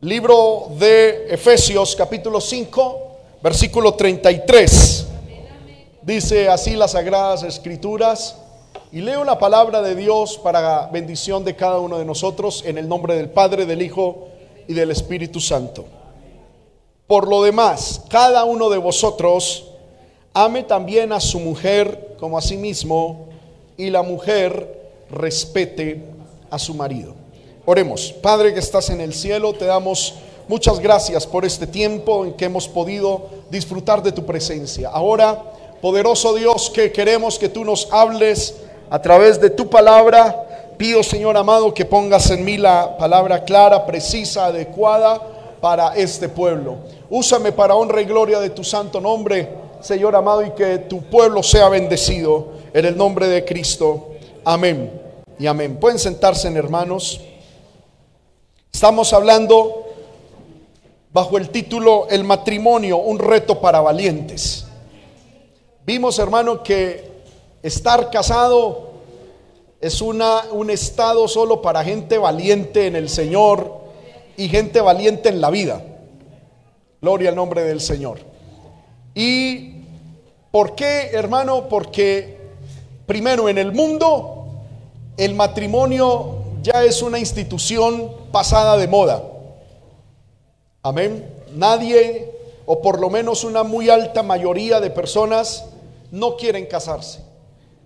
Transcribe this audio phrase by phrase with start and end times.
[0.00, 5.08] Libro de Efesios capítulo 5, versículo 33.
[6.02, 8.36] Dice así las sagradas escrituras.
[8.92, 12.88] Y leo la palabra de Dios para bendición de cada uno de nosotros en el
[12.88, 14.28] nombre del Padre, del Hijo
[14.68, 15.84] y del Espíritu Santo.
[17.08, 19.66] Por lo demás, cada uno de vosotros
[20.32, 23.30] ame también a su mujer como a sí mismo
[23.76, 26.04] y la mujer respete
[26.50, 27.17] a su marido.
[27.70, 30.14] Oremos, Padre que estás en el cielo, te damos
[30.48, 34.88] muchas gracias por este tiempo en que hemos podido disfrutar de tu presencia.
[34.88, 35.52] Ahora,
[35.82, 38.54] poderoso Dios, que queremos que tú nos hables
[38.88, 40.72] a través de tu palabra.
[40.78, 45.20] Pido, Señor amado, que pongas en mí la palabra clara, precisa, adecuada
[45.60, 46.76] para este pueblo.
[47.10, 49.46] Úsame para honra y gloria de tu santo nombre,
[49.82, 54.12] Señor amado, y que tu pueblo sea bendecido en el nombre de Cristo.
[54.42, 54.90] Amén
[55.38, 55.76] y amén.
[55.76, 57.20] Pueden sentarse, en hermanos.
[58.72, 59.86] Estamos hablando
[61.12, 64.66] bajo el título El matrimonio, un reto para valientes.
[65.84, 67.10] Vimos, hermano, que
[67.62, 68.90] estar casado
[69.80, 73.80] es una, un estado solo para gente valiente en el Señor
[74.36, 75.82] y gente valiente en la vida.
[77.00, 78.20] Gloria al nombre del Señor.
[79.14, 79.82] ¿Y
[80.50, 81.68] por qué, hermano?
[81.68, 82.36] Porque
[83.06, 84.46] primero en el mundo
[85.16, 89.22] el matrimonio ya es una institución pasada de moda.
[90.82, 91.28] Amén.
[91.54, 92.32] Nadie,
[92.66, 95.66] o por lo menos una muy alta mayoría de personas,
[96.10, 97.20] no quieren casarse.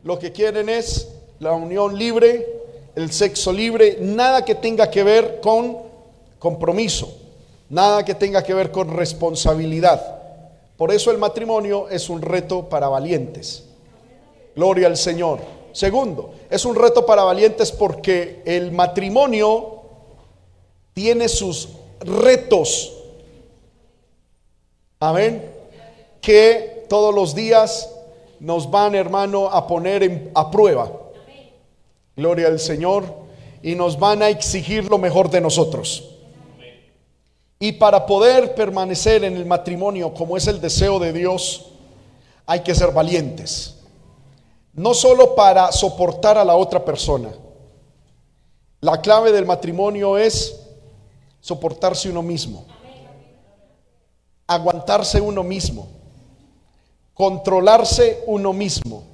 [0.04, 2.46] Lo que quieren es la unión libre,
[2.94, 5.78] el sexo libre, nada que tenga que ver con
[6.38, 7.16] compromiso,
[7.68, 10.20] nada que tenga que ver con responsabilidad.
[10.76, 13.64] Por eso el matrimonio es un reto para valientes.
[14.54, 15.61] Gloria al Señor.
[15.72, 19.82] Segundo, es un reto para valientes porque el matrimonio
[20.92, 21.70] tiene sus
[22.00, 22.92] retos.
[25.00, 25.50] Amén.
[26.20, 27.88] Que todos los días
[28.38, 30.92] nos van, hermano, a poner a prueba.
[32.16, 33.04] Gloria al Señor.
[33.62, 36.10] Y nos van a exigir lo mejor de nosotros.
[37.60, 41.70] Y para poder permanecer en el matrimonio como es el deseo de Dios,
[42.44, 43.81] hay que ser valientes.
[44.72, 47.30] No solo para soportar a la otra persona.
[48.80, 50.58] La clave del matrimonio es
[51.40, 52.64] soportarse uno mismo.
[54.46, 55.88] Aguantarse uno mismo.
[57.14, 59.04] Controlarse uno mismo.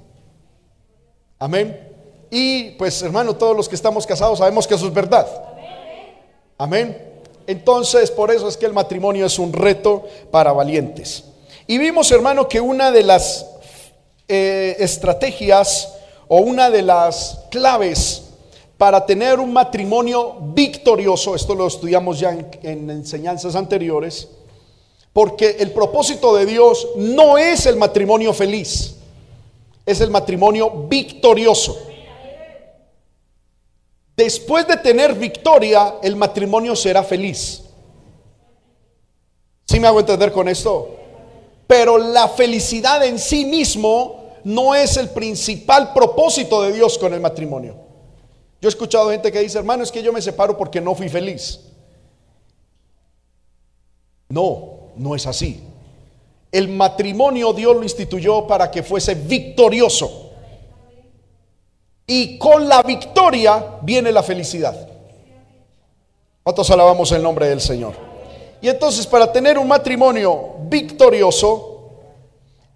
[1.38, 1.88] Amén.
[2.30, 5.26] Y pues hermano, todos los que estamos casados sabemos que eso es verdad.
[6.56, 7.08] Amén.
[7.46, 11.24] Entonces, por eso es que el matrimonio es un reto para valientes.
[11.66, 13.46] Y vimos, hermano, que una de las
[14.28, 15.94] eh, estrategias
[16.28, 18.24] o una de las claves
[18.76, 24.28] para tener un matrimonio victorioso, esto lo estudiamos ya en, en enseñanzas anteriores,
[25.12, 28.96] porque el propósito de Dios no es el matrimonio feliz,
[29.84, 31.76] es el matrimonio victorioso.
[34.16, 37.62] Después de tener victoria, el matrimonio será feliz.
[39.64, 40.96] ¿Sí me hago entender con esto?
[41.66, 44.17] Pero la felicidad en sí mismo
[44.48, 47.76] no es el principal propósito de Dios con el matrimonio.
[48.62, 51.10] Yo he escuchado gente que dice, hermano, es que yo me separo porque no fui
[51.10, 51.60] feliz.
[54.30, 55.62] No, no es así.
[56.50, 60.30] El matrimonio Dios lo instituyó para que fuese victorioso.
[62.06, 64.88] Y con la victoria viene la felicidad.
[66.46, 67.92] Nosotros alabamos el nombre del Señor.
[68.62, 71.67] Y entonces para tener un matrimonio victorioso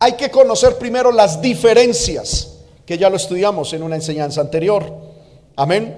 [0.03, 4.85] hay que conocer primero las diferencias, que ya lo estudiamos en una enseñanza anterior.
[5.55, 5.97] Amén.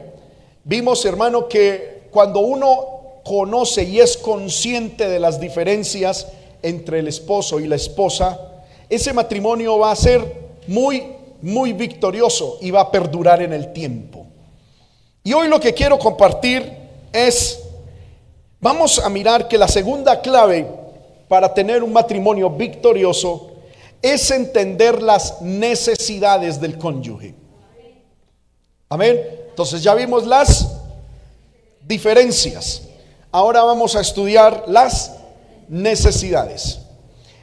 [0.63, 6.27] Vimos, hermano, que cuando uno conoce y es consciente de las diferencias
[6.61, 8.39] entre el esposo y la esposa,
[8.91, 10.21] ese matrimonio va a ser
[10.67, 11.03] muy
[11.41, 14.27] muy victorioso y va a perdurar en el tiempo.
[15.23, 16.71] Y hoy lo que quiero compartir
[17.11, 17.59] es,
[18.61, 20.67] vamos a mirar que la segunda clave
[21.27, 23.54] para tener un matrimonio victorioso
[24.05, 27.35] es entender las necesidades del cónyuge.
[28.91, 29.19] Amén.
[29.49, 30.69] Entonces ya vimos las
[31.81, 32.83] diferencias.
[33.33, 35.12] Ahora vamos a estudiar las
[35.71, 36.81] necesidades.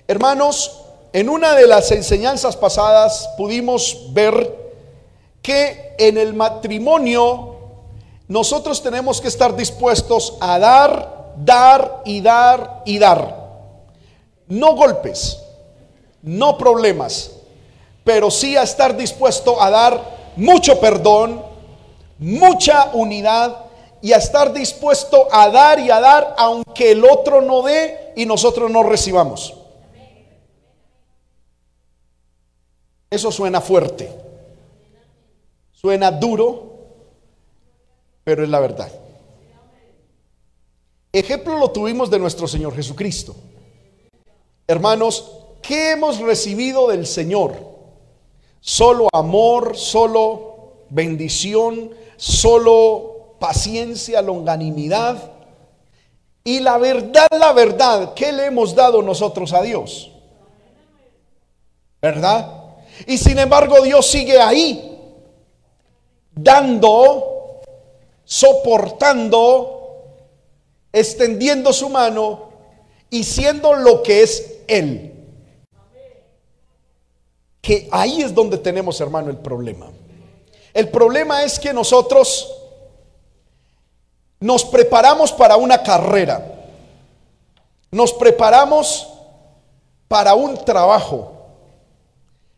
[0.07, 4.55] Hermanos, en una de las enseñanzas pasadas pudimos ver
[5.41, 7.55] que en el matrimonio
[8.27, 13.49] nosotros tenemos que estar dispuestos a dar, dar y dar y dar.
[14.47, 15.39] No golpes,
[16.21, 17.31] no problemas,
[18.03, 21.43] pero sí a estar dispuesto a dar mucho perdón,
[22.17, 23.65] mucha unidad
[24.01, 28.25] y a estar dispuesto a dar y a dar aunque el otro no dé y
[28.25, 29.55] nosotros no recibamos.
[33.09, 34.09] Eso suena fuerte,
[35.73, 36.71] suena duro,
[38.23, 38.89] pero es la verdad.
[41.11, 43.35] Ejemplo lo tuvimos de nuestro Señor Jesucristo.
[44.65, 47.53] Hermanos, ¿qué hemos recibido del Señor?
[48.59, 55.31] Solo amor, solo bendición, solo paciencia, longanimidad.
[56.43, 60.11] Y la verdad, la verdad, ¿qué le hemos dado nosotros a Dios?
[62.01, 62.61] ¿Verdad?
[63.07, 64.99] Y sin embargo Dios sigue ahí,
[66.31, 67.61] dando,
[68.23, 69.81] soportando,
[70.91, 72.49] extendiendo su mano
[73.09, 75.20] y siendo lo que es Él.
[77.61, 79.91] Que ahí es donde tenemos, hermano, el problema.
[80.73, 82.51] El problema es que nosotros
[84.39, 86.43] nos preparamos para una carrera,
[87.91, 89.07] nos preparamos
[90.07, 91.31] para un trabajo,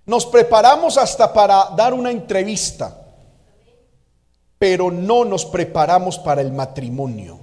[0.06, 2.98] nos preparamos hasta para dar una entrevista,
[4.58, 7.40] pero no nos preparamos para el matrimonio.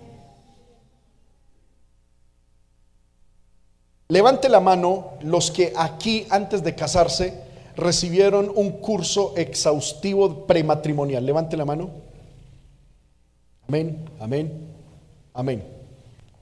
[4.08, 11.24] Levante la mano los que aquí antes de casarse recibieron un curso exhaustivo prematrimonial.
[11.24, 11.90] Levante la mano.
[13.68, 14.68] Amén, amén,
[15.34, 15.64] amén.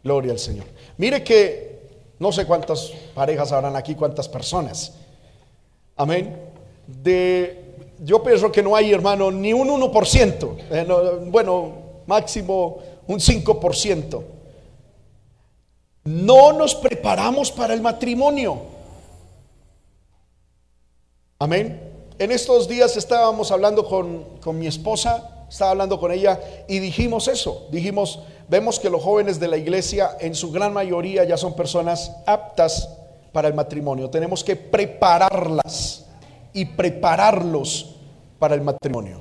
[0.02, 0.66] Gloria al Señor.
[0.96, 1.80] Mire que
[2.18, 4.94] no sé cuántas parejas habrán aquí, cuántas personas.
[5.96, 6.36] Amén.
[6.86, 10.56] De, yo pienso que no hay, hermano, ni un 1%.
[10.70, 10.86] Eh,
[11.26, 11.72] bueno,
[12.06, 14.38] máximo un 5%
[16.08, 18.62] no nos preparamos para el matrimonio.
[21.40, 21.80] Amén.
[22.18, 27.28] En estos días estábamos hablando con, con, mi esposa, estaba hablando con ella y dijimos
[27.28, 27.68] eso.
[27.70, 32.10] Dijimos, vemos que los jóvenes de la iglesia en su gran mayoría ya son personas
[32.26, 32.88] aptas
[33.30, 34.10] para el matrimonio.
[34.10, 36.06] Tenemos que prepararlas
[36.52, 37.94] y prepararlos
[38.40, 39.20] para el matrimonio.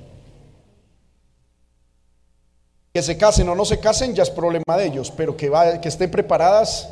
[2.93, 5.51] Que se casen o no se casen ya es problema de ellos, pero que,
[5.83, 6.91] que estén preparadas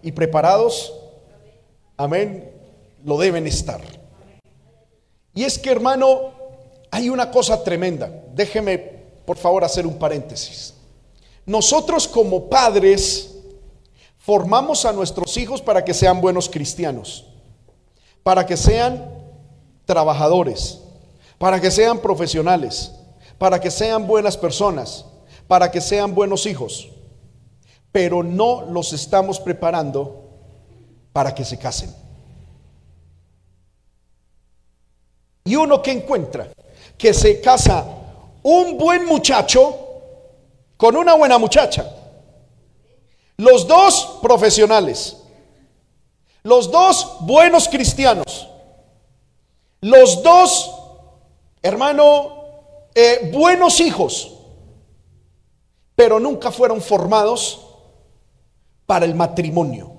[0.00, 0.94] y preparados,
[1.96, 2.52] amén,
[3.04, 3.99] lo deben estar.
[5.34, 6.32] Y es que hermano,
[6.90, 8.10] hay una cosa tremenda.
[8.34, 8.78] Déjeme,
[9.24, 10.74] por favor, hacer un paréntesis.
[11.46, 13.36] Nosotros como padres
[14.18, 17.26] formamos a nuestros hijos para que sean buenos cristianos,
[18.22, 19.20] para que sean
[19.84, 20.80] trabajadores,
[21.38, 22.92] para que sean profesionales,
[23.38, 25.06] para que sean buenas personas,
[25.48, 26.90] para que sean buenos hijos,
[27.90, 30.28] pero no los estamos preparando
[31.12, 31.92] para que se casen.
[35.50, 36.48] Y uno que encuentra
[36.96, 37.84] que se casa
[38.42, 39.76] un buen muchacho
[40.76, 41.90] con una buena muchacha.
[43.36, 45.16] Los dos profesionales.
[46.42, 48.48] Los dos buenos cristianos.
[49.80, 50.70] Los dos,
[51.62, 52.44] hermano,
[52.94, 54.36] eh, buenos hijos
[56.00, 57.60] pero nunca fueron formados
[58.86, 59.89] para el matrimonio.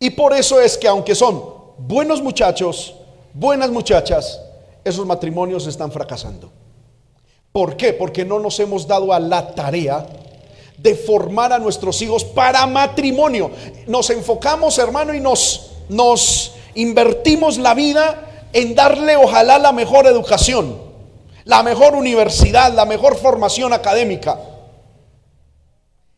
[0.00, 1.40] Y por eso es que aunque son
[1.78, 2.96] buenos muchachos,
[3.32, 4.40] buenas muchachas,
[4.82, 6.50] esos matrimonios están fracasando.
[7.52, 7.92] ¿Por qué?
[7.92, 10.04] Porque no nos hemos dado a la tarea
[10.76, 13.52] de formar a nuestros hijos para matrimonio.
[13.86, 20.90] Nos enfocamos, hermano, y nos, nos invertimos la vida en darle ojalá la mejor educación
[21.50, 24.38] la mejor universidad, la mejor formación académica.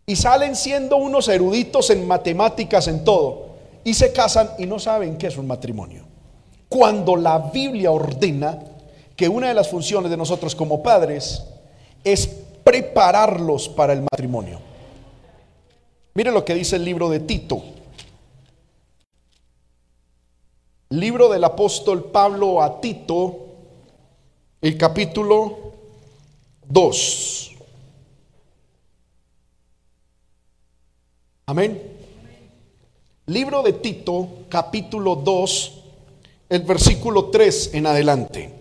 [0.05, 3.51] Y salen siendo unos eruditos en matemáticas, en todo.
[3.85, 6.05] Y se casan y no saben qué es un matrimonio.
[6.69, 8.59] Cuando la Biblia ordena
[9.17, 11.43] que una de las funciones de nosotros como padres
[12.05, 12.27] es
[12.65, 14.61] prepararlos para el matrimonio.
[16.15, 17.62] Mire lo que dice el libro de Tito.
[20.91, 23.47] Libro del apóstol Pablo a Tito,
[24.61, 25.73] el capítulo
[26.69, 27.53] 2.
[31.47, 31.92] Amén.
[33.33, 35.73] Libro de Tito, capítulo 2,
[36.51, 38.53] el versículo 3 en adelante.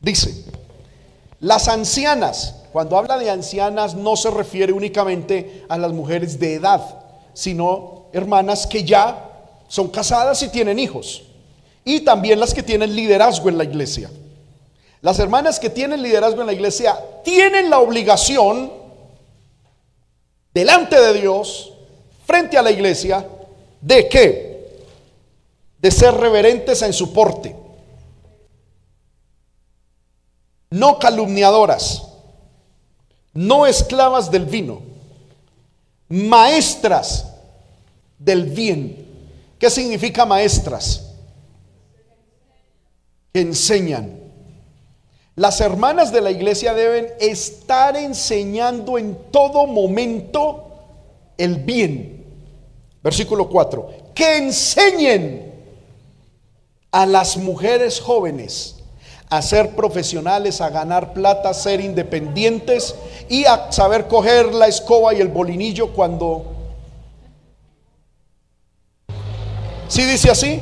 [0.00, 0.46] Dice,
[1.38, 6.82] las ancianas, cuando habla de ancianas no se refiere únicamente a las mujeres de edad,
[7.34, 9.30] sino hermanas que ya
[9.68, 11.22] son casadas y tienen hijos.
[11.84, 14.10] Y también las que tienen liderazgo en la iglesia.
[15.02, 18.72] Las hermanas que tienen liderazgo en la iglesia tienen la obligación
[20.52, 21.74] delante de Dios,
[22.26, 23.24] frente a la iglesia,
[23.80, 24.86] de qué?
[25.80, 27.54] De ser reverentes en su porte.
[30.70, 32.02] no calumniadoras,
[33.32, 34.82] no esclavas del vino,
[36.08, 37.26] maestras
[38.18, 39.06] del bien.
[39.58, 41.14] ¿Qué significa maestras?
[43.32, 44.18] Que enseñan.
[45.34, 50.64] Las hermanas de la iglesia deben estar enseñando en todo momento
[51.36, 52.17] el bien.
[53.08, 53.88] Versículo 4.
[54.14, 55.50] Que enseñen
[56.90, 58.76] a las mujeres jóvenes
[59.30, 62.94] a ser profesionales, a ganar plata, a ser independientes
[63.30, 66.54] y a saber coger la escoba y el bolinillo cuando...
[69.88, 70.60] ¿Sí dice así?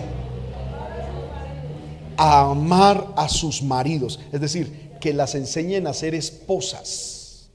[2.17, 7.51] A amar a sus maridos, es decir, que las enseñen a ser esposas.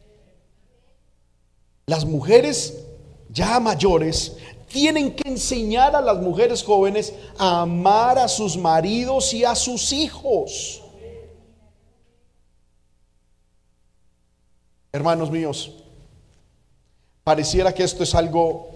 [1.86, 2.74] Las mujeres
[3.32, 4.34] ya mayores
[4.72, 9.92] tienen que enseñar a las mujeres jóvenes a amar a sus maridos y a sus
[9.92, 10.82] hijos.
[14.92, 15.72] Hermanos míos,
[17.24, 18.72] pareciera que esto es algo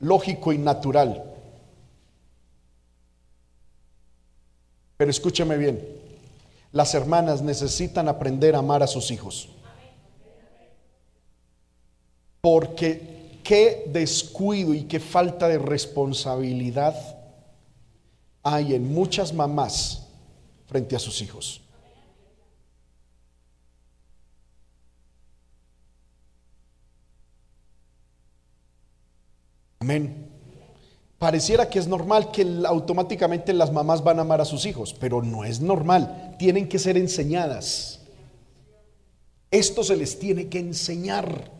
[0.00, 1.24] lógico y natural.
[4.96, 5.84] Pero escúcheme bien,
[6.70, 9.48] las hermanas necesitan aprender a amar a sus hijos.
[12.40, 13.11] Porque
[13.42, 16.94] qué descuido y qué falta de responsabilidad
[18.42, 20.08] hay en muchas mamás
[20.66, 21.60] frente a sus hijos.
[29.80, 30.28] Amén.
[31.18, 35.22] Pareciera que es normal que automáticamente las mamás van a amar a sus hijos, pero
[35.22, 36.36] no es normal.
[36.38, 38.00] Tienen que ser enseñadas.
[39.50, 41.50] Esto se les tiene que enseñar.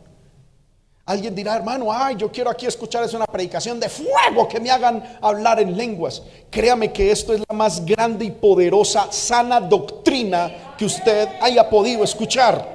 [1.05, 4.71] Alguien dirá, hermano, ay, yo quiero aquí escuchar es una predicación de fuego que me
[4.71, 6.23] hagan hablar en lenguas.
[6.49, 12.05] Créame que esto es la más grande y poderosa, sana doctrina que usted haya podido
[12.05, 12.65] escuchar.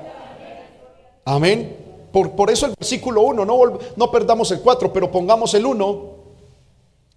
[1.24, 1.74] Amén.
[2.12, 6.02] Por, por eso el versículo 1, no, no perdamos el 4, pero pongamos el 1.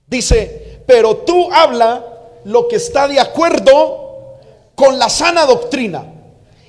[0.08, 2.06] Dice, pero tú habla
[2.46, 4.38] lo que está de acuerdo
[4.76, 6.11] con la sana doctrina.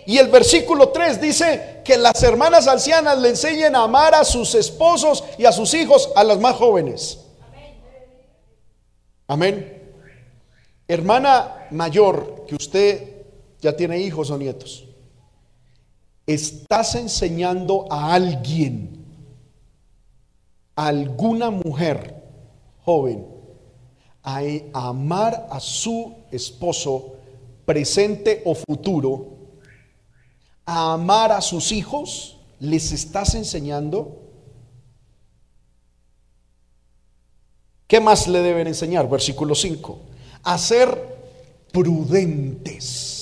[0.06, 4.54] Y el versículo 3 dice que las hermanas ancianas le enseñen a amar a sus
[4.54, 7.18] esposos y a sus hijos, a las más jóvenes.
[9.26, 9.80] Amén.
[10.88, 13.24] Hermana mayor, que usted
[13.60, 14.84] ya tiene hijos o nietos
[16.26, 19.04] estás enseñando a alguien,
[20.76, 22.22] a alguna mujer
[22.84, 23.26] joven,
[24.22, 24.40] a,
[24.72, 27.14] amar a su esposo
[27.64, 29.26] presente o futuro,
[30.64, 34.18] a amar a sus hijos, les estás enseñando.
[37.86, 39.08] ¿Qué más le deben enseñar?
[39.08, 39.98] Versículo 5.
[40.44, 41.12] A ser
[41.72, 43.12] prudentes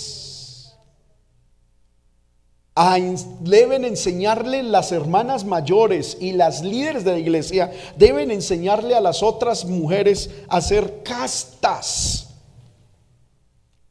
[3.40, 9.22] deben enseñarle las hermanas mayores y las líderes de la iglesia, deben enseñarle a las
[9.22, 12.28] otras mujeres a ser castas,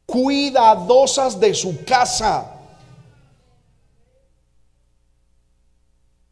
[0.06, 2.56] cuidadosas de su casa.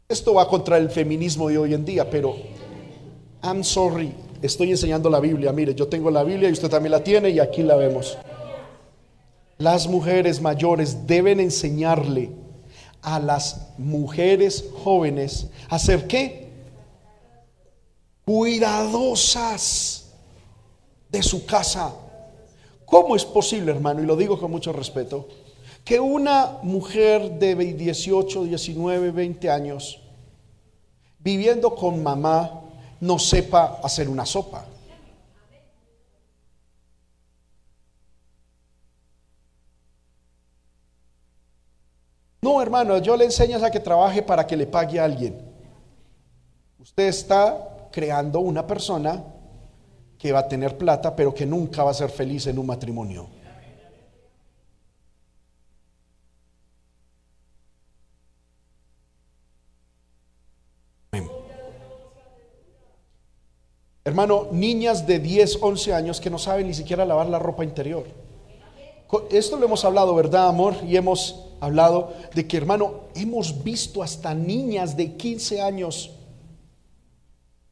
[0.09, 2.35] Esto va contra el feminismo de hoy en día, pero
[3.43, 4.11] I'm sorry,
[4.41, 5.53] estoy enseñando la Biblia.
[5.53, 8.17] Mire, yo tengo la Biblia y usted también la tiene y aquí la vemos.
[9.59, 12.31] Las mujeres mayores deben enseñarle
[13.03, 16.49] a las mujeres jóvenes a ser qué?
[18.25, 20.11] Cuidadosas
[21.11, 21.93] de su casa.
[22.83, 24.01] ¿Cómo es posible, hermano?
[24.01, 25.27] Y lo digo con mucho respeto,
[25.89, 29.99] que una mujer de 18, 19, 20 años,
[31.17, 32.61] viviendo con mamá,
[32.99, 34.65] no sepa hacer una sopa?
[42.39, 45.41] No, hermano, yo le enseño a que trabaje para que le pague a alguien.
[46.77, 49.23] Usted está creando una persona
[50.19, 53.38] que va a tener plata, pero que nunca va a ser feliz en un matrimonio.
[64.05, 68.05] Hermano, niñas de 10, 11 años que no saben ni siquiera lavar la ropa interior.
[69.31, 70.75] Esto lo hemos hablado, ¿verdad, amor?
[70.87, 76.11] Y hemos hablado de que, hermano, hemos visto hasta niñas de 15 años,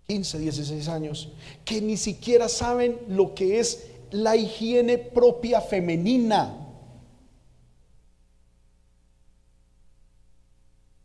[0.08, 1.30] 15, 16 años,
[1.64, 6.56] que ni siquiera saben lo que es la higiene propia femenina.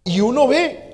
[0.05, 0.92] Y uno ve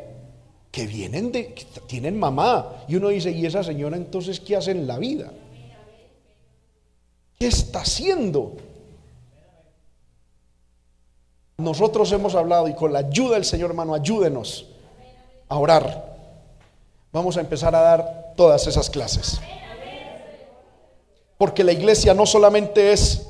[0.71, 2.85] que vienen de, que tienen mamá.
[2.89, 5.33] Y uno dice, ¿y esa señora entonces qué hace en la vida?
[7.39, 8.57] ¿Qué está haciendo?
[11.59, 14.67] nosotros hemos hablado y con la ayuda del Señor hermano, ayúdenos
[15.49, 16.17] a orar.
[17.13, 19.41] Vamos a empezar a dar todas esas clases.
[21.37, 23.27] Porque la iglesia no solamente es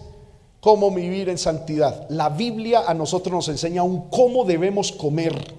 [0.61, 2.07] cómo vivir en santidad.
[2.11, 5.54] La Biblia a nosotros nos enseña un cómo debemos comer.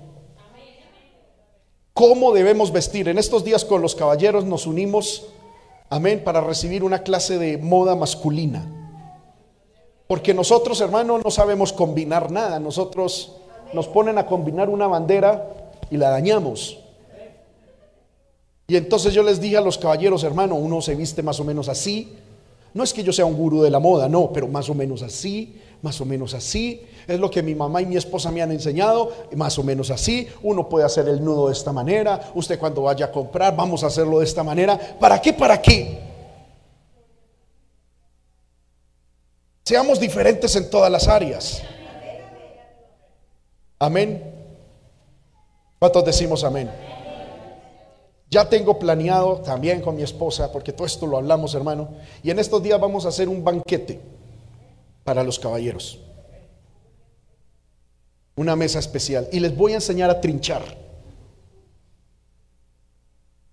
[1.99, 3.09] Cómo debemos vestir.
[3.09, 5.25] En estos días con los caballeros nos unimos,
[5.89, 8.65] amén, para recibir una clase de moda masculina.
[10.07, 12.57] Porque nosotros, hermanos, no sabemos combinar nada.
[12.57, 13.33] Nosotros
[13.73, 16.79] nos ponen a combinar una bandera y la dañamos.
[18.65, 21.67] Y entonces yo les dije a los caballeros, hermano, uno se viste más o menos
[21.67, 22.15] así.
[22.73, 25.01] No es que yo sea un gurú de la moda, no, pero más o menos
[25.01, 26.85] así, más o menos así.
[27.07, 30.27] Es lo que mi mamá y mi esposa me han enseñado, más o menos así.
[30.43, 32.31] Uno puede hacer el nudo de esta manera.
[32.35, 34.77] Usted cuando vaya a comprar, vamos a hacerlo de esta manera.
[34.99, 35.33] ¿Para qué?
[35.33, 35.99] ¿Para qué?
[39.63, 41.61] Seamos diferentes en todas las áreas.
[43.77, 44.35] Amén.
[45.77, 46.69] ¿Cuántos decimos amén?
[48.29, 51.89] Ya tengo planeado también con mi esposa, porque todo esto lo hablamos, hermano,
[52.21, 54.18] y en estos días vamos a hacer un banquete
[55.03, 55.99] para los caballeros.
[58.35, 59.27] Una mesa especial.
[59.31, 60.63] Y les voy a enseñar a trinchar,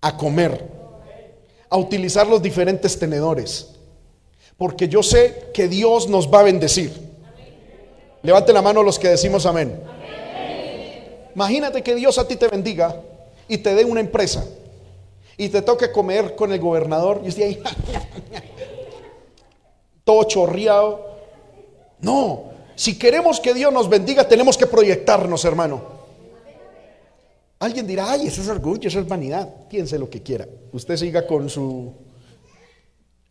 [0.01, 0.65] a comer,
[1.69, 3.73] a utilizar los diferentes tenedores,
[4.57, 7.07] porque yo sé que Dios nos va a bendecir.
[8.23, 9.79] Levante la mano los que decimos amén.
[11.35, 12.99] Imagínate que Dios a ti te bendiga
[13.47, 14.43] y te dé una empresa
[15.37, 17.63] y te toque comer con el gobernador y esté ahí
[20.03, 21.16] todo chorreado.
[22.01, 25.97] No, si queremos que Dios nos bendiga, tenemos que proyectarnos, hermano.
[27.59, 29.51] Alguien dirá, ay, eso es orgullo, eso es vanidad.
[29.67, 30.47] Piense lo que quiera.
[30.71, 31.93] Usted siga con su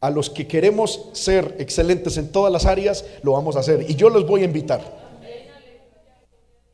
[0.00, 3.88] a los que queremos ser excelentes en todas las áreas, lo vamos a hacer.
[3.88, 4.80] Y yo los voy a invitar.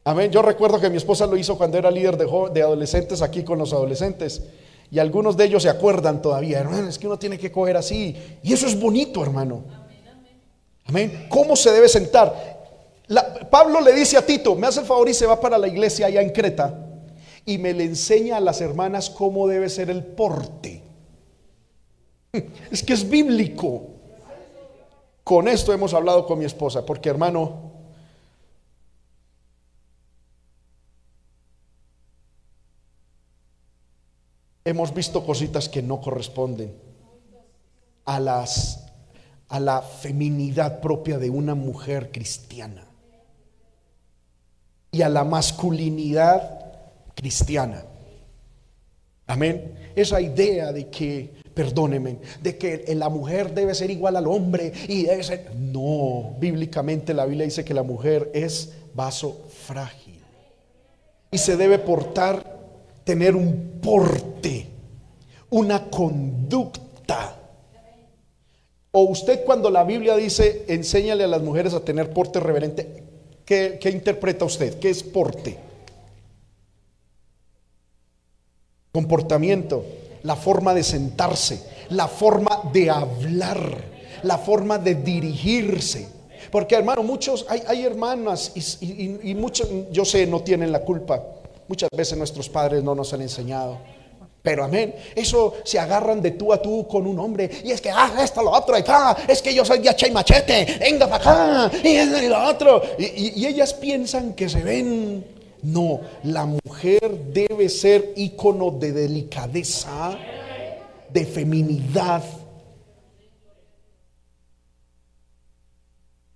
[0.05, 0.31] Amén.
[0.33, 3.59] Yo recuerdo que mi esposa lo hizo cuando era líder de, de adolescentes aquí con
[3.59, 4.43] los adolescentes.
[4.91, 8.17] Y algunos de ellos se acuerdan todavía, hermano, es que uno tiene que coger así.
[8.43, 9.65] Y eso es bonito, hermano.
[10.87, 11.27] Amén.
[11.29, 12.53] ¿Cómo se debe sentar?
[13.51, 16.07] Pablo le dice a Tito, me hace el favor y se va para la iglesia
[16.07, 16.83] allá en Creta
[17.45, 20.83] y me le enseña a las hermanas cómo debe ser el porte.
[22.71, 23.89] Es que es bíblico.
[25.25, 27.73] Con esto hemos hablado con mi esposa, porque hermano,
[34.65, 36.75] hemos visto cositas que no corresponden
[38.05, 38.82] a las
[39.53, 42.87] a la feminidad propia de una mujer cristiana
[44.91, 46.73] y a la masculinidad
[47.15, 47.85] cristiana.
[49.27, 49.75] Amén.
[49.95, 55.05] Esa idea de que, perdónenme, de que la mujer debe ser igual al hombre y
[55.05, 55.55] debe ser...
[55.55, 60.23] No, bíblicamente la Biblia dice que la mujer es vaso frágil
[61.31, 62.59] y se debe portar,
[63.05, 64.67] tener un porte,
[65.51, 67.42] una conducta.
[68.93, 73.03] O usted cuando la Biblia dice, enséñale a las mujeres a tener porte reverente,
[73.45, 74.79] ¿qué, interpreta usted?
[74.79, 75.59] ¿Qué es porte?
[78.93, 79.87] comportamiento,
[80.23, 83.59] la forma de sentarse, la forma de hablar,
[84.23, 86.07] la forma de dirigirse.
[86.51, 91.25] Porque hermano, muchos, hay, hay hermanas y, y, muchos, yo sé, no tienen la culpa.
[91.69, 93.79] Muchas veces nuestros padres no nos han enseñado.
[94.43, 97.49] Pero amén, eso se agarran de tú a tú con un hombre.
[97.65, 98.83] Y es que, ah, esto, lo otro, y
[99.29, 102.83] es que yo soy de y machete, venga para acá, y, y lo otro.
[102.99, 105.25] y ellas piensan que se ven
[105.63, 110.19] no, la mujer debe ser ícono de delicadeza,
[111.09, 112.25] de feminidad.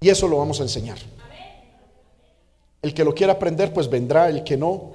[0.00, 0.98] Y eso lo vamos a enseñar.
[2.82, 4.28] El que lo quiera aprender, pues vendrá.
[4.28, 4.92] El que no,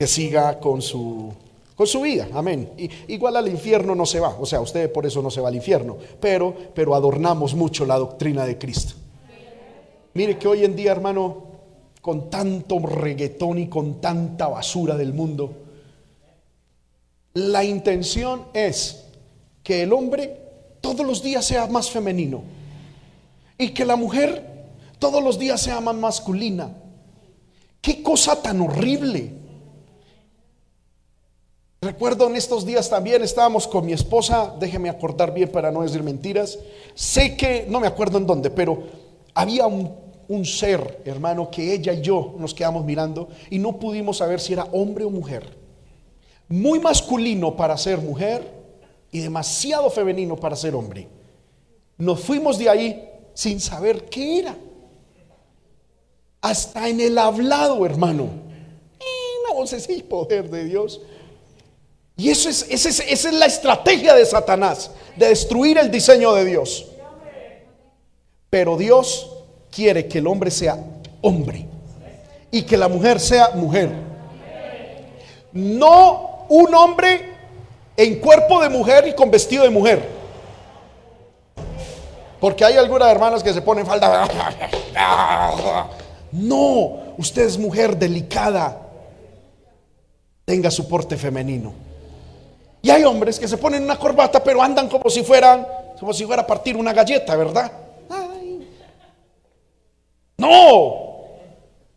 [0.00, 1.30] que siga con su,
[1.74, 2.26] con su vida.
[2.32, 2.72] Amén.
[3.08, 4.34] igual al infierno no se va.
[4.40, 5.98] O sea, usted por eso no se va al infierno.
[6.18, 8.94] Pero, pero adornamos mucho la doctrina de Cristo.
[10.14, 11.44] Mire que hoy en día, hermano,
[12.00, 15.52] con tanto reggaetón y con tanta basura del mundo.
[17.34, 19.04] La intención es
[19.62, 20.40] que el hombre
[20.80, 22.42] todos los días sea más femenino
[23.58, 24.64] y que la mujer
[24.98, 26.74] todos los días sea más masculina.
[27.82, 29.39] Qué cosa tan horrible.
[31.82, 36.02] Recuerdo en estos días también estábamos con mi esposa, déjeme acordar bien para no decir
[36.02, 36.58] mentiras.
[36.94, 38.82] Sé que, no me acuerdo en dónde, pero
[39.32, 44.40] había un ser, hermano, que ella y yo nos quedamos mirando y no pudimos saber
[44.40, 45.56] si era hombre o mujer.
[46.48, 48.60] Muy masculino para ser mujer
[49.10, 51.08] y demasiado femenino para ser hombre.
[51.96, 54.56] Nos fuimos de ahí sin saber qué era.
[56.42, 58.24] hasta en el hablado, hermano.
[58.24, 61.00] Una poder de Dios.
[62.20, 66.84] Y eso es, esa es la estrategia de Satanás, de destruir el diseño de Dios.
[68.50, 69.38] Pero Dios
[69.70, 70.78] quiere que el hombre sea
[71.22, 71.66] hombre
[72.50, 73.90] y que la mujer sea mujer.
[75.54, 77.22] No un hombre
[77.96, 80.06] en cuerpo de mujer y con vestido de mujer.
[82.38, 84.28] Porque hay algunas hermanas que se ponen falda.
[86.32, 88.78] No, usted es mujer delicada.
[90.44, 91.88] Tenga su porte femenino.
[92.82, 95.66] Y hay hombres que se ponen una corbata, pero andan como si fueran,
[95.98, 97.70] como si fuera a partir una galleta, ¿verdad?
[100.38, 101.26] No,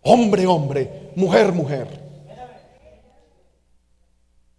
[0.02, 2.04] hombre, hombre, mujer, mujer.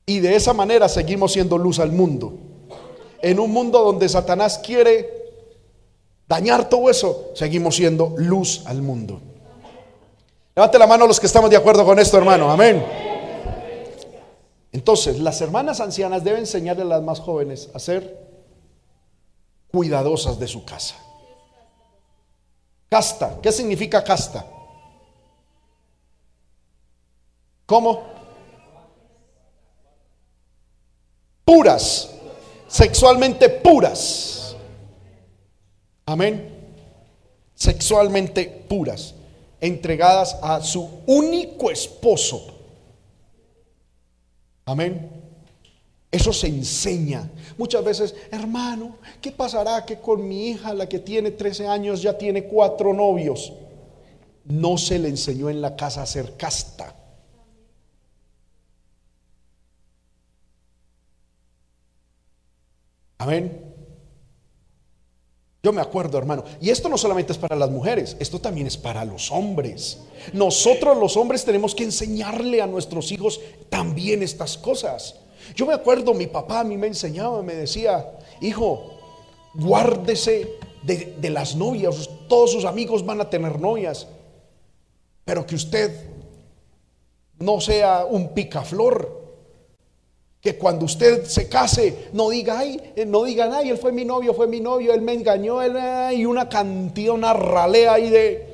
[0.07, 2.33] Y de esa manera seguimos siendo luz al mundo.
[3.21, 5.11] En un mundo donde Satanás quiere
[6.27, 9.21] dañar todo eso, seguimos siendo luz al mundo.
[10.57, 12.51] Levante la mano los que estamos de acuerdo con esto, hermano.
[12.51, 12.83] Amén.
[14.75, 18.29] Entonces, las hermanas ancianas deben enseñarle a las más jóvenes a ser
[19.71, 20.97] cuidadosas de su casa.
[22.89, 24.45] Casta, ¿qué significa casta?
[27.67, 28.03] ¿Cómo?
[31.45, 32.11] Puras,
[32.67, 34.57] sexualmente puras.
[36.05, 36.53] Amén.
[37.55, 39.15] Sexualmente puras,
[39.61, 42.54] entregadas a su único esposo.
[44.67, 45.11] Amén.
[46.11, 47.29] Eso se enseña.
[47.59, 52.17] Muchas veces, hermano, ¿qué pasará que con mi hija, la que tiene 13 años, ya
[52.17, 53.53] tiene cuatro novios?
[54.45, 56.95] No se le enseñó en la casa a ser casta.
[63.19, 63.64] Amén.
[65.65, 68.77] Yo me acuerdo, hermano, y esto no solamente es para las mujeres, esto también es
[68.77, 70.01] para los hombres.
[70.35, 75.15] Nosotros los hombres tenemos que enseñarle a nuestros hijos también estas cosas.
[75.57, 78.99] Yo me acuerdo, mi papá a mí me enseñaba, me decía, hijo,
[79.55, 80.51] guárdese
[80.83, 84.07] de, de las novias, todos sus amigos van a tener novias,
[85.25, 86.11] pero que usted
[87.39, 89.24] no sea un picaflor,
[90.45, 94.05] que cuando usted se case no diga, ay, eh, no digan, ay, él fue mi
[94.05, 95.75] novio, fue mi novio, él me engañó, él,
[96.15, 98.47] y una cantidad, una ralea ahí de,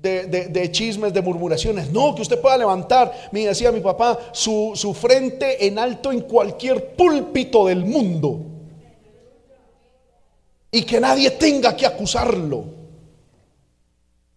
[0.00, 1.90] de, chismes, de murmuraciones.
[1.90, 6.20] No, que usted pueda levantar, me decía mi papá, su, su frente en alto en
[6.20, 8.38] cualquier púlpito del mundo.
[10.70, 12.66] Y que nadie tenga que acusarlo.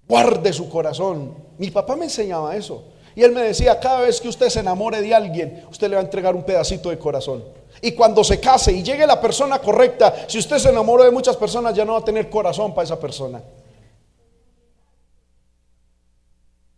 [0.07, 1.35] Guarde su corazón.
[1.59, 2.96] Mi papá me enseñaba eso.
[3.17, 6.01] Y él me decía, cada vez que usted se enamore de alguien, usted le va
[6.01, 7.43] a entregar un pedacito de corazón.
[7.81, 11.35] Y cuando se case y llegue la persona correcta, si usted se enamoró de muchas
[11.35, 13.41] personas, ya no va a tener corazón para esa persona.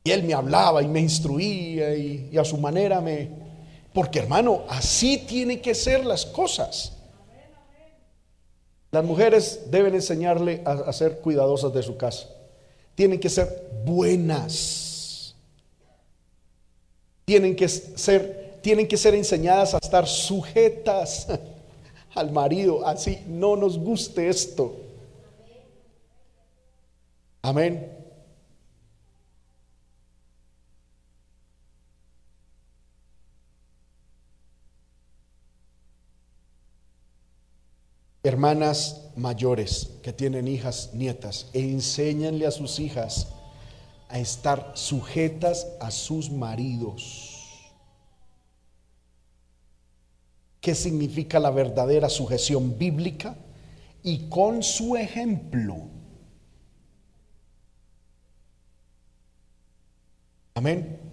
[0.02, 3.30] Y él me hablaba y me instruía y, a su manera me...
[3.94, 6.94] Porque hermano, así tienen que ser las cosas.
[8.92, 12.30] Las mujeres deben enseñarle a, a ser cuidadosas de su casa.
[12.96, 14.89] Tienen que ser buenas
[17.30, 21.28] tienen que ser, tienen que ser enseñadas a estar sujetas
[22.16, 24.76] al marido, así no nos guste esto.
[27.44, 27.88] Amén.
[38.24, 43.28] Hermanas mayores que tienen hijas, nietas, enséñanle a sus hijas
[44.10, 47.72] a estar sujetas a sus maridos.
[50.60, 53.36] ¿Qué significa la verdadera sujeción bíblica?
[54.04, 55.88] Y con su ejemplo.
[60.56, 61.09] Amén.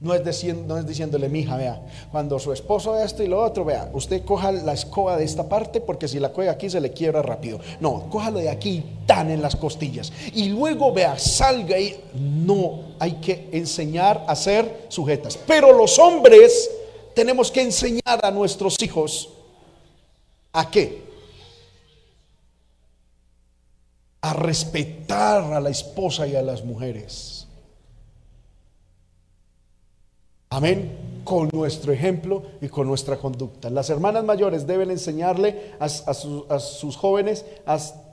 [0.00, 1.82] No es, diciendo, no es diciéndole, mija, vea,
[2.12, 5.80] cuando su esposo esto y lo otro, vea, usted coja la escoba de esta parte
[5.80, 7.58] porque si la coge aquí se le quiebra rápido.
[7.80, 10.12] No, cójalo de aquí tan en las costillas.
[10.34, 15.36] Y luego, vea, salga y no, hay que enseñar a ser sujetas.
[15.36, 16.70] Pero los hombres
[17.12, 19.30] tenemos que enseñar a nuestros hijos
[20.52, 21.02] a qué?
[24.20, 27.37] A respetar a la esposa y a las mujeres.
[30.50, 31.20] Amén.
[31.24, 33.68] Con nuestro ejemplo y con nuestra conducta.
[33.68, 37.44] Las hermanas mayores deben enseñarle a, sus jóvenes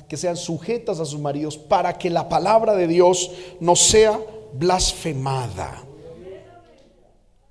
[0.09, 4.19] que sean sujetas a sus maridos para que la palabra de Dios no sea
[4.53, 5.81] blasfemada.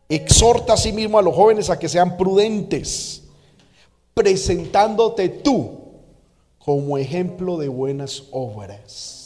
[0.07, 3.23] Exhorta a sí mismo a los jóvenes a que sean prudentes,
[4.13, 5.71] presentándote tú
[6.59, 9.24] como ejemplo de buenas obras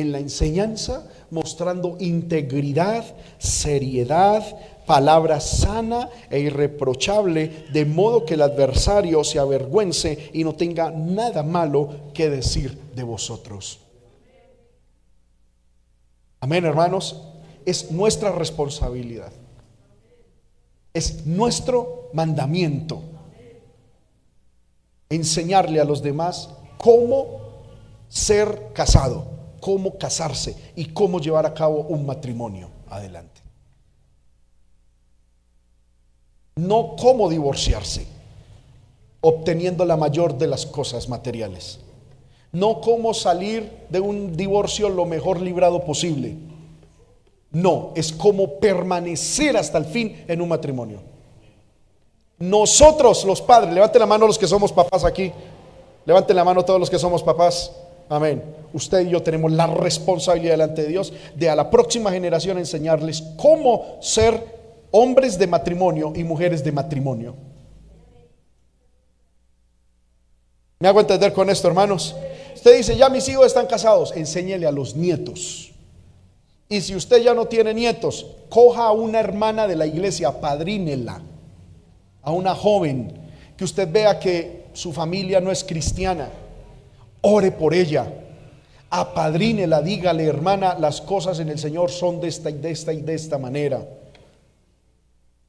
[0.00, 3.04] en la enseñanza, mostrando integridad,
[3.38, 4.44] seriedad,
[4.86, 11.42] palabra sana e irreprochable, de modo que el adversario se avergüence y no tenga nada
[11.42, 13.80] malo que decir de vosotros.
[16.40, 17.22] Amén, hermanos.
[17.64, 19.32] Es nuestra responsabilidad.
[20.94, 23.02] Es nuestro mandamiento
[25.08, 27.40] enseñarle a los demás cómo
[28.08, 29.26] ser casado,
[29.66, 33.40] cómo casarse y cómo llevar a cabo un matrimonio adelante.
[36.54, 38.06] No cómo divorciarse,
[39.20, 41.80] obteniendo la mayor de las cosas materiales.
[42.52, 46.36] No cómo salir de un divorcio lo mejor librado posible.
[47.50, 51.00] No, es cómo permanecer hasta el fin en un matrimonio.
[52.38, 55.32] Nosotros los padres, levanten la mano los que somos papás aquí.
[56.04, 57.72] Levanten la mano todos los que somos papás.
[58.08, 58.42] Amén.
[58.72, 63.22] Usted y yo tenemos la responsabilidad delante de Dios de a la próxima generación enseñarles
[63.36, 64.40] cómo ser
[64.90, 67.34] hombres de matrimonio y mujeres de matrimonio.
[70.78, 72.14] ¿Me hago entender con esto, hermanos?
[72.54, 75.72] Usted dice, ya mis hijos están casados, enséñele a los nietos.
[76.68, 81.22] Y si usted ya no tiene nietos, coja a una hermana de la iglesia, padrínela,
[82.22, 83.12] a una joven
[83.56, 86.28] que usted vea que su familia no es cristiana,
[87.26, 88.06] ore por ella,
[88.90, 93.02] apadrínela, dígale, hermana, las cosas en el Señor son de esta y de esta y
[93.02, 93.86] de esta manera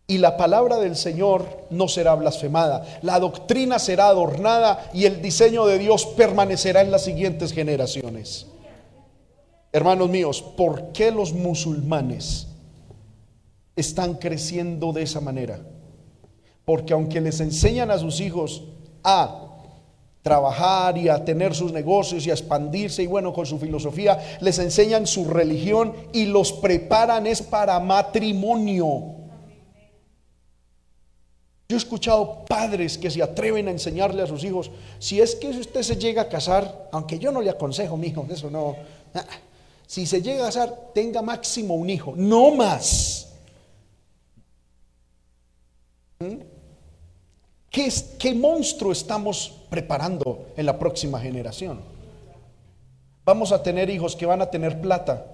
[0.08, 3.00] y la palabra del Señor no será blasfemada.
[3.02, 8.48] La doctrina será adornada y el diseño de Dios permanecerá en las siguientes generaciones.
[9.74, 12.48] Hermanos míos, ¿por qué los musulmanes
[13.76, 15.60] están creciendo de esa manera?
[16.64, 18.64] Porque aunque les enseñan a sus hijos
[19.04, 19.47] a
[20.22, 24.60] trabajar y a tener sus negocios y a expandirse y bueno, con su filosofía, les
[24.60, 29.16] enseñan su religión y los preparan es para matrimonio.
[31.70, 35.50] Yo he escuchado padres que se atreven a enseñarle a sus hijos, si es que
[35.50, 38.76] usted se llega a casar, aunque yo no le aconsejo, mi hijo, eso no.
[39.14, 39.26] Ah,
[39.86, 43.34] si se llega a casar, tenga máximo un hijo, no más.
[46.20, 46.57] ¿Mm?
[47.78, 51.80] ¿Qué, ¿Qué monstruo estamos preparando en la próxima generación?
[53.24, 55.28] Vamos a tener hijos que van a tener plata,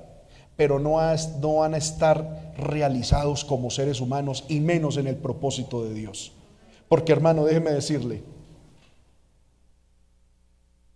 [0.57, 0.99] pero no,
[1.39, 6.33] no van a estar realizados como seres humanos y menos en el propósito de Dios.
[6.89, 8.21] Porque hermano, déjeme decirle,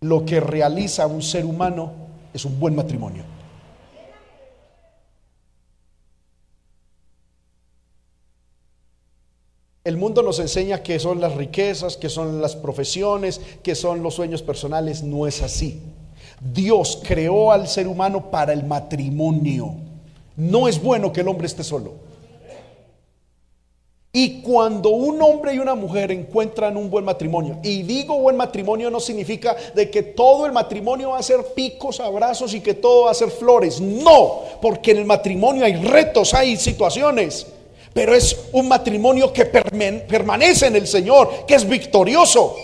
[0.02, 1.92] lo que realiza un ser humano
[2.34, 3.24] es un buen matrimonio.
[9.88, 14.12] El mundo nos enseña que son las riquezas, que son las profesiones, que son los
[14.12, 15.02] sueños personales.
[15.02, 15.80] No es así.
[16.42, 19.76] Dios creó al ser humano para el matrimonio.
[20.36, 21.94] No es bueno que el hombre esté solo.
[24.12, 28.90] Y cuando un hombre y una mujer encuentran un buen matrimonio, y digo buen matrimonio
[28.90, 33.06] no significa de que todo el matrimonio va a ser picos, abrazos y que todo
[33.06, 33.80] va a ser flores.
[33.80, 37.46] No, porque en el matrimonio hay retos, hay situaciones.
[37.92, 42.56] Pero es un matrimonio que permanece en el Señor, que es victorioso.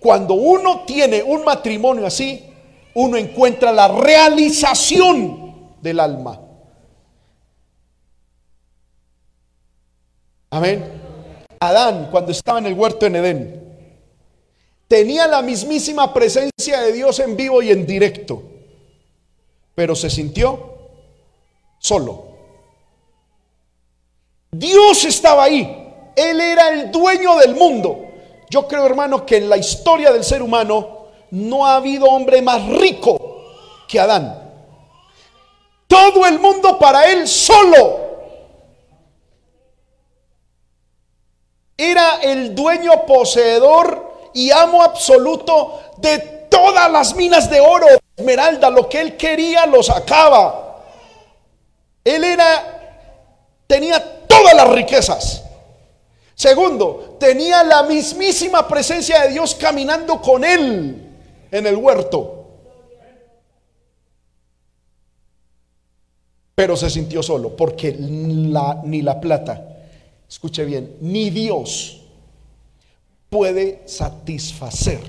[0.00, 2.44] Cuando uno tiene un matrimonio así,
[2.94, 6.40] uno encuentra la realización del alma.
[10.50, 10.84] Amén.
[11.60, 13.62] Adán, cuando estaba en el huerto en Edén,
[14.88, 18.42] tenía la mismísima presencia de Dios en vivo y en directo,
[19.74, 20.90] pero se sintió
[21.78, 22.31] solo.
[24.52, 25.88] Dios estaba ahí.
[26.14, 28.06] Él era el dueño del mundo.
[28.50, 32.66] Yo creo, hermano, que en la historia del ser humano no ha habido hombre más
[32.66, 33.44] rico
[33.88, 34.38] que Adán.
[35.86, 38.00] Todo el mundo para él solo.
[41.76, 46.18] Era el dueño poseedor y amo absoluto de
[46.50, 47.86] todas las minas de oro,
[48.16, 50.82] esmeralda, lo que él quería lo sacaba.
[52.04, 52.81] Él era,
[53.72, 55.44] tenía todas las riquezas.
[56.34, 61.10] Segundo, tenía la mismísima presencia de Dios caminando con él
[61.50, 62.50] en el huerto.
[66.54, 69.78] Pero se sintió solo porque ni la plata,
[70.28, 72.02] escuche bien, ni Dios
[73.30, 75.00] puede satisfacer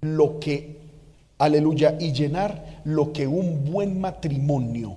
[0.00, 0.76] lo que,
[1.38, 4.96] aleluya, y llenar lo que un buen matrimonio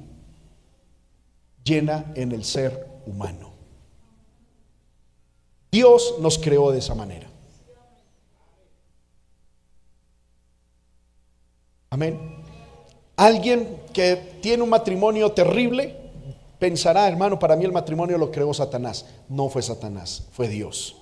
[1.64, 3.52] llena en el ser humano.
[5.72, 7.28] Dios nos creó de esa manera.
[11.90, 12.20] Amén.
[13.16, 15.96] Alguien que tiene un matrimonio terrible
[16.60, 19.06] pensará, hermano, para mí el matrimonio lo creó Satanás.
[19.30, 20.96] No fue Satanás, fue Dios.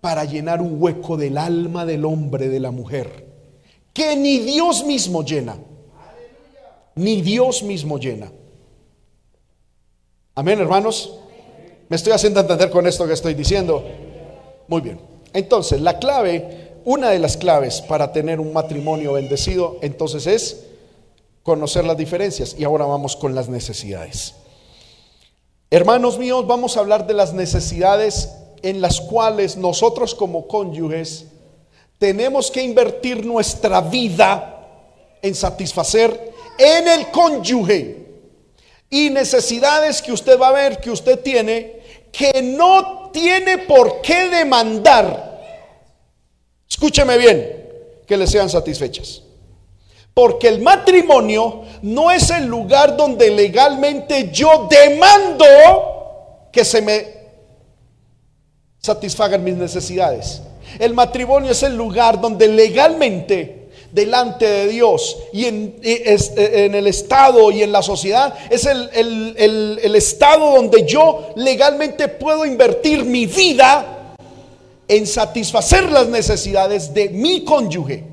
[0.00, 3.26] Para llenar un hueco del alma del hombre, de la mujer,
[3.92, 5.56] que ni Dios mismo llena.
[6.96, 8.30] Ni Dios mismo llena.
[10.36, 11.14] Amén, hermanos.
[11.88, 13.84] Me estoy haciendo entender con esto que estoy diciendo.
[14.66, 15.00] Muy bien.
[15.32, 20.64] Entonces, la clave, una de las claves para tener un matrimonio bendecido, entonces es
[21.44, 22.56] conocer las diferencias.
[22.58, 24.34] Y ahora vamos con las necesidades.
[25.70, 28.30] Hermanos míos, vamos a hablar de las necesidades
[28.62, 31.26] en las cuales nosotros como cónyuges
[31.98, 34.66] tenemos que invertir nuestra vida
[35.22, 38.03] en satisfacer en el cónyuge
[38.94, 44.28] y necesidades que usted va a ver que usted tiene que no tiene por qué
[44.28, 45.42] demandar.
[46.70, 47.70] Escúcheme bien,
[48.06, 49.22] que le sean satisfechas.
[50.14, 55.44] Porque el matrimonio no es el lugar donde legalmente yo demando
[56.52, 57.14] que se me
[58.78, 60.40] satisfagan mis necesidades.
[60.78, 63.63] El matrimonio es el lugar donde legalmente
[63.94, 68.90] delante de Dios y en, el Estado y en la sociedad es el,
[69.80, 74.16] el Estado donde yo legalmente puedo invertir mi vida
[74.88, 78.04] en satisfacer las necesidades de mi cónyuge.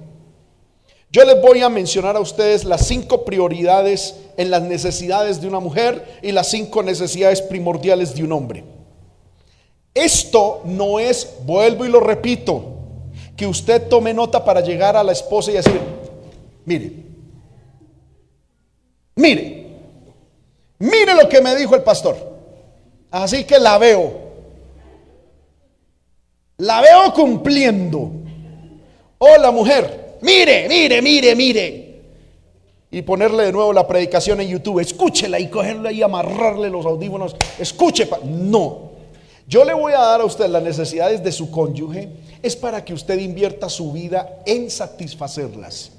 [1.11, 5.59] Yo les voy a mencionar a ustedes las cinco prioridades en las necesidades de una
[5.59, 8.63] mujer y las cinco necesidades primordiales de un hombre.
[9.93, 12.80] Esto no es, vuelvo y lo repito,
[13.41, 15.81] que usted tome nota para llegar a la esposa y decir,
[16.63, 16.91] mire,
[19.15, 19.65] mire,
[20.77, 22.15] mire lo que me dijo el pastor.
[23.09, 24.13] Así que la veo.
[26.57, 28.11] La veo cumpliendo.
[29.17, 32.01] Hola mujer, mire, mire, mire, mire.
[32.91, 37.35] Y ponerle de nuevo la predicación en YouTube, escúchela y cogerla y amarrarle los audífonos,
[37.57, 38.07] escuche.
[38.23, 38.90] No,
[39.51, 42.09] yo le voy a dar a usted las necesidades de su cónyuge,
[42.41, 45.91] es para que usted invierta su vida en satisfacerlas.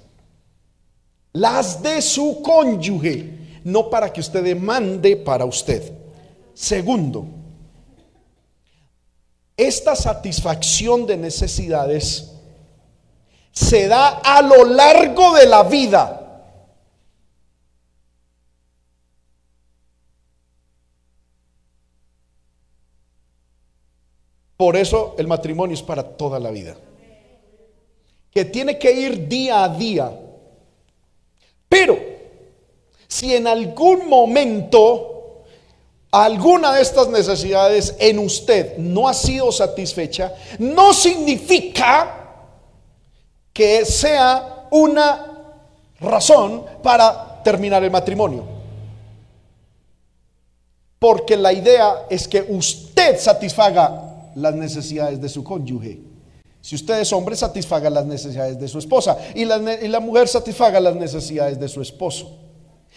[1.34, 5.92] Las de su cónyuge, no para que usted demande para usted.
[6.54, 7.26] Segundo,
[9.54, 12.32] esta satisfacción de necesidades
[13.50, 16.21] se da a lo largo de la vida.
[24.62, 26.76] Por eso el matrimonio es para toda la vida.
[28.30, 30.16] Que tiene que ir día a día.
[31.68, 31.98] Pero
[33.08, 35.42] si en algún momento
[36.12, 42.46] alguna de estas necesidades en usted no ha sido satisfecha, no significa
[43.52, 45.56] que sea una
[45.98, 48.44] razón para terminar el matrimonio.
[51.00, 56.00] Porque la idea es que usted satisfaga las necesidades de su cónyuge.
[56.62, 59.18] Si usted es hombre, satisfaga las necesidades de su esposa.
[59.34, 62.38] Y la, mujer satisfaga las necesidades de su esposo.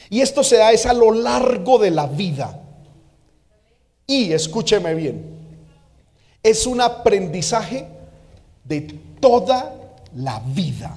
[0.10, 2.62] Y esto se da es a lo largo de la vida.
[4.06, 5.36] Y escúcheme bien,
[6.44, 7.88] es un aprendizaje
[8.64, 8.82] de
[9.20, 9.74] toda
[10.16, 10.96] la vida.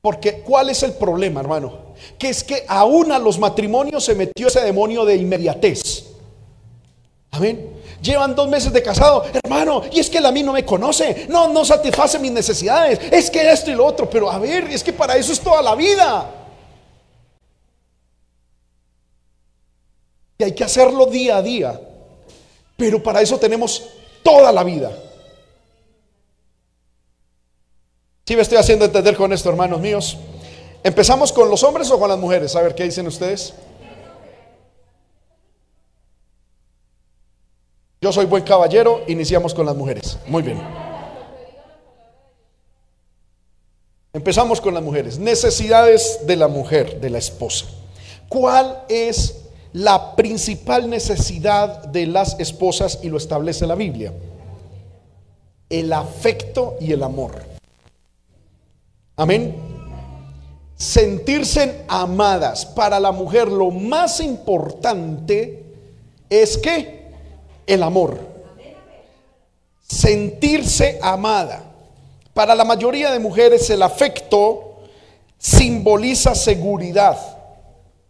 [0.00, 1.94] Porque ¿cuál es el problema, hermano?
[2.16, 6.04] Que es que aún a los matrimonios se metió ese demonio de inmediatez.
[7.32, 7.81] Amén.
[8.02, 11.26] Llevan dos meses de casado, hermano, y es que él a mí no me conoce,
[11.28, 14.82] no, no satisface mis necesidades, es que esto y lo otro, pero a ver, es
[14.82, 16.28] que para eso es toda la vida.
[20.36, 21.80] Y hay que hacerlo día a día,
[22.76, 23.84] pero para eso tenemos
[24.24, 24.90] toda la vida.
[28.26, 30.16] Si me estoy haciendo entender con esto, hermanos míos?
[30.82, 32.56] ¿Empezamos con los hombres o con las mujeres?
[32.56, 33.54] A ver, ¿qué dicen ustedes?
[38.02, 40.18] Yo soy buen caballero, iniciamos con las mujeres.
[40.26, 40.60] Muy bien.
[44.12, 45.20] Empezamos con las mujeres.
[45.20, 47.66] Necesidades de la mujer, de la esposa.
[48.28, 49.42] ¿Cuál es
[49.72, 54.12] la principal necesidad de las esposas y lo establece la Biblia?
[55.70, 57.40] El afecto y el amor.
[59.14, 59.54] Amén.
[60.74, 62.66] Sentirse amadas.
[62.66, 65.62] Para la mujer lo más importante
[66.28, 67.01] es que
[67.66, 68.18] el amor.
[69.80, 71.64] Sentirse amada.
[72.34, 74.80] Para la mayoría de mujeres el afecto
[75.38, 77.18] simboliza seguridad,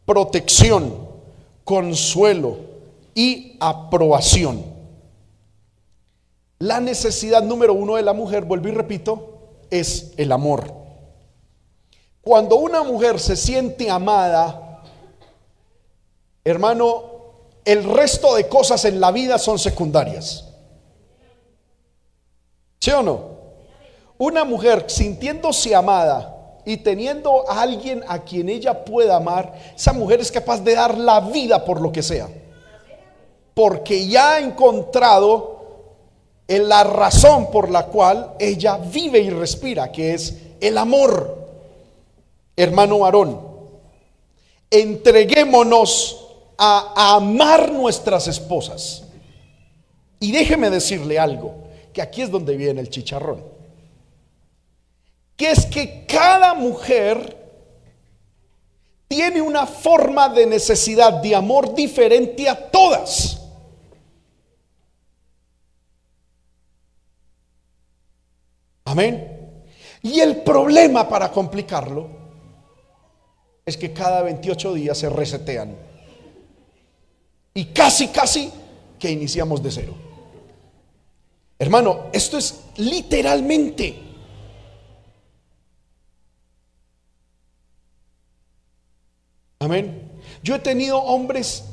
[0.04, 1.08] protección,
[1.64, 2.58] consuelo
[3.14, 4.64] y aprobación.
[6.58, 9.38] La necesidad número uno de la mujer, vuelvo y repito,
[9.70, 10.72] es el amor.
[12.20, 14.84] Cuando una mujer se siente amada,
[16.44, 17.11] hermano,
[17.64, 20.44] el resto de cosas en la vida son secundarias.
[22.80, 23.32] ¿Sí o no?
[24.18, 30.20] Una mujer sintiéndose amada y teniendo a alguien a quien ella pueda amar, esa mujer
[30.20, 32.28] es capaz de dar la vida por lo que sea.
[33.54, 35.52] Porque ya ha encontrado
[36.48, 41.42] en la razón por la cual ella vive y respira, que es el amor
[42.56, 43.40] hermano varón,
[44.70, 46.21] entreguémonos
[46.64, 49.02] a, amar nuestras esposas.
[50.20, 53.44] Y déjeme decirle algo, que aquí es donde viene el chicharrón.
[55.36, 57.36] Que es que cada mujer
[59.08, 63.40] tiene una forma de necesidad de amor diferente a todas.
[68.84, 69.64] Amén.
[70.02, 72.08] Y el problema para complicarlo
[73.66, 75.91] es que cada 28 días se resetean.
[77.54, 78.50] Y casi, casi
[78.98, 79.94] que iniciamos de cero.
[81.58, 83.98] Hermano, esto es literalmente.
[89.58, 90.10] Amén.
[90.42, 91.64] Yo he tenido hombres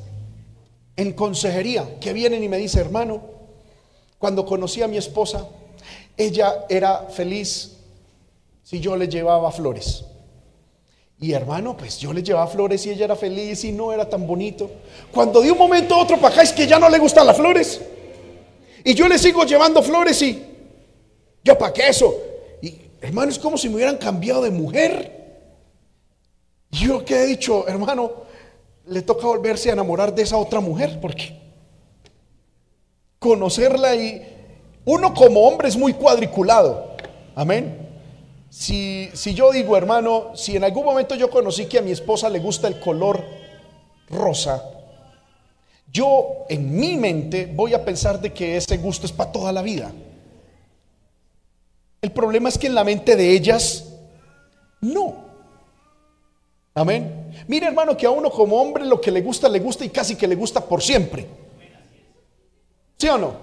[0.96, 3.22] en consejería que vienen y me dicen, hermano,
[4.20, 5.48] cuando conocí a mi esposa,
[6.18, 7.78] ella era feliz
[8.64, 10.04] si yo le llevaba flores.
[11.22, 14.26] Y hermano, pues yo le llevaba flores y ella era feliz y no era tan
[14.26, 14.72] bonito.
[15.12, 17.36] Cuando de un momento a otro para acá es que ya no le gustan las
[17.36, 17.82] flores.
[18.86, 20.42] Y yo le sigo llevando flores y
[21.44, 22.16] yo para qué eso.
[22.62, 25.20] Y hermano, es como si me hubieran cambiado de mujer.
[26.72, 28.12] Yo que he dicho, hermano,
[28.86, 31.38] le toca volverse a enamorar de esa otra mujer porque
[33.20, 34.26] conocerla y
[34.86, 36.96] uno como hombre es muy cuadriculado.
[37.36, 37.89] Amén.
[38.50, 42.40] Si, yo digo, hermano, si en algún momento yo conocí que a mi esposa le
[42.40, 43.24] gusta el color
[44.10, 44.64] rosa,
[45.92, 49.62] yo en mi mente voy a pensar de que ese gusto es para toda la
[49.62, 49.92] vida.
[52.02, 53.86] El problema es que en la mente de ellas,
[54.82, 55.30] no.
[56.74, 57.46] Amén.
[57.48, 60.16] Mire hermano que a uno como hombre lo que le gusta, le gusta y casi
[60.16, 61.28] que le gusta por siempre.
[62.98, 63.34] ¿Sí o no?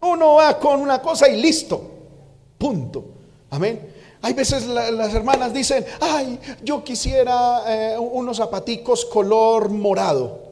[0.00, 1.90] Uno va con una cosa y listo.
[2.58, 3.15] Punto.
[3.50, 3.94] Amén.
[4.22, 10.46] Hay veces las hermanas dicen, ay, yo quisiera eh, unos zapaticos color morado.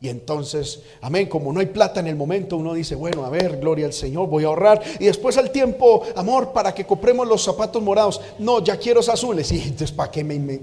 [0.00, 3.58] Y entonces, amén, como no hay plata en el momento, uno dice, bueno, a ver,
[3.58, 4.80] gloria al Señor, voy a ahorrar.
[5.00, 8.20] Y después al tiempo, amor, para que compremos los zapatos morados.
[8.38, 9.50] No, ya quiero los azules.
[9.52, 10.60] Y entonces, ¿para qué me, me...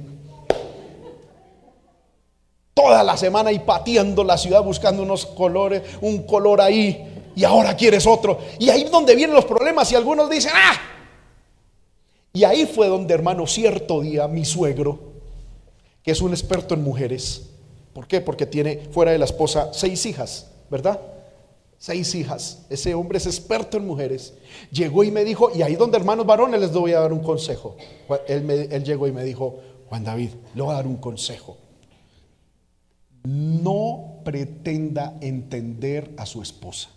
[2.74, 7.32] Toda la semana y pateando la ciudad buscando unos colores, un color ahí.
[7.36, 8.38] Y ahora quieres otro.
[8.60, 9.92] Y ahí es donde vienen los problemas.
[9.92, 10.95] Y algunos dicen, ah,
[12.36, 15.00] y ahí fue donde, hermano, cierto día mi suegro,
[16.04, 17.50] que es un experto en mujeres,
[17.94, 18.20] ¿por qué?
[18.20, 21.00] Porque tiene fuera de la esposa seis hijas, ¿verdad?
[21.78, 22.66] Seis hijas.
[22.70, 24.34] Ese hombre es experto en mujeres.
[24.70, 27.78] Llegó y me dijo, y ahí donde hermanos varones les voy a dar un consejo.
[28.28, 31.56] Él, él llegó y me dijo, Juan David, le voy a dar un consejo.
[33.24, 36.90] No pretenda entender a su esposa.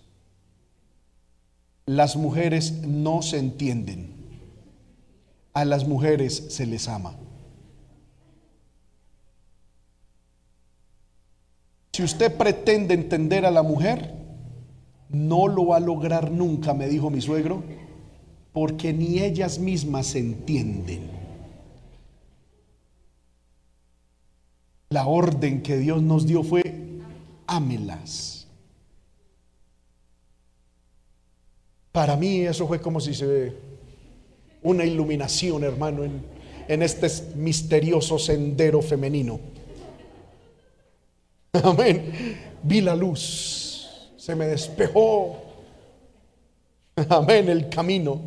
[1.86, 4.17] Las mujeres no se entienden
[5.52, 7.16] a las mujeres se les ama.
[11.92, 14.14] Si usted pretende entender a la mujer,
[15.08, 17.64] no lo va a lograr nunca, me dijo mi suegro,
[18.52, 21.10] porque ni ellas mismas se entienden.
[24.90, 26.62] La orden que Dios nos dio fue,
[27.46, 28.46] ámelas.
[31.92, 33.26] Para mí eso fue como si se
[34.62, 39.40] una iluminación, hermano, en, este misterioso sendero femenino.
[41.52, 42.36] Amén.
[42.62, 45.40] Vi la luz, se me despejó.
[47.08, 48.20] Amén, el camino.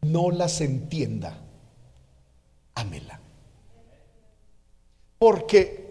[0.00, 1.38] No las entienda,
[2.74, 3.20] ámela.
[5.18, 5.82] Porque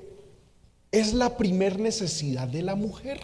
[0.91, 3.21] es la primer necesidad de la mujer,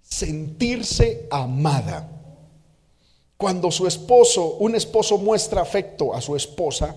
[0.00, 2.17] sentirse amada.
[3.38, 6.96] Cuando su esposo, un esposo muestra afecto a su esposa,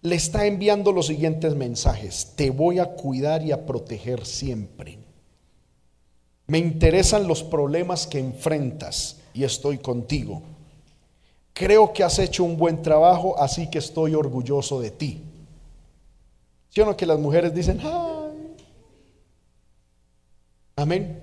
[0.00, 2.32] le está enviando los siguientes mensajes.
[2.34, 4.98] Te voy a cuidar y a proteger siempre.
[6.46, 10.42] Me interesan los problemas que enfrentas y estoy contigo.
[11.52, 15.22] Creo que has hecho un buen trabajo, así que estoy orgulloso de ti.
[16.70, 18.56] ¿Sí o no que las mujeres dicen, ay?
[20.76, 21.20] Amén.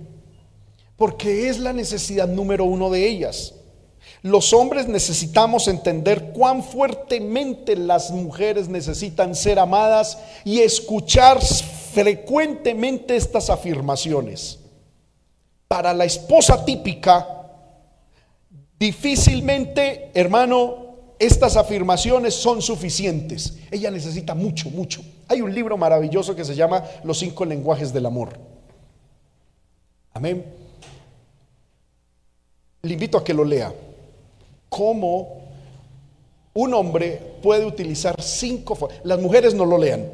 [0.95, 3.55] Porque es la necesidad número uno de ellas.
[4.23, 13.49] Los hombres necesitamos entender cuán fuertemente las mujeres necesitan ser amadas y escuchar frecuentemente estas
[13.49, 14.59] afirmaciones.
[15.67, 17.27] Para la esposa típica,
[18.77, 23.57] difícilmente, hermano, estas afirmaciones son suficientes.
[23.71, 25.01] Ella necesita mucho, mucho.
[25.29, 28.37] Hay un libro maravilloso que se llama Los cinco lenguajes del amor.
[30.13, 30.45] Amén.
[32.83, 33.73] Le invito a que lo lea
[34.71, 35.41] cómo
[36.53, 40.09] un hombre puede utilizar cinco Las mujeres no lo lean.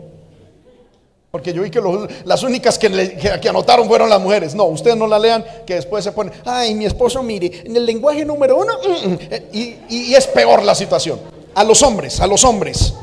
[1.29, 1.79] Porque yo vi que
[2.25, 4.55] las únicas que, anotaron fueron las mujeres.
[4.55, 7.85] No, ustedes no la lean, que después se ponen, ay, mi esposo, mire, en el
[7.85, 9.19] lenguaje número uno, mm, mm",
[9.53, 11.19] y, es peor la situación.
[11.53, 12.95] A los hombres, a los hombres,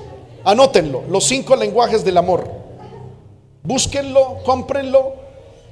[0.42, 2.50] anótenlo, los cinco lenguajes del amor.
[3.62, 5.14] Búsquenlo, cómprenlo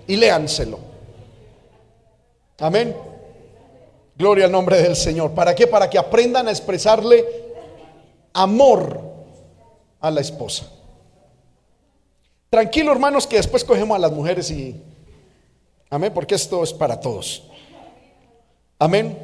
[0.06, 0.78] y léanselo.
[2.60, 2.94] Amén.
[4.16, 5.32] Gloria al nombre del Señor.
[5.32, 5.66] ¿Para qué?
[5.66, 7.24] Para que aprendan a expresarle
[8.32, 9.00] amor
[10.00, 10.66] a la esposa.
[12.50, 14.80] Tranquilo, hermanos, que después cogemos a las mujeres y...
[15.88, 17.44] Amén, porque esto es para todos.
[18.78, 19.16] Amén.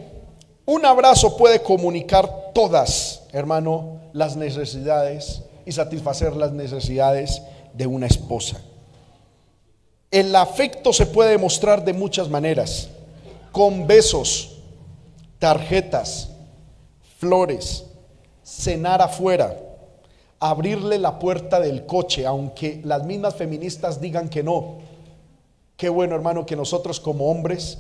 [0.64, 7.43] Un abrazo puede comunicar todas, hermano, las necesidades y satisfacer las necesidades
[7.74, 8.61] de una esposa.
[10.11, 12.89] El afecto se puede demostrar de muchas maneras,
[13.53, 14.57] con besos,
[15.39, 16.30] tarjetas,
[17.18, 17.84] flores,
[18.43, 19.57] cenar afuera,
[20.41, 24.78] abrirle la puerta del coche, aunque las mismas feministas digan que no.
[25.76, 27.78] Qué bueno, hermano, que nosotros como hombres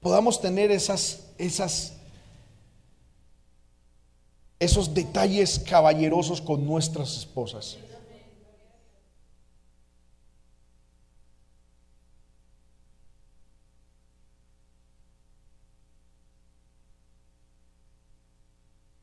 [0.00, 1.94] podamos tener esas, esas,
[4.58, 7.78] esos detalles caballerosos con nuestras esposas.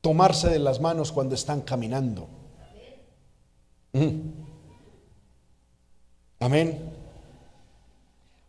[0.02, 2.28] Tomarse de las manos cuando están caminando.
[6.40, 6.92] Amén.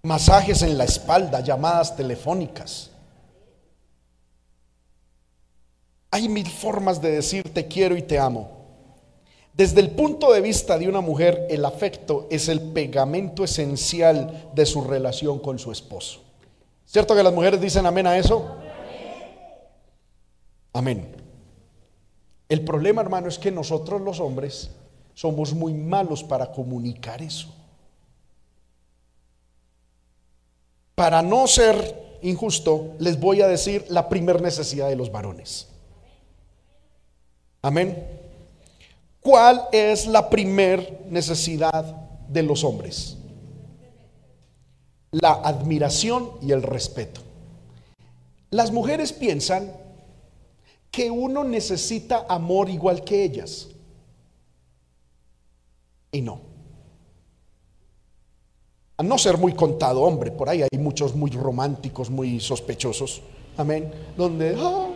[0.03, 2.91] Masajes en la espalda, llamadas telefónicas.
[6.11, 8.63] Hay mil formas de decir te quiero y te amo.
[9.55, 14.65] Desde el punto de vista de una mujer, el afecto es el pegamento esencial de
[14.65, 16.21] su relación con su esposo.
[16.87, 18.57] ¿Cierto que las mujeres dicen amén a eso?
[20.73, 21.22] Amén.
[22.53, 24.69] El problema, hermano, es que nosotros los hombres
[25.15, 27.49] somos muy malos para comunicar eso.
[30.95, 35.67] Para no ser injusto, les voy a decir la primer necesidad de los varones.
[37.63, 38.07] Amén.
[39.23, 41.85] ¿Cuál es la primer necesidad
[42.29, 43.17] de los hombres?
[45.11, 47.23] La admiración y el respeto.
[48.51, 49.73] Las mujeres piensan
[50.93, 53.69] que uno necesita amor igual que ellas.
[56.13, 56.39] Y no.
[58.99, 63.23] A no ser muy contado, hombre, por ahí hay muchos muy románticos, muy sospechosos.
[63.57, 63.91] Amén.
[64.19, 64.91] Donde, ah,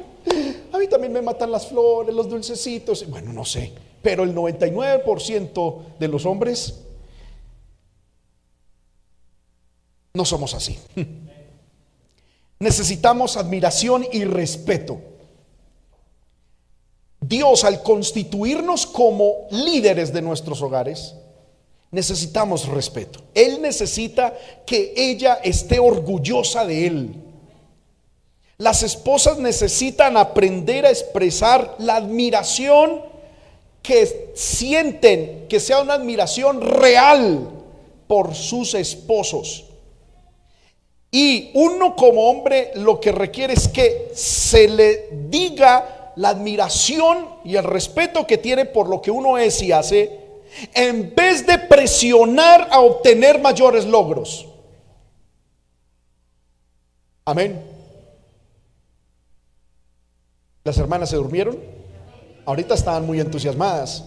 [0.72, 3.08] a mí también me matan las flores, los dulcecitos.
[3.08, 3.72] Bueno, no sé.
[4.02, 6.82] Pero el 99% de los hombres
[10.12, 10.78] no somos así.
[12.58, 15.15] Necesitamos admiración y respeto.
[17.28, 21.14] Dios al constituirnos como líderes de nuestros hogares,
[21.90, 23.20] necesitamos respeto.
[23.34, 24.34] Él necesita
[24.66, 27.14] que ella esté orgullosa de Él.
[28.58, 33.02] Las esposas necesitan aprender a expresar la admiración
[33.82, 37.48] que sienten, que sea una admiración real
[38.06, 39.64] por sus esposos.
[41.10, 47.56] Y uno como hombre lo que requiere es que se le diga la admiración y
[47.56, 50.26] el respeto que tiene por lo que uno es y hace,
[50.74, 54.46] en vez de presionar a obtener mayores logros.
[57.24, 57.62] Amén.
[60.64, 61.58] Las hermanas se durmieron.
[62.46, 64.04] Ahorita estaban muy entusiasmadas.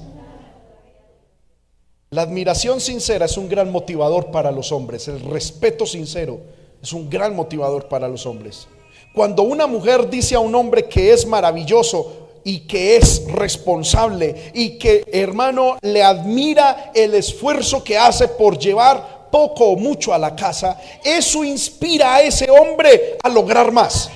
[2.10, 5.08] La admiración sincera es un gran motivador para los hombres.
[5.08, 6.40] El respeto sincero
[6.82, 8.68] es un gran motivador para los hombres.
[9.14, 14.78] Cuando una mujer dice a un hombre que es maravilloso y que es responsable y
[14.78, 20.36] que hermano le admira el esfuerzo que hace por llevar poco o mucho a la
[20.36, 24.10] casa, eso inspira a ese hombre a lograr más.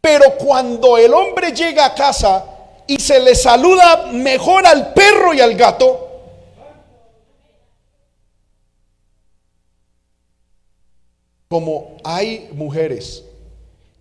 [0.00, 2.44] Pero cuando el hombre llega a casa
[2.86, 6.05] y se le saluda mejor al perro y al gato,
[11.48, 13.24] como hay mujeres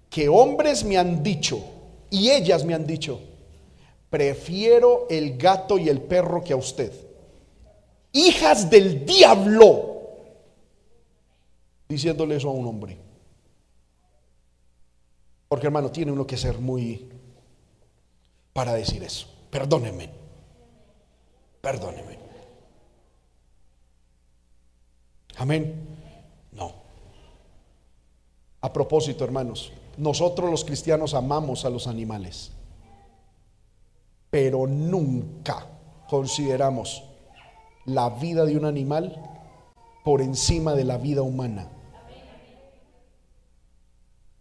[0.09, 1.63] que hombres me han dicho,
[2.09, 3.19] y ellas me han dicho,
[4.09, 6.91] prefiero el gato y el perro que a usted.
[8.13, 9.99] Hijas del diablo,
[11.89, 12.97] diciéndole eso a un hombre.
[15.49, 17.09] Porque hermano, tiene uno que ser muy
[18.53, 19.27] para decir eso.
[19.49, 20.09] Perdóneme.
[21.61, 22.17] Perdóneme.
[25.37, 25.94] Amén.
[28.65, 32.51] A propósito, hermanos, nosotros los cristianos amamos a los animales,
[34.31, 35.67] pero nunca
[36.09, 37.03] consideramos
[37.85, 39.21] la vida de un animal
[40.03, 41.69] por encima de la vida humana.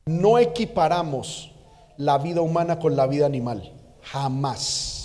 [0.07, 1.53] No equiparamos
[1.99, 5.04] la vida humana con la vida animal, jamás.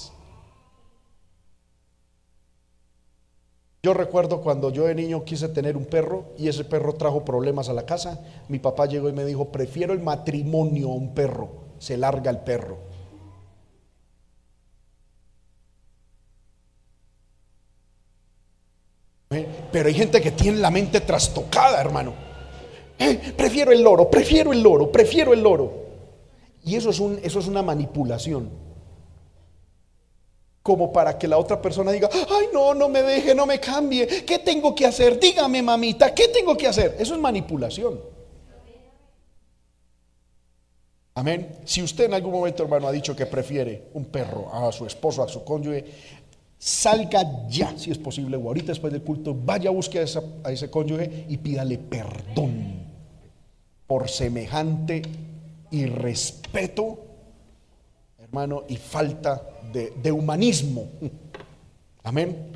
[3.81, 7.69] Yo recuerdo cuando yo de niño quise tener un perro y ese perro trajo problemas
[7.69, 8.19] a la casa,
[8.49, 11.49] mi papá llegó y me dijo, prefiero el matrimonio a un perro,
[11.79, 12.77] se larga el perro.
[19.29, 19.47] ¿Eh?
[19.71, 22.13] Pero hay gente que tiene la mente trastocada, hermano.
[22.97, 23.33] ¿Eh?
[23.37, 25.71] Prefiero el loro, prefiero el loro, prefiero el loro.
[26.65, 28.68] Y eso es, un, eso es una manipulación
[30.61, 34.07] como para que la otra persona diga, ay no, no me deje, no me cambie,
[34.25, 35.19] ¿qué tengo que hacer?
[35.19, 36.95] Dígame mamita, ¿qué tengo que hacer?
[36.99, 37.99] Eso es manipulación.
[41.15, 41.59] Amén.
[41.65, 45.21] Si usted en algún momento, hermano, ha dicho que prefiere un perro a su esposo,
[45.21, 45.83] a su cónyuge,
[46.57, 50.05] salga ya, si es posible, o ahorita después del culto, vaya a buscar
[50.43, 52.87] a, ese cónyuge y pídale perdón
[53.85, 55.01] por semejante
[55.71, 56.99] irrespeto,
[58.29, 59.41] hermano, y falta
[59.73, 60.87] de, humanismo.
[62.03, 62.51] Amén.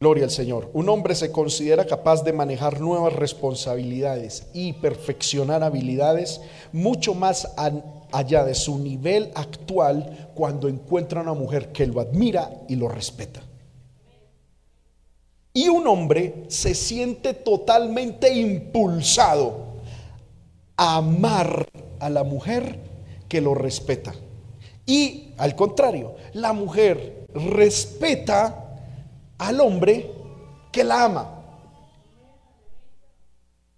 [0.00, 0.70] Gloria al Señor.
[0.72, 6.40] Un hombre se considera capaz de manejar nuevas responsabilidades y perfeccionar habilidades
[6.72, 7.52] mucho más
[8.10, 13.42] allá de su nivel actual cuando encuentra una mujer que lo admira y lo respeta.
[15.52, 19.74] Y un hombre se siente totalmente impulsado
[20.78, 22.89] a amar a la mujer
[23.30, 24.12] que lo respeta.
[24.84, 28.76] Y al contrario, la mujer respeta
[29.38, 30.10] al hombre
[30.72, 31.36] que la ama.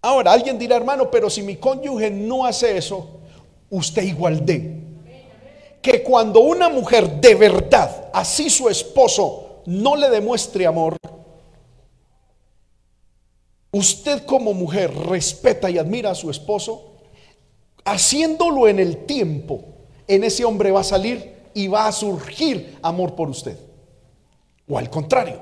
[0.01, 3.21] Ahora, alguien dirá, hermano, pero si mi cónyuge no hace eso,
[3.69, 4.81] usted igual de.
[5.81, 10.97] Que cuando una mujer de verdad, así su esposo, no le demuestre amor,
[13.71, 16.92] usted como mujer respeta y admira a su esposo,
[17.85, 19.63] haciéndolo en el tiempo
[20.07, 23.57] en ese hombre va a salir y va a surgir amor por usted.
[24.67, 25.41] O al contrario.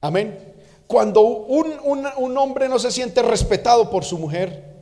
[0.00, 0.54] Amén.
[0.86, 4.76] Cuando un, hombre no se siente respetado por su mujer,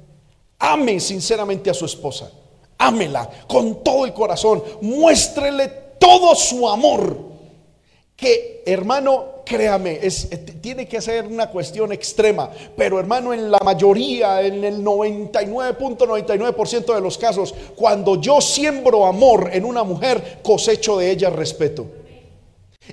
[0.58, 2.30] ame sinceramente a su esposa.
[2.76, 4.62] Ámela con todo el corazón.
[4.82, 5.68] Muéstrele
[5.98, 7.18] todo su amor.
[8.16, 13.58] Que hermano, créame, es, eh, tiene que ser una cuestión extrema, pero hermano, en la
[13.58, 20.98] mayoría, en el 99.99% de los casos, cuando yo siembro amor en una mujer, cosecho
[20.98, 21.86] de ella respeto.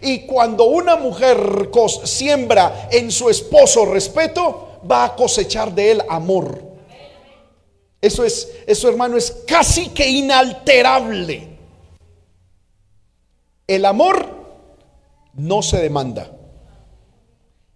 [0.01, 1.69] Y cuando una mujer
[2.05, 6.71] siembra en su esposo respeto, va a cosechar de él amor.
[8.01, 11.49] Eso es, eso hermano, es casi que inalterable.
[13.67, 14.41] El amor
[15.33, 16.31] no se demanda.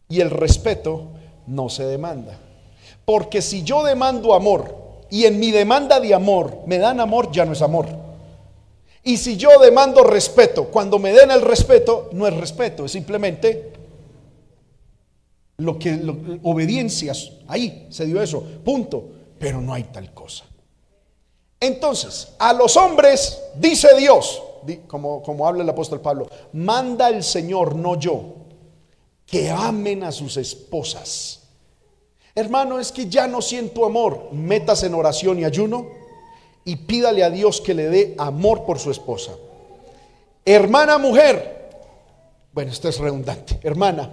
[0.07, 1.09] Y el respeto
[1.47, 2.37] no se demanda.
[3.05, 4.75] Porque si yo demando amor
[5.09, 7.87] y en mi demanda de amor me dan amor, ya no es amor.
[9.03, 13.71] Y si yo demando respeto, cuando me den el respeto, no es respeto, es simplemente
[15.57, 17.31] lo que obediencias.
[17.47, 19.11] Ahí se dio eso, punto.
[19.37, 20.45] Pero no hay tal cosa.
[21.59, 24.41] Entonces, a los hombres dice Dios,
[24.87, 28.44] como, como habla el apóstol Pablo, manda el Señor, no yo
[29.25, 31.43] que amen a sus esposas.
[32.33, 34.29] Hermano, es que ya no siento amor.
[34.31, 35.87] Metas en oración y ayuno
[36.65, 39.33] y pídale a Dios que le dé amor por su esposa.
[40.43, 41.69] Hermana mujer,
[42.51, 44.09] bueno, esto es redundante, hermana,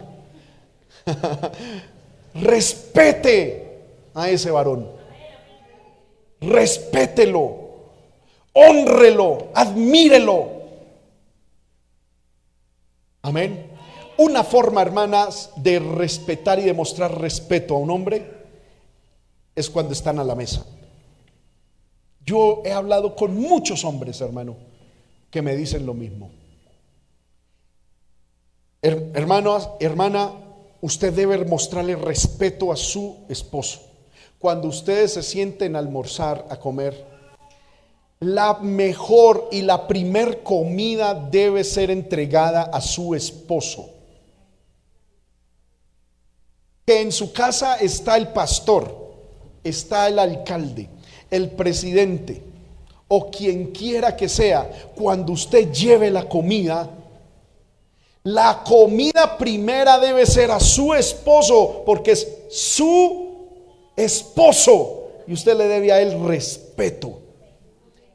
[2.35, 3.81] respete
[4.15, 4.89] a ese varón.
[6.41, 7.57] Respételo,
[8.53, 10.51] honrelo, admírelo.
[13.23, 13.72] Amén.
[14.23, 18.25] Una forma, hermanas, de respetar y demostrar respeto a un hombre
[19.57, 20.65] es cuando están a la mesa.
[22.25, 24.55] Yo he hablado con muchos hombres, hermano,
[25.29, 26.31] que me dicen lo mismo.
[28.81, 30.31] hermano, hermana,
[30.83, 33.81] usted debe mostrarle respeto a su esposo.
[34.39, 37.05] cuando ustedes se sienten a almorzar, a comer,
[38.21, 43.92] la mejor y la primer comida debe ser entregada a su esposo.
[46.87, 49.13] Que en su casa está el pastor,
[49.63, 50.89] está el alcalde,
[51.31, 52.43] el presidente
[53.15, 56.89] o quien quiera que sea, cuando usted lleve la comida,
[58.23, 63.51] la comida primera debe ser a su esposo, porque es su
[63.95, 67.19] esposo y usted le debe a él respeto.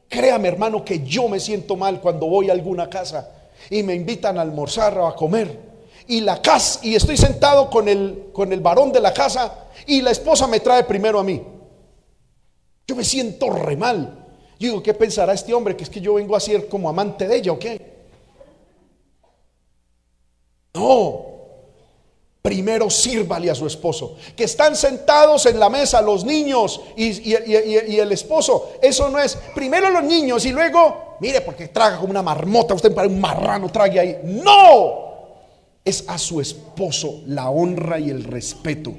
[0.10, 3.30] Créame, hermano, que yo me siento mal cuando voy a alguna casa
[3.70, 5.67] y me invitan a almorzar o a comer.
[6.08, 10.02] Y la casa, y estoy sentado con el, con el varón de la casa y
[10.02, 11.44] la esposa me trae primero a mí.
[12.88, 14.26] Yo me siento re mal.
[14.60, 15.76] Yo digo, ¿qué pensará este hombre?
[15.76, 17.98] Que es que yo vengo a ser como amante de ella o qué?
[20.74, 21.26] No.
[22.42, 24.16] Primero sírvale a su esposo.
[24.36, 28.72] Que están sentados en la mesa los niños y, el esposo.
[28.82, 29.36] Eso no es.
[29.54, 32.74] Primero los niños y luego, mire, porque traga como una marmota.
[32.74, 34.20] Usted para un marrano trague ahí.
[34.24, 35.07] No.
[35.88, 38.94] Es a su esposo la honra y el respeto.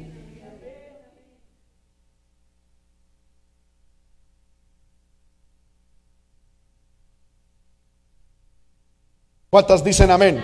[9.51, 10.43] ¿Cuántas dicen amén?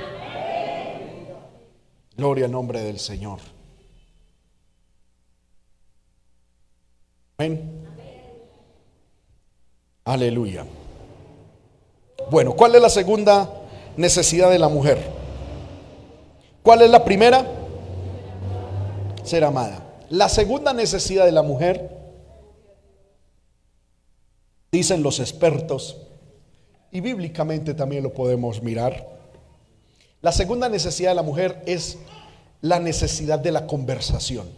[2.15, 3.39] Gloria al nombre del Señor.
[7.39, 7.87] Amén.
[10.05, 10.67] Aleluya.
[12.31, 13.51] Bueno, ¿cuál es la segunda
[13.97, 15.24] necesidad de la mujer?
[16.65, 17.47] ¿Cuál es la primera?
[19.23, 19.85] Ser amada.
[20.09, 21.91] La segunda necesidad de la mujer,
[24.73, 25.99] dicen los expertos,
[26.91, 29.07] y bíblicamente también lo podemos mirar.
[30.23, 31.99] La segunda necesidad de la mujer es
[32.63, 34.49] la necesidad de la conversación.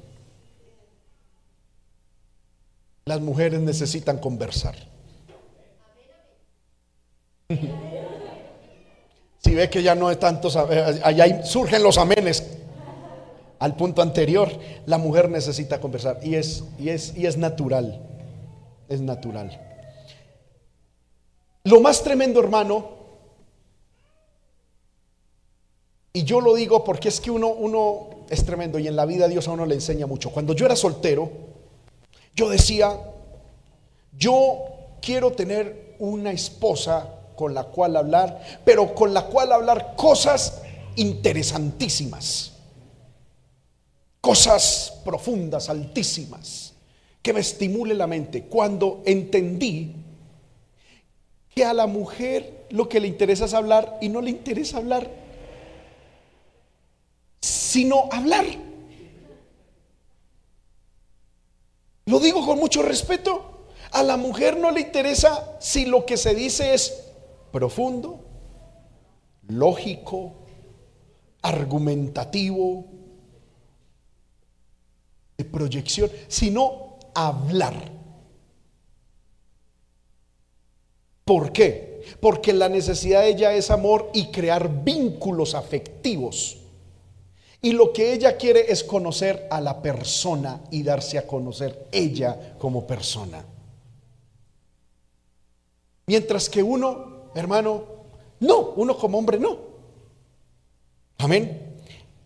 [3.04, 4.76] Las mujeres necesitan conversar.
[9.38, 10.48] Si ve que ya no es tanto,
[11.02, 12.44] allá surgen los amenes.
[13.58, 14.50] Al punto anterior,
[14.84, 18.02] la mujer necesita conversar y es, y es, y es natural.
[18.88, 19.58] Es natural.
[21.64, 22.96] Lo más tremendo, hermano,
[26.12, 29.28] y yo lo digo porque es que uno, uno es tremendo y en la vida
[29.28, 30.30] Dios a uno le enseña mucho.
[30.30, 31.30] Cuando yo era soltero,
[32.34, 32.98] yo decía,
[34.16, 34.64] yo
[35.02, 40.62] quiero tener una esposa con la cual hablar, pero con la cual hablar cosas
[40.96, 42.52] interesantísimas,
[44.20, 46.72] cosas profundas, altísimas,
[47.22, 48.44] que me estimule la mente.
[48.44, 49.94] Cuando entendí
[51.54, 55.08] que a la mujer lo que le interesa es hablar y no le interesa hablar,
[57.40, 58.44] sino hablar.
[62.06, 63.52] Lo digo con mucho respeto.
[63.92, 67.05] A la mujer no le interesa si lo que se dice es
[67.56, 68.20] profundo,
[69.48, 70.34] lógico,
[71.40, 72.84] argumentativo,
[75.38, 77.92] de proyección, sino hablar.
[81.24, 82.02] ¿Por qué?
[82.20, 86.58] Porque la necesidad de ella es amor y crear vínculos afectivos.
[87.62, 92.54] Y lo que ella quiere es conocer a la persona y darse a conocer ella
[92.58, 93.42] como persona.
[96.06, 97.84] Mientras que uno, hermano,
[98.40, 99.58] no, uno como hombre no.
[101.18, 101.76] Amén.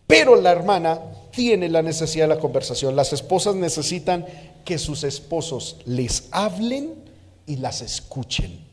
[0.07, 0.99] Pero la hermana
[1.31, 2.95] tiene la necesidad de la conversación.
[2.95, 4.25] Las esposas necesitan
[4.65, 6.95] que sus esposos les hablen
[7.45, 8.65] y las escuchen.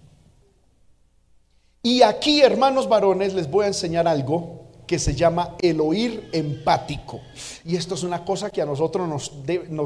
[1.82, 7.20] Y aquí, hermanos varones, les voy a enseñar algo que se llama el oír empático.
[7.64, 9.32] Y esto es una cosa que a nosotros nos,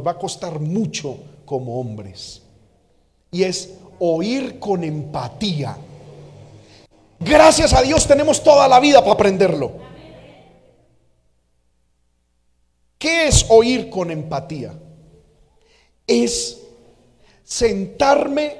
[0.07, 2.43] va a costar mucho como hombres.
[3.31, 5.77] Y es oír con empatía.
[7.25, 9.73] Gracias a Dios tenemos toda la vida para aprenderlo.
[12.99, 14.75] ¿Qué es oír con empatía?
[16.07, 16.61] Es
[17.45, 18.57] sentarme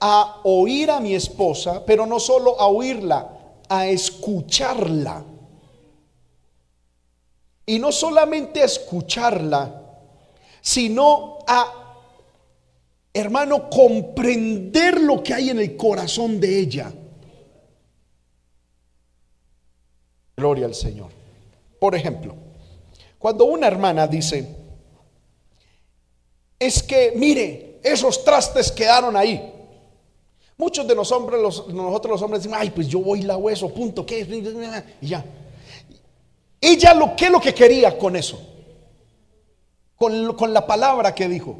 [0.00, 3.28] a oír a mi esposa, pero no solo a oírla,
[3.68, 5.24] a escucharla.
[7.66, 9.82] Y no solamente a escucharla,
[10.60, 11.96] sino a,
[13.12, 16.92] hermano, comprender lo que hay en el corazón de ella.
[20.36, 21.10] Gloria al Señor.
[21.80, 22.34] Por ejemplo,
[23.18, 24.46] cuando una hermana dice,
[26.58, 29.52] es que mire, esos trastes quedaron ahí.
[30.58, 33.48] Muchos de los hombres, los, nosotros los hombres decimos, ay, pues yo voy y lavo
[33.74, 34.20] punto, ¿qué?
[34.20, 34.28] Es?
[35.00, 35.24] Y ya.
[36.60, 38.40] Ella lo que lo que quería con eso,
[39.96, 41.56] con, con la palabra que dijo.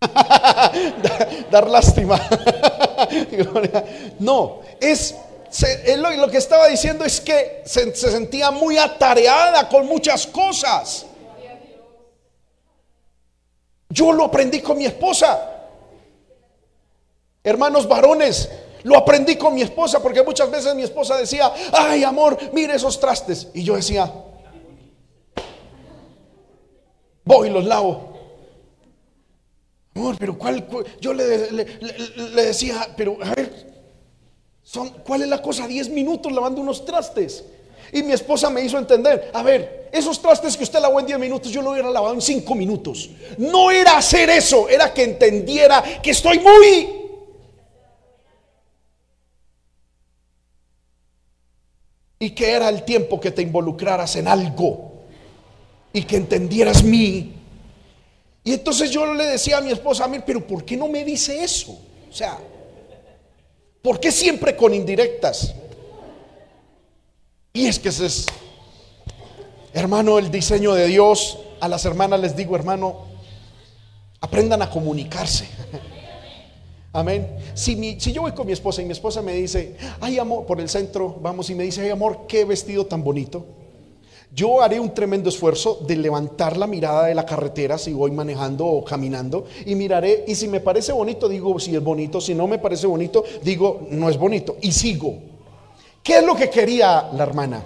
[0.14, 2.20] dar, dar lástima.
[4.18, 5.14] no, es
[5.98, 11.06] lo, que estaba diciendo es que se, sentía muy atareada con muchas cosas.
[13.88, 15.50] Yo lo aprendí con mi esposa.
[17.44, 18.50] Hermanos varones,
[18.82, 22.98] lo aprendí con mi esposa porque muchas veces mi esposa decía, ay amor, mire esos
[22.98, 23.48] trastes.
[23.54, 24.12] Y yo decía,
[27.24, 28.12] voy y los lavo.
[29.94, 30.66] Amor, pero ¿cuál?
[31.00, 31.24] Yo le
[32.34, 33.73] decía, pero a ver,
[35.04, 35.66] ¿Cuál es la cosa?
[35.66, 37.44] 10 minutos lavando unos trastes.
[37.92, 41.18] Y mi esposa me hizo entender, a ver, esos trastes que usted lavó en 10
[41.18, 43.10] minutos, yo lo hubiera lavado en 5 minutos.
[43.38, 47.02] No era hacer eso, era que entendiera que estoy muy...
[52.18, 54.94] Y que era el tiempo que te involucraras en algo
[55.92, 57.34] y que entendieras mí.
[58.42, 61.04] Y entonces yo le decía a mi esposa, a mí, pero ¿por qué no me
[61.04, 61.78] dice eso?
[62.10, 62.38] O sea,
[63.84, 65.54] ¿Por qué siempre con indirectas?
[67.52, 68.26] Y es que ese es,
[69.74, 71.38] hermano, el diseño de Dios.
[71.60, 73.04] A las hermanas les digo, hermano,
[74.22, 75.46] aprendan a comunicarse.
[76.94, 77.36] Amén.
[77.52, 80.46] Si, mi, si yo voy con mi esposa y mi esposa me dice, ay amor,
[80.46, 83.44] por el centro vamos y me dice, ay amor, qué vestido tan bonito.
[84.34, 88.66] Yo haré un tremendo esfuerzo de levantar la mirada de la carretera si voy manejando
[88.66, 92.48] o caminando y miraré y si me parece bonito digo si es bonito, si no
[92.48, 95.14] me parece bonito digo no es bonito y sigo.
[96.02, 97.62] ¿Qué es lo que quería la hermana?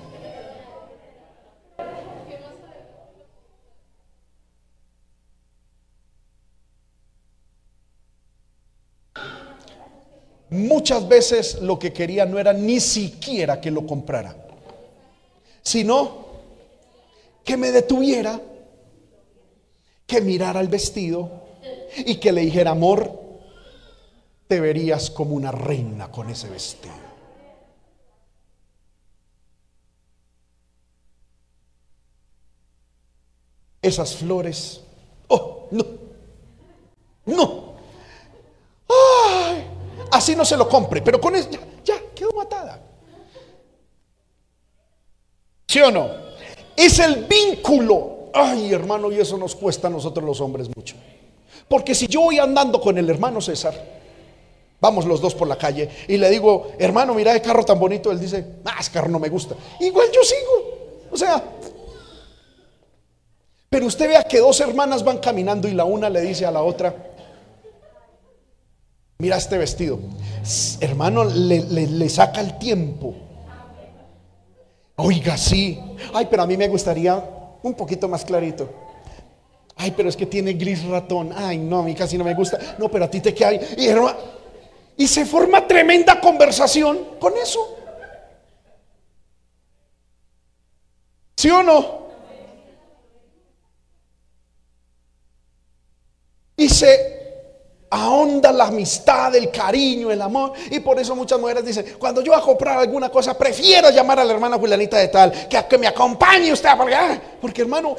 [10.51, 14.37] Muchas veces lo que quería no era ni siquiera que lo comprara,
[15.63, 16.28] sino
[17.49, 18.39] que me detuviera,
[20.07, 21.31] que mirara el vestido
[21.97, 23.11] y que le dijera, amor,
[24.47, 26.93] te verías como una reina con ese vestido.
[33.81, 34.83] Esas flores,
[35.29, 35.87] oh, no,
[37.25, 37.73] no,
[38.91, 39.67] Ay,
[40.13, 42.79] así no se lo compre, pero con eso ya, ya quedó matada.
[45.67, 46.28] ¿Sí o no?
[46.79, 48.31] es el vínculo.
[48.33, 50.95] Ay, hermano, y eso nos cuesta a nosotros los hombres mucho.
[51.69, 53.75] Porque si yo voy andando con el hermano César,
[54.81, 58.13] vamos los dos por la calle, y le digo, hermano, mira el carro tan bonito,
[58.13, 59.57] él dice, ah, ese carro no me gusta.
[59.81, 61.09] Igual yo sigo.
[61.11, 61.43] O sea,
[63.69, 66.63] pero usted vea que dos hermanas van caminando y la una le dice a la
[66.63, 66.95] otra,
[69.19, 69.99] mira este vestido.
[70.81, 73.28] Hermano, le saca el tiempo.
[75.01, 75.81] Oiga, sí.
[76.13, 77.23] Ay, pero a mí me gustaría
[77.63, 78.69] un poquito más clarito.
[79.77, 81.33] Ay, pero es que tiene gris ratón.
[81.37, 82.59] Ay, no, a mí casi no me gusta.
[82.79, 83.61] No, pero a ti te queda ahí.
[83.77, 87.77] Y, y se forma tremenda conversación con eso.
[91.37, 92.09] ¿Sí o no?
[96.57, 97.18] Y se
[97.91, 100.53] ahonda la amistad, el cariño, el amor.
[100.71, 104.21] Y por eso muchas mujeres dicen, cuando yo voy a comprar alguna cosa, prefiero llamar
[104.21, 107.97] a la hermana Julianita de tal, que, que me acompañe usted, porque, ah, porque hermano,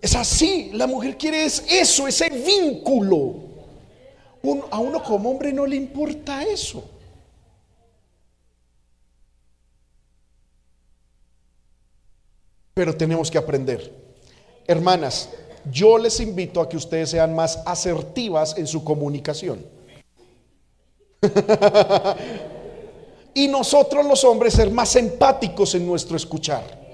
[0.00, 3.46] es así, la mujer quiere eso, ese vínculo.
[4.70, 6.84] A uno como hombre no le importa eso.
[12.74, 13.92] Pero tenemos que aprender.
[14.66, 15.30] Hermanas,
[15.70, 19.64] yo les invito a que ustedes sean más asertivas en su comunicación.
[23.34, 26.86] y nosotros los hombres ser más empáticos en nuestro escuchar.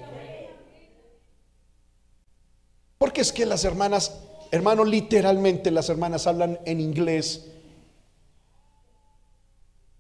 [2.98, 4.18] Porque es que las hermanas,
[4.50, 7.46] hermano, literalmente las hermanas hablan en inglés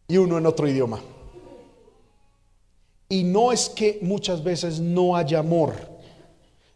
[0.08, 1.00] y uno en otro idioma.
[3.08, 5.74] Y no es que muchas veces no haya amor,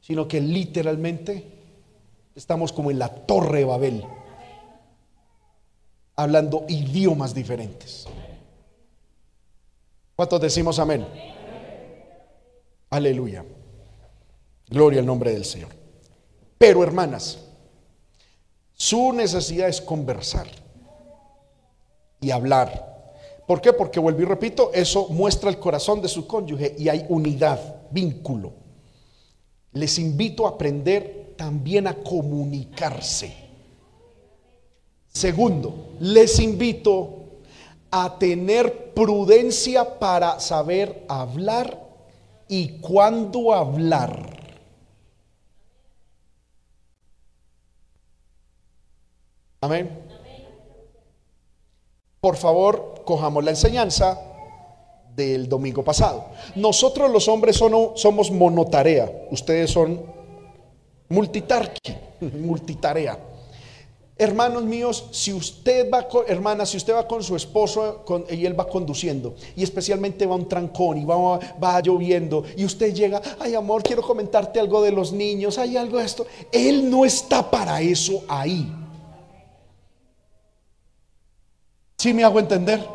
[0.01, 1.55] sino que literalmente
[2.37, 4.05] Estamos como en la torre de Babel,
[6.14, 8.07] hablando idiomas diferentes.
[10.14, 11.09] ¿Cuántos decimos amén?
[12.91, 13.43] Aleluya.
[14.68, 15.70] Gloria al nombre del Señor.
[16.59, 17.39] Pero hermanas,
[18.74, 20.47] su necesidad es conversar
[22.20, 23.14] y hablar.
[23.47, 23.72] ¿Por qué?
[23.72, 28.53] Porque vuelvo y repito, eso muestra el corazón de su cónyuge y hay unidad, vínculo.
[29.72, 33.34] Les invito a aprender también a comunicarse.
[35.09, 37.26] Segundo, les invito
[37.91, 41.82] a tener prudencia para saber hablar
[42.49, 44.37] y cuándo hablar.
[49.61, 50.05] Amén.
[52.20, 54.20] Por favor, cojamos la enseñanza
[55.14, 56.26] del domingo pasado.
[56.55, 60.16] Nosotros los hombres somos monotarea, ustedes son
[61.09, 63.18] multitarqui, multitarea.
[64.18, 68.59] Hermanos míos, si usted va con, hermana, si usted va con su esposo y él
[68.59, 73.54] va conduciendo, y especialmente va un trancón y va, va lloviendo, y usted llega, ay
[73.54, 77.82] amor, quiero comentarte algo de los niños, hay algo de esto, él no está para
[77.82, 78.72] eso ahí.
[81.98, 82.86] ¿Sí me hago entender?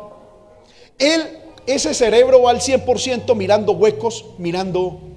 [0.98, 5.11] Él, ese cerebro va al 100% mirando huecos, mirando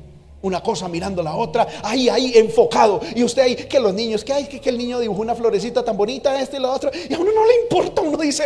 [0.46, 3.02] una cosa mirando la otra, ahí, ahí, enfocado.
[3.16, 5.98] Y usted ahí, que los niños, que hay, que, el niño dibujó una florecita tan
[5.98, 8.44] bonita, este y la otra, y a uno no le importa, uno dice,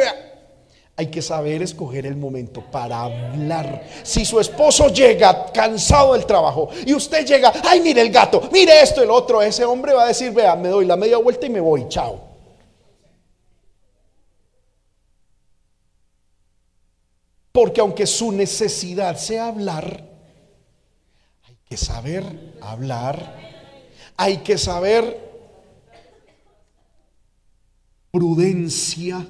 [0.96, 3.84] hay que saber escoger el momento para hablar.
[4.04, 8.82] Si su esposo llega cansado del trabajo y usted llega, ay, mire el gato, mire
[8.82, 11.50] esto, el otro, ese hombre va a decir, vea, me doy la media vuelta y
[11.50, 12.22] me voy, chao.
[17.52, 20.09] Porque aunque su necesidad sea hablar,
[21.70, 23.38] que saber hablar,
[24.18, 25.30] hay que saber
[28.10, 29.24] prudencia,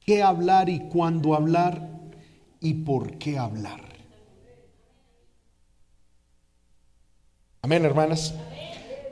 [0.00, 1.86] qué hablar y cuándo hablar
[2.60, 3.82] y por qué hablar.
[7.60, 8.32] Amén, hermanas.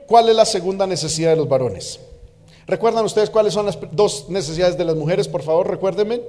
[0.07, 1.99] ¿Cuál es la segunda necesidad de los varones?
[2.65, 5.27] ¿Recuerdan ustedes cuáles son las dos necesidades de las mujeres?
[5.27, 6.21] Por favor, recuérdenme.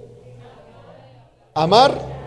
[1.55, 2.20] Amar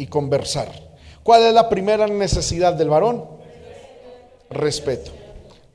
[0.00, 0.68] y conversar.
[1.22, 3.24] ¿Cuál es la primera necesidad del varón?
[4.48, 5.12] Respeto.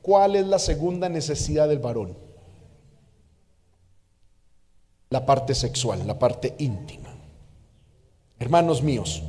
[0.02, 2.16] ¿Cuál es la segunda necesidad del varón?
[5.10, 7.14] La parte sexual, la parte íntima.
[8.38, 9.22] Hermanos míos,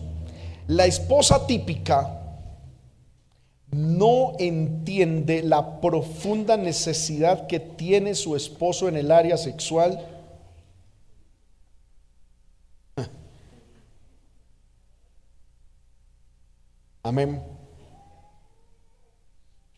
[0.68, 2.18] la esposa típica
[3.72, 10.17] no entiende la profunda necesidad que tiene su esposo en el área sexual
[17.08, 17.42] Amén.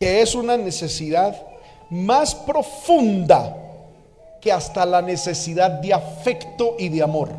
[0.00, 1.40] Que es una necesidad
[1.90, 3.56] más profunda
[4.40, 7.30] que hasta la necesidad de afecto y de amor.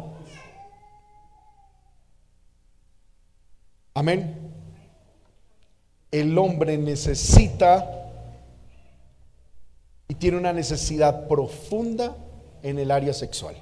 [3.94, 4.54] Amén.
[6.10, 8.10] El hombre necesita
[10.08, 12.16] y tiene una necesidad profunda
[12.64, 13.58] en el área sexual.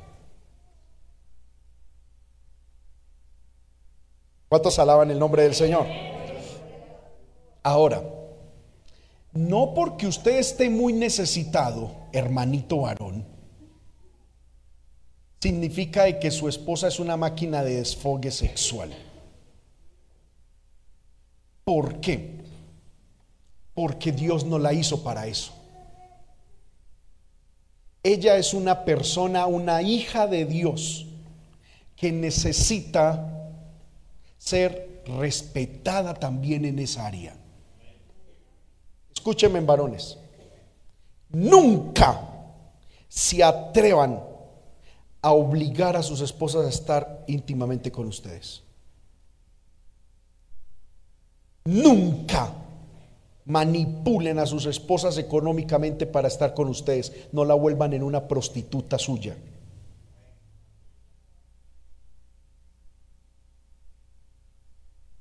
[4.48, 5.86] ¿Cuántos alaban el nombre del Señor?
[7.64, 8.04] Ahora,
[9.34, 13.26] no porque usted esté muy necesitado, hermanito varón,
[15.40, 18.94] significa que su esposa es una máquina de desfogue sexual.
[21.64, 22.42] ¿Por qué?
[23.74, 25.54] Porque Dios no la hizo para eso.
[28.02, 31.06] Ella es una persona, una hija de Dios,
[31.96, 33.54] que necesita
[34.38, 37.39] ser respetada también en esa área.
[39.20, 40.18] Escúchenme, varones.
[41.32, 42.22] Nunca
[43.10, 44.24] se atrevan
[45.22, 48.64] a obligar a sus esposas a estar íntimamente con ustedes.
[51.66, 52.54] Nunca
[53.44, 57.12] manipulen a sus esposas económicamente para estar con ustedes.
[57.34, 59.36] No la vuelvan en una prostituta suya.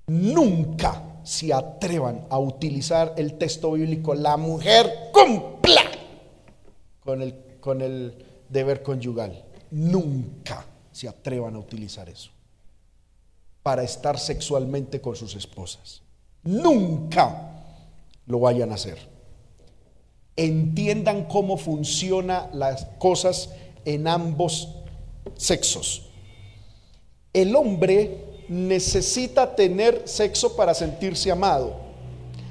[0.07, 5.83] Nunca se atrevan a utilizar el texto bíblico, la mujer cumpla
[7.05, 9.45] con el, con el deber conyugal.
[9.71, 12.31] Nunca se atrevan a utilizar eso
[13.63, 16.01] para estar sexualmente con sus esposas.
[16.45, 17.63] Nunca
[18.25, 18.97] lo vayan a hacer.
[20.35, 23.51] Entiendan cómo funcionan las cosas
[23.85, 24.77] en ambos
[25.37, 26.07] sexos.
[27.35, 31.77] El hombre necesita tener sexo para sentirse amado.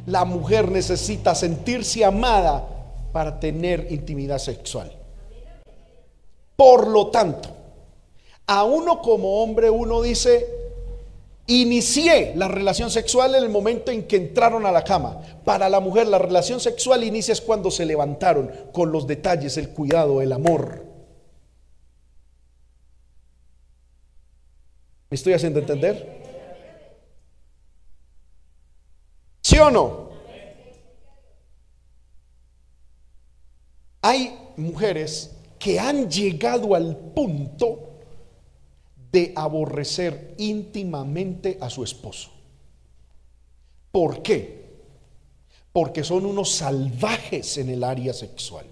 [0.05, 2.65] La mujer necesita sentirse amada
[3.11, 4.91] para tener intimidad sexual.
[6.55, 7.49] Por lo tanto,
[8.47, 10.47] a uno como hombre uno dice,
[11.47, 15.21] inicié la relación sexual en el momento en que entraron a la cama.
[15.43, 19.69] Para la mujer la relación sexual inicia es cuando se levantaron con los detalles, el
[19.69, 20.86] cuidado, el amor.
[25.09, 26.21] ¿Me estoy haciendo entender?
[29.41, 30.09] ¿Sí o no?
[34.01, 37.99] Hay mujeres que han llegado al punto
[39.11, 42.31] de aborrecer íntimamente a su esposo.
[43.91, 44.57] ¿Por qué?
[45.77, 48.65] porque son unos salvajes en el área sexual,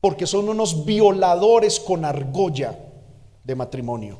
[0.00, 2.76] porque son unos violadores con argolla
[3.44, 4.18] de matrimonio.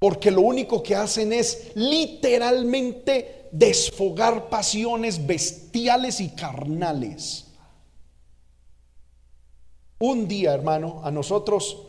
[0.00, 7.46] Porque lo único que hacen es literalmente desfogar pasiones bestiales y carnales.
[9.98, 11.86] Un día, hermano, a nosotros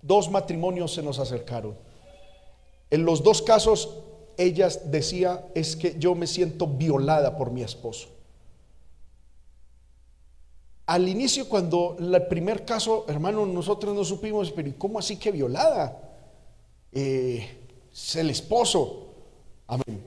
[0.00, 1.76] dos matrimonios se nos acercaron.
[2.88, 3.96] En los dos casos,
[4.36, 8.10] ella decía, es que yo me siento violada por mi esposo.
[10.86, 16.09] Al inicio, cuando el primer caso, hermano, nosotros no supimos, pero ¿cómo así que violada?
[16.92, 17.48] Eh,
[17.92, 19.14] es el esposo.
[19.66, 20.02] Amén.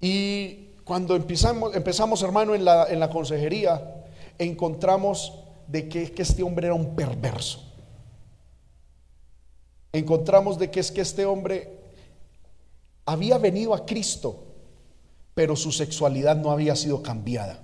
[0.00, 4.04] Y cuando empezamos, empezamos hermano, en la, en la consejería,
[4.38, 7.72] encontramos de que, que este hombre era un perverso.
[9.92, 11.78] Encontramos de que es que este hombre
[13.06, 14.44] había venido a Cristo,
[15.34, 17.60] pero su sexualidad no había sido cambiada.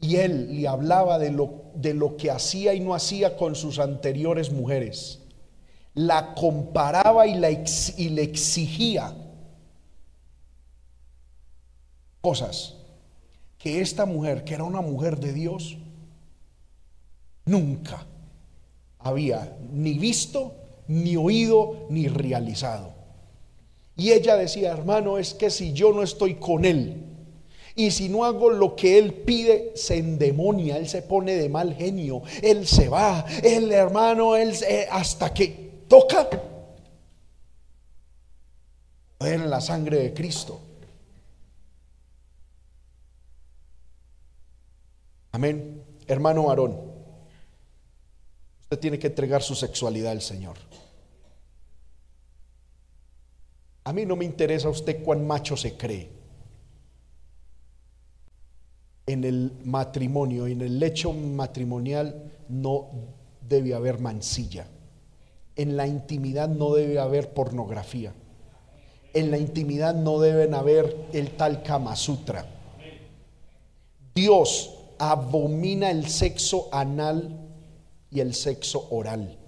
[0.00, 3.78] Y él le hablaba de lo, de lo que hacía y no hacía con sus
[3.78, 5.23] anteriores mujeres
[5.94, 9.14] la comparaba y, la y le exigía
[12.20, 12.74] cosas
[13.58, 15.76] que esta mujer, que era una mujer de Dios,
[17.44, 18.06] nunca
[18.98, 20.54] había ni visto,
[20.88, 22.92] ni oído, ni realizado.
[23.96, 27.04] Y ella decía, hermano, es que si yo no estoy con él,
[27.76, 31.74] y si no hago lo que él pide, se endemonia, él se pone de mal
[31.74, 34.54] genio, él se va, el hermano, él
[34.90, 35.63] hasta que
[35.94, 36.28] toca
[39.20, 40.60] en la sangre de Cristo.
[45.30, 45.84] Amén.
[46.08, 46.80] Hermano Aarón,
[48.62, 50.56] usted tiene que entregar su sexualidad al Señor.
[53.84, 56.10] A mí no me interesa usted cuán macho se cree.
[59.06, 62.90] En el matrimonio, en el lecho matrimonial, no
[63.40, 64.66] debe haber mancilla.
[65.56, 68.12] En la intimidad no debe haber pornografía.
[69.12, 72.44] En la intimidad no deben haber el tal Kama Sutra.
[74.14, 77.38] Dios abomina el sexo anal
[78.10, 79.38] y el sexo oral.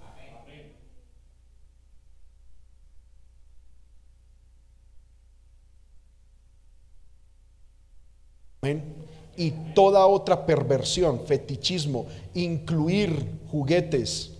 [9.35, 14.36] Y toda otra perversión, fetichismo, incluir juguetes,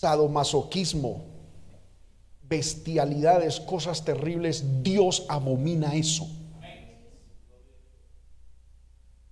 [0.00, 1.24] sadomasoquismo,
[2.42, 6.28] bestialidades, cosas terribles, Dios abomina eso.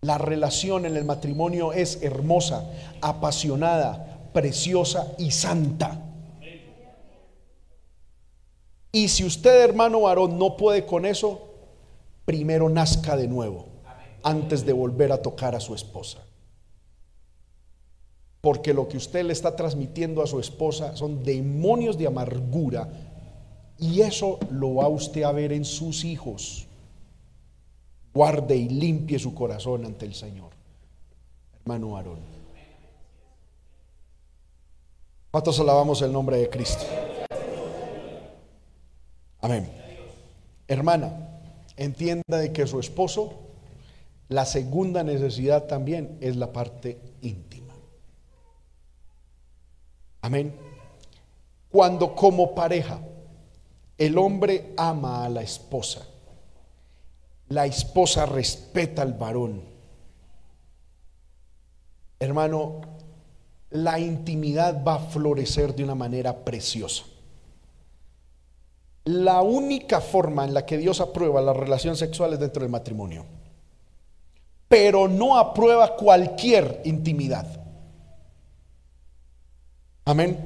[0.01, 2.65] La relación en el matrimonio es hermosa,
[3.03, 6.01] apasionada, preciosa y santa.
[8.91, 11.43] Y si usted, hermano varón, no puede con eso,
[12.25, 13.67] primero nazca de nuevo
[14.23, 16.24] antes de volver a tocar a su esposa.
[18.45, 22.91] Porque lo que usted le está transmitiendo a su esposa son demonios de amargura
[23.79, 26.67] y eso lo va usted a ver en sus hijos.
[28.13, 30.51] Guarde y limpie su corazón ante el Señor.
[31.63, 32.19] Hermano Aarón.
[35.31, 36.85] ¿Cuántos alabamos el nombre de Cristo?
[39.41, 39.71] Amén.
[40.69, 41.41] Hermana,
[41.79, 43.33] entienda de que su esposo,
[44.29, 47.64] la segunda necesidad también es la parte íntima.
[50.25, 50.55] Amén.
[51.69, 52.99] Cuando como pareja
[53.99, 56.07] el hombre ama a la esposa,
[57.49, 59.63] la esposa respeta al varón.
[62.19, 62.81] Hermano,
[63.69, 67.05] la intimidad va a florecer de una manera preciosa.
[69.05, 73.27] La única forma en la que Dios aprueba las relaciones sexuales dentro del matrimonio,
[74.69, 77.64] pero no aprueba cualquier intimidad.
[80.05, 80.39] Amén.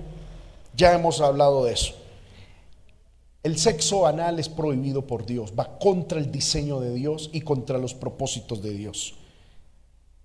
[0.77, 1.95] Ya hemos hablado de eso.
[3.43, 7.79] El sexo anal es prohibido por Dios, va contra el diseño de Dios y contra
[7.79, 9.15] los propósitos de Dios.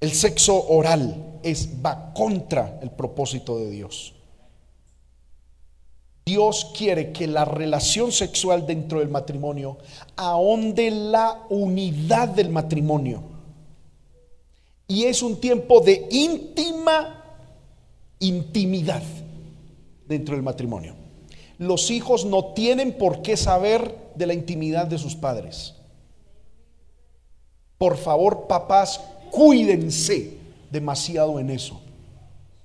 [0.01, 4.14] El sexo oral es va contra el propósito de Dios.
[6.26, 9.77] Dios quiere que la relación sexual dentro del matrimonio
[10.15, 13.23] ahonde la unidad del matrimonio.
[14.88, 17.23] Y es un tiempo de íntima
[18.19, 19.03] intimidad
[20.07, 20.95] dentro del matrimonio.
[21.57, 25.75] Los hijos no tienen por qué saber de la intimidad de sus padres.
[27.77, 29.01] Por favor, papás,
[29.31, 30.38] cuídense
[30.71, 31.80] demasiado en eso.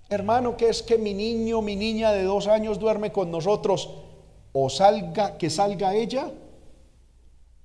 [0.09, 3.90] Hermano, que es que mi niño, mi niña de dos años duerme con nosotros,
[4.52, 6.32] o salga, que salga ella,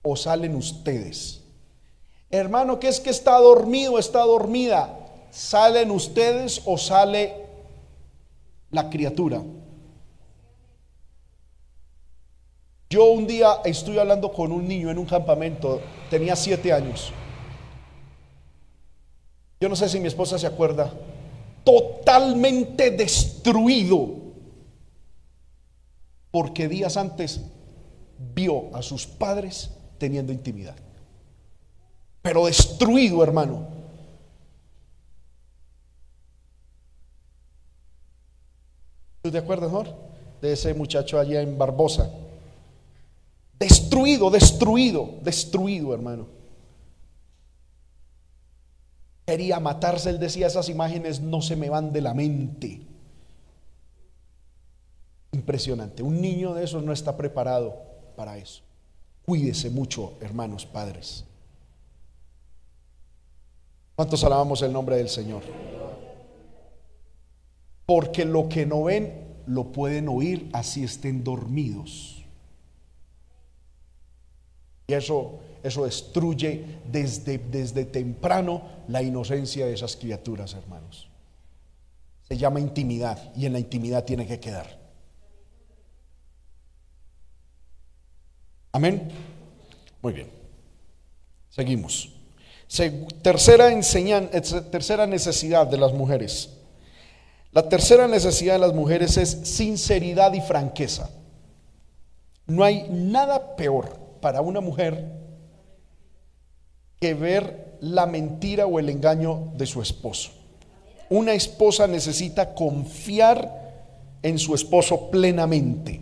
[0.01, 1.41] o salen ustedes.
[2.29, 4.99] Hermano, ¿qué es que está dormido, está dormida?
[5.31, 7.33] ¿Salen ustedes o sale
[8.71, 9.41] la criatura?
[12.93, 17.11] Yo un día estoy hablando con un niño en un campamento, tenía siete años.
[19.59, 20.93] Yo no sé si mi esposa se acuerda,
[21.63, 24.11] totalmente destruido,
[26.29, 27.41] porque días antes
[28.35, 30.75] vio a sus padres teniendo intimidad.
[32.21, 33.69] Pero destruido, hermano.
[39.23, 39.87] ¿Tú te acuerdas, amor?
[40.43, 42.07] De ese muchacho allá en Barbosa.
[43.63, 46.27] Destruido, destruido, destruido, hermano.
[49.25, 52.81] Quería matarse, él decía, esas imágenes no se me van de la mente.
[55.31, 56.03] Impresionante.
[56.03, 57.81] Un niño de esos no está preparado
[58.17, 58.63] para eso.
[59.25, 61.23] Cuídese mucho, hermanos padres.
[63.95, 65.41] ¿Cuántos alabamos el nombre del Señor?
[67.85, 72.22] Porque lo que no ven lo pueden oír así estén dormidos.
[74.97, 81.09] Eso, eso destruye desde, desde temprano la inocencia de esas criaturas, hermanos.
[82.27, 84.79] Se llama intimidad y en la intimidad tiene que quedar.
[88.71, 89.09] Amén.
[90.01, 90.29] Muy bien.
[91.49, 92.09] Seguimos.
[93.21, 93.69] tercera,
[94.71, 96.49] tercera necesidad de las mujeres.
[97.51, 101.09] La tercera necesidad de las mujeres es sinceridad y franqueza.
[102.47, 105.11] No hay nada peor para una mujer
[107.01, 110.31] que ver la mentira o el engaño de su esposo.
[111.09, 113.73] Una esposa necesita confiar
[114.21, 115.99] en su esposo plenamente.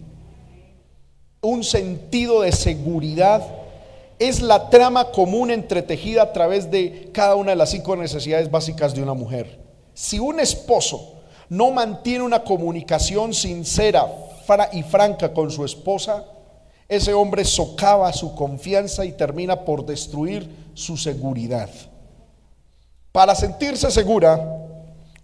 [1.41, 3.43] Un sentido de seguridad
[4.19, 8.93] es la trama común entretejida a través de cada una de las cinco necesidades básicas
[8.93, 9.59] de una mujer.
[9.95, 14.05] Si un esposo no mantiene una comunicación sincera
[14.73, 16.23] y franca con su esposa,
[16.91, 21.69] ese hombre socava su confianza y termina por destruir su seguridad.
[23.13, 24.67] Para sentirse segura,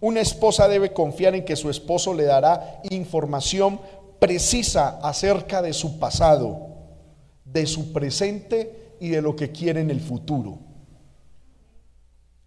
[0.00, 3.82] una esposa debe confiar en que su esposo le dará información
[4.18, 6.68] precisa acerca de su pasado,
[7.44, 10.60] de su presente y de lo que quiere en el futuro.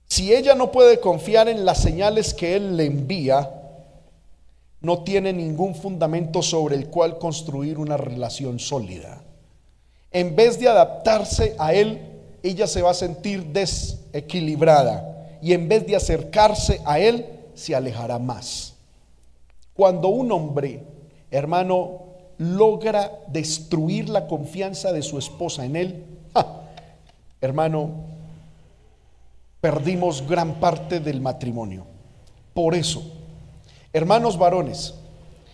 [0.08, 3.61] Si ella no puede confiar en las señales que él le envía,
[4.82, 9.22] no tiene ningún fundamento sobre el cual construir una relación sólida.
[10.12, 12.02] En vez de adaptarse a él,
[12.44, 18.18] ella se va a sentir desequilibrada y en vez de acercarse a él, se alejará
[18.20, 18.76] más.
[19.74, 20.84] Cuando un hombre,
[21.30, 22.02] hermano,
[22.38, 26.06] logra destruir la confianza de su esposa en él,
[27.42, 27.92] hermano,
[29.60, 31.86] perdimos gran parte del matrimonio.
[32.54, 33.04] Por eso,
[33.94, 34.94] Hermanos varones,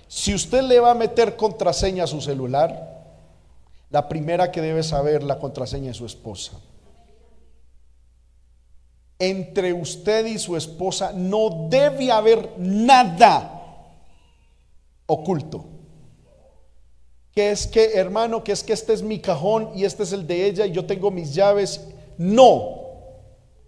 [0.07, 2.97] si usted le va a meter contraseña a su celular,
[3.89, 6.53] la primera que debe saber la contraseña es su esposa.
[9.19, 13.57] Entre usted y su esposa no debe haber nada
[15.07, 15.65] oculto.
[17.33, 20.27] Que es que, hermano, que es que este es mi cajón y este es el
[20.27, 21.87] de ella y yo tengo mis llaves.
[22.17, 22.75] No,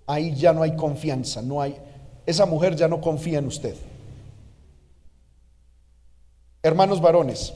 [0.05, 1.77] ahí ya no hay confianza, no hay,
[2.25, 3.75] esa mujer ya no confía en usted.
[6.61, 7.53] Hermanos varones,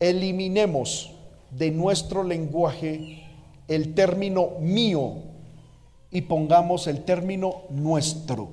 [0.00, 1.12] eliminemos
[1.50, 3.24] de nuestro lenguaje
[3.68, 5.14] el término mío
[6.10, 8.50] y pongamos el término nuestro.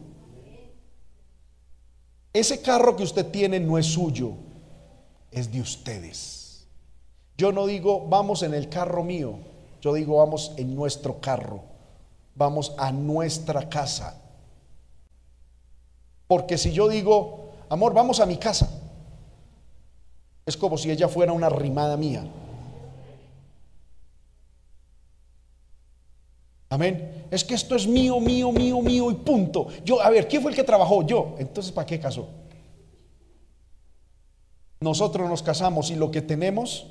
[2.33, 4.33] Ese carro que usted tiene no es suyo,
[5.31, 6.67] es de ustedes.
[7.37, 9.39] Yo no digo vamos en el carro mío,
[9.81, 11.63] yo digo vamos en nuestro carro,
[12.35, 14.21] vamos a nuestra casa.
[16.27, 18.69] Porque si yo digo, amor, vamos a mi casa,
[20.45, 22.23] es como si ella fuera una rimada mía.
[26.69, 27.25] Amén.
[27.31, 29.67] Es que esto es mío, mío, mío, mío y punto.
[29.83, 31.05] Yo, a ver, ¿quién fue el que trabajó?
[31.05, 31.35] Yo.
[31.39, 32.27] Entonces, ¿para qué casó?
[34.81, 36.87] Nosotros nos casamos y lo que tenemos,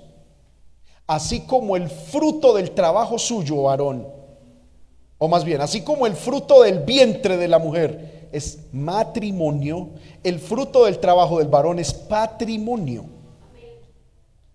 [1.07, 4.09] así como el fruto del trabajo suyo, varón,
[5.19, 9.91] o más bien, así como el fruto del vientre de la mujer es matrimonio,
[10.25, 13.14] el fruto del trabajo del varón es patrimonio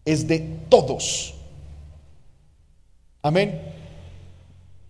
[0.10, 1.36] es de todos.
[3.22, 3.62] Amén.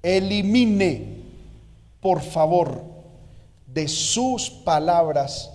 [0.02, 1.24] Elimine,
[2.00, 2.82] por favor,
[3.68, 5.52] de sus palabras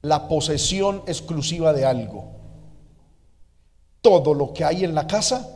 [0.00, 2.24] la posesión exclusiva de algo.
[4.00, 5.46] Todo lo que hay en la casa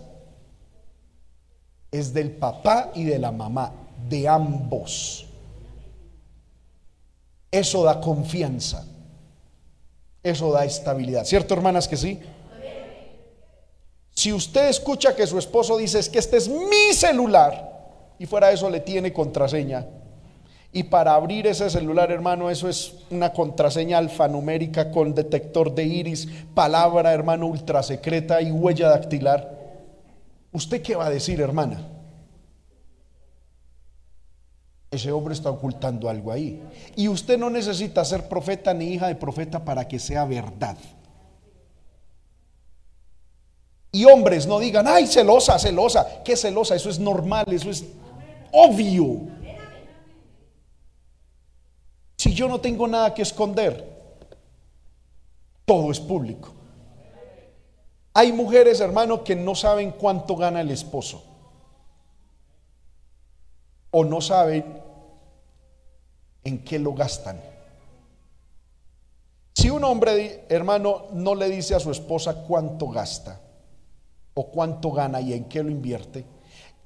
[1.90, 3.72] es del papá y de la mamá,
[4.10, 5.24] de ambos.
[7.50, 8.84] Eso da confianza.
[10.22, 11.24] Eso da estabilidad.
[11.24, 12.20] ¿Cierto, hermanas, que sí?
[14.18, 18.48] Si usted escucha que su esposo dice es que este es mi celular y fuera
[18.48, 19.86] de eso le tiene contraseña,
[20.72, 26.28] y para abrir ese celular, hermano, eso es una contraseña alfanumérica con detector de iris,
[26.52, 29.56] palabra, hermano, ultra secreta y huella dactilar.
[30.50, 31.86] ¿Usted qué va a decir, hermana?
[34.90, 36.60] Ese hombre está ocultando algo ahí.
[36.96, 40.76] Y usted no necesita ser profeta ni hija de profeta para que sea verdad.
[43.90, 46.22] Y hombres no digan, ay, celosa, celosa.
[46.22, 46.74] ¿Qué celosa?
[46.74, 47.84] Eso es normal, eso es
[48.52, 49.20] obvio.
[52.16, 53.96] Si yo no tengo nada que esconder,
[55.64, 56.52] todo es público.
[58.12, 61.24] Hay mujeres, hermano, que no saben cuánto gana el esposo.
[63.90, 64.82] O no saben
[66.44, 67.40] en qué lo gastan.
[69.54, 73.40] Si un hombre, hermano, no le dice a su esposa cuánto gasta
[74.38, 76.24] o cuánto gana y en qué lo invierte,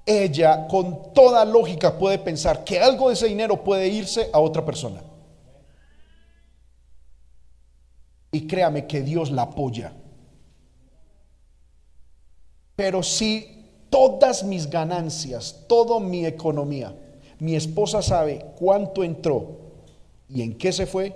[0.06, 4.64] ella con toda lógica puede pensar que algo de ese dinero puede irse a otra
[4.64, 5.02] persona.
[8.30, 9.92] Y créame que Dios la apoya.
[12.74, 16.96] Pero si todas mis ganancias, toda mi economía,
[17.38, 19.58] mi esposa sabe cuánto entró
[20.26, 21.14] y en qué se fue,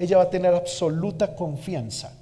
[0.00, 2.12] ella va a tener absoluta confianza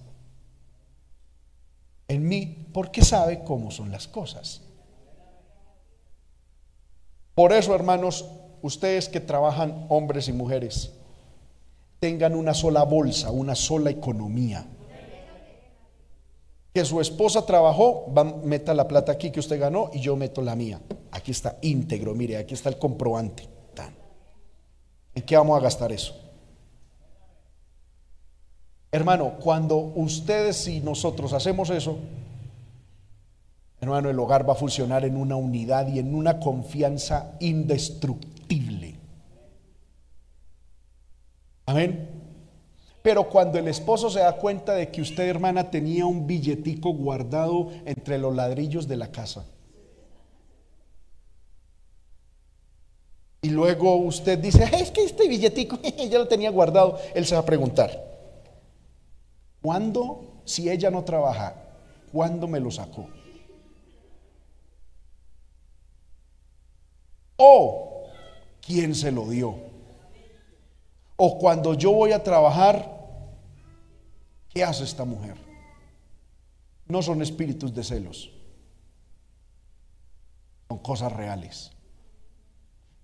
[2.08, 4.60] en mí porque sabe cómo son las cosas.
[7.36, 8.24] Por eso, hermanos,
[8.62, 10.92] ustedes que trabajan, hombres y mujeres,
[12.00, 14.66] tengan una sola bolsa, una sola economía.
[16.74, 20.42] Que su esposa trabajó, va, meta la plata aquí que usted ganó y yo meto
[20.42, 20.80] la mía.
[21.12, 23.48] Aquí está íntegro, mire, aquí está el comprobante.
[25.14, 26.12] ¿En qué vamos a gastar eso?
[28.90, 31.98] Hermano, cuando ustedes y nosotros hacemos eso,
[33.84, 38.96] hermano, el hogar va a funcionar en una unidad y en una confianza indestructible.
[41.66, 42.10] Amén.
[43.02, 47.70] Pero cuando el esposo se da cuenta de que usted, hermana, tenía un billetico guardado
[47.84, 49.44] entre los ladrillos de la casa.
[53.42, 55.78] Y luego usted dice, es que este billetico
[56.10, 56.98] ya lo tenía guardado.
[57.14, 58.02] Él se va a preguntar,
[59.60, 61.54] ¿cuándo, si ella no trabaja,
[62.10, 63.06] cuándo me lo sacó?
[67.36, 68.04] O,
[68.60, 69.56] ¿quién se lo dio?
[71.16, 72.90] O cuando yo voy a trabajar,
[74.48, 75.36] ¿qué hace esta mujer?
[76.86, 78.30] No son espíritus de celos,
[80.68, 81.74] son cosas reales.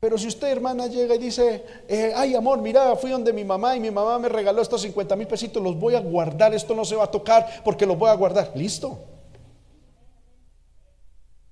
[0.01, 3.77] Pero si usted, hermana, llega y dice, eh, ay amor, mira, fui donde mi mamá
[3.77, 6.87] y mi mamá me regaló estos 50 mil pesitos, los voy a guardar, esto no
[6.87, 8.51] se va a tocar porque los voy a guardar.
[8.55, 8.99] Listo.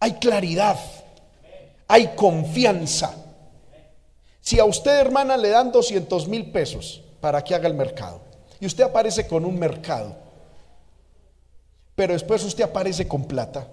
[0.01, 0.79] Hay claridad,
[1.89, 3.15] hay confianza.
[4.41, 8.21] Si a usted, hermana, le dan 200 mil pesos para que haga el mercado
[8.61, 10.17] y usted aparece con un mercado,
[11.95, 13.67] pero después usted aparece con plata,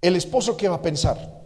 [0.00, 1.44] el esposo qué va a pensar?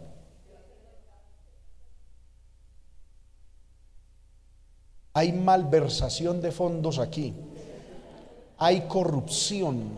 [5.13, 7.33] Hay malversación de fondos aquí.
[8.57, 9.97] Hay corrupción.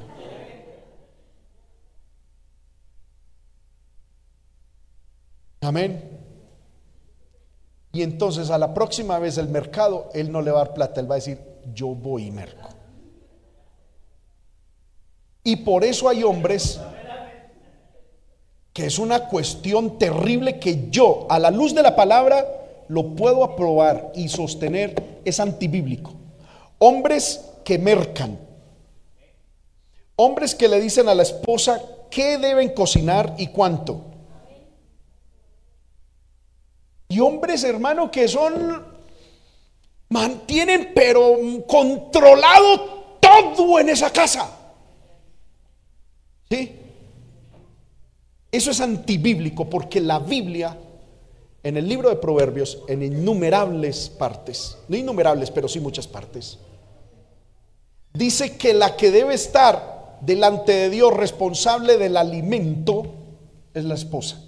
[5.62, 6.20] Amén.
[7.94, 11.00] Y entonces a la próxima vez el mercado, él no le va a dar plata,
[11.00, 11.40] él va a decir,
[11.74, 12.70] yo voy y merco.
[15.44, 16.80] Y por eso hay hombres
[18.74, 22.46] que es una cuestión terrible que yo, a la luz de la palabra,
[22.88, 26.14] lo puedo aprobar y sostener, es antibíblico.
[26.80, 28.40] Hombres que mercan.
[30.16, 34.11] Hombres que le dicen a la esposa qué deben cocinar y cuánto.
[37.12, 38.86] Y hombres, hermano, que son,
[40.08, 41.36] mantienen pero
[41.68, 44.50] controlado todo en esa casa.
[46.50, 46.80] ¿Sí?
[48.50, 50.78] Eso es antibíblico porque la Biblia,
[51.64, 56.60] en el libro de Proverbios, en innumerables partes, no innumerables, pero sí muchas partes,
[58.14, 63.04] dice que la que debe estar delante de Dios responsable del alimento
[63.74, 64.42] es la esposa,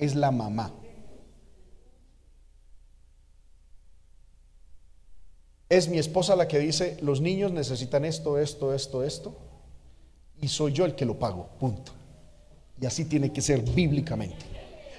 [0.00, 0.72] es la mamá.
[5.68, 9.36] Es mi esposa la que dice, los niños necesitan esto, esto, esto, esto,
[10.40, 11.92] y soy yo el que lo pago, punto.
[12.80, 14.44] Y así tiene que ser bíblicamente.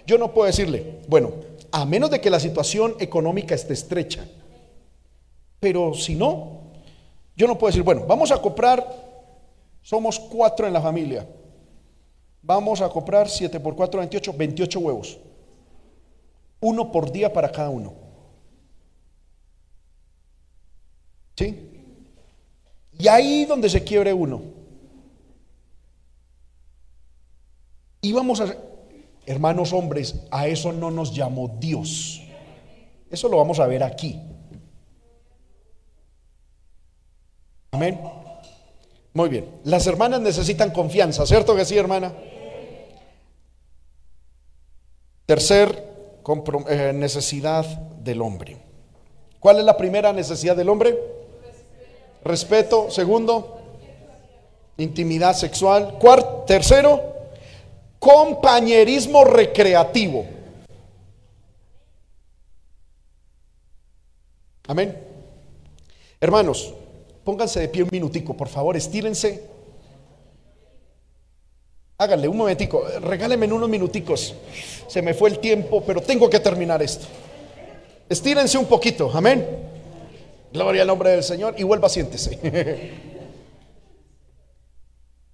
[0.05, 1.31] Yo no puedo decirle, bueno,
[1.71, 4.25] a menos de que la situación económica esté estrecha.
[5.59, 6.61] Pero si no,
[7.35, 8.85] yo no puedo decir, bueno, vamos a comprar,
[9.81, 11.27] somos cuatro en la familia.
[12.41, 15.17] Vamos a comprar 7 por 4, 28, 28 huevos.
[16.61, 18.06] Uno por día para cada uno.
[21.37, 21.69] ¿Sí?
[22.97, 24.41] Y ahí donde se quiebre uno.
[28.01, 28.55] Y vamos a,
[29.25, 32.23] hermanos hombres, a eso no nos llamó Dios.
[33.11, 34.19] Eso lo vamos a ver aquí.
[37.71, 37.99] Amén.
[39.13, 39.49] Muy bien.
[39.63, 42.13] Las hermanas necesitan confianza, ¿cierto que sí, hermana?
[45.25, 45.85] Tercer
[46.69, 48.57] eh, necesidad del hombre.
[49.39, 51.16] ¿Cuál es la primera necesidad del hombre?
[52.27, 52.91] Respeto.
[52.91, 53.59] Segundo,
[54.77, 55.97] intimidad sexual.
[55.99, 57.01] Cuarto, tercero,
[57.99, 60.25] compañerismo recreativo.
[64.67, 64.97] Amén.
[66.19, 66.73] Hermanos,
[67.23, 69.43] pónganse de pie un minutico, por favor, estírense.
[71.99, 74.35] Háganle un momentico, regálenme unos minuticos.
[74.87, 77.07] Se me fue el tiempo, pero tengo que terminar esto.
[78.09, 79.66] Estírense un poquito, amén.
[80.57, 82.91] Gloria al nombre del Señor y vuelva, siéntese.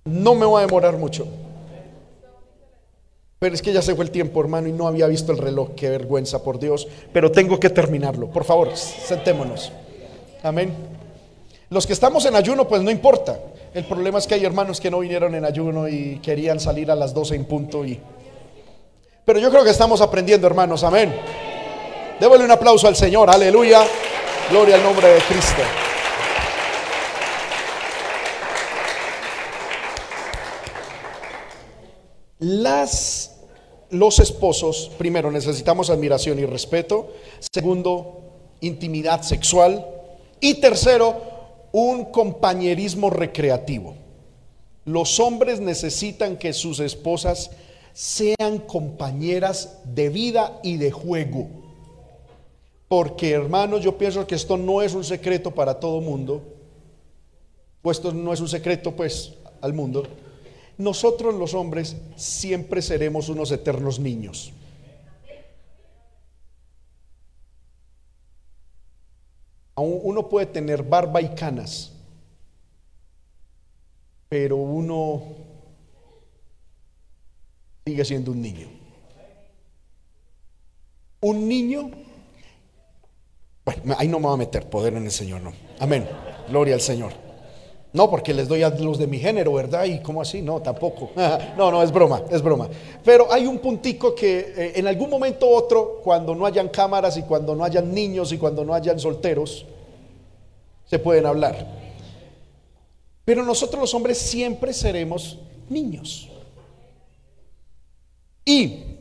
[0.04, 1.26] No me voy a demorar mucho.
[3.40, 5.72] Pero es que ya se fue el tiempo, hermano, y no había visto el reloj.
[5.78, 6.88] Qué vergüenza, por Dios.
[7.14, 8.28] Pero tengo que terminarlo.
[8.28, 9.72] Por favor, sentémonos.
[10.44, 10.74] Amén.
[11.70, 13.40] Los que estamos en ayuno, pues no importa.
[13.74, 16.96] El problema es que hay hermanos que no vinieron en ayuno y querían salir a
[16.96, 17.86] las 12 en punto.
[17.86, 17.98] Y...
[19.24, 20.84] Pero yo creo que estamos aprendiendo, hermanos.
[20.84, 21.16] Amén.
[22.20, 23.30] Débole un aplauso al Señor.
[23.30, 23.84] Aleluya.
[24.50, 25.62] Gloria al nombre de Cristo.
[32.40, 33.38] Las,
[33.90, 37.14] los esposos, primero, necesitamos admiración y respeto.
[37.54, 38.22] Segundo,
[38.60, 39.88] intimidad sexual.
[40.42, 41.22] Y tercero,
[41.72, 43.96] un compañerismo recreativo.
[44.84, 47.52] Los hombres necesitan que sus esposas
[47.94, 51.63] sean compañeras de vida y de juego.
[52.88, 56.44] Porque hermanos, yo pienso que esto no es un secreto para todo mundo.
[57.82, 60.04] Pues esto no es un secreto pues al mundo.
[60.78, 64.54] Nosotros los hombres siempre seremos unos eternos niños.
[69.76, 71.92] Uno puede tener barba y canas,
[74.30, 75.24] pero uno
[77.86, 78.68] sigue siendo un niño.
[81.22, 81.90] Un niño
[83.66, 85.54] bueno, ahí no me va a meter poder en el Señor, no.
[85.80, 86.08] Amén.
[86.50, 87.14] Gloria al Señor.
[87.94, 89.86] No, porque les doy a los de mi género, ¿verdad?
[89.86, 90.42] ¿Y cómo así?
[90.42, 91.12] No, tampoco.
[91.58, 92.68] No, no, es broma, es broma.
[93.06, 97.16] Pero hay un puntico que eh, en algún momento u otro, cuando no hayan cámaras
[97.18, 99.66] y cuando no hayan niños y cuando no hayan solteros,
[100.86, 101.68] se pueden hablar.
[103.24, 105.38] Pero nosotros los hombres siempre seremos
[105.70, 106.30] niños.
[108.44, 108.93] Y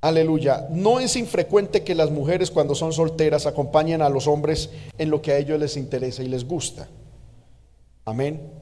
[0.00, 0.68] Aleluya.
[0.70, 5.20] No es infrecuente que las mujeres cuando son solteras acompañen a los hombres en lo
[5.20, 6.88] que a ellos les interesa y les gusta.
[8.04, 8.52] Amén.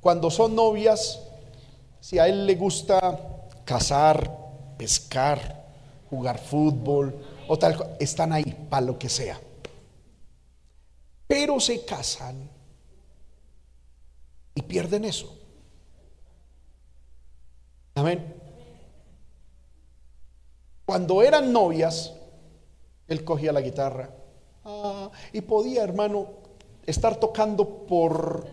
[0.00, 1.20] Cuando son novias,
[2.00, 3.18] si a él le gusta
[3.64, 4.30] cazar,
[4.76, 5.64] pescar,
[6.10, 7.14] jugar fútbol
[7.48, 9.40] o tal, están ahí para lo que sea.
[11.26, 12.50] Pero se casan
[14.54, 15.34] y pierden eso.
[17.94, 18.43] Amén.
[20.84, 22.12] Cuando eran novias,
[23.08, 24.10] él cogía la guitarra
[24.64, 26.28] ah, y podía, hermano,
[26.86, 28.46] estar tocando por,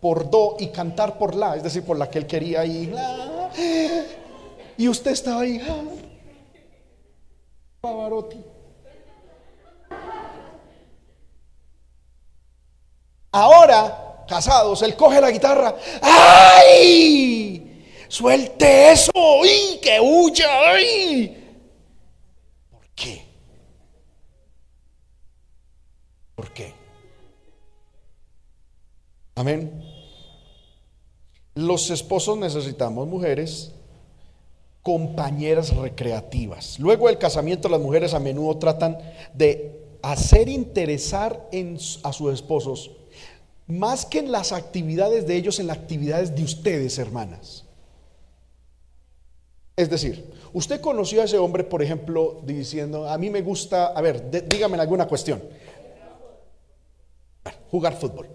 [0.00, 2.92] por do y cantar por la, es decir, por la que él quería y
[4.78, 5.82] y usted estaba ahí, ah,
[7.80, 8.44] Pavarotti.
[13.32, 17.84] Ahora, casados, él coge la guitarra, ¡ay!
[18.08, 19.78] Suelte eso, ¡ay!
[19.80, 21.35] Que huya, ¡ay!
[22.96, 23.24] Qué?
[26.34, 26.74] ¿Por qué?
[29.36, 29.82] Amén.
[31.54, 33.72] Los esposos necesitamos mujeres
[34.82, 36.78] compañeras recreativas.
[36.78, 38.98] Luego del casamiento las mujeres a menudo tratan
[39.34, 41.48] de hacer interesar
[42.02, 42.90] a sus esposos
[43.66, 47.64] más que en las actividades de ellos, en las actividades de ustedes, hermanas.
[49.74, 54.00] Es decir, usted conoció a ese hombre, por ejemplo, diciendo, a mí me gusta, a
[54.00, 55.42] ver, dígame alguna cuestión.
[57.70, 58.26] jugar fútbol.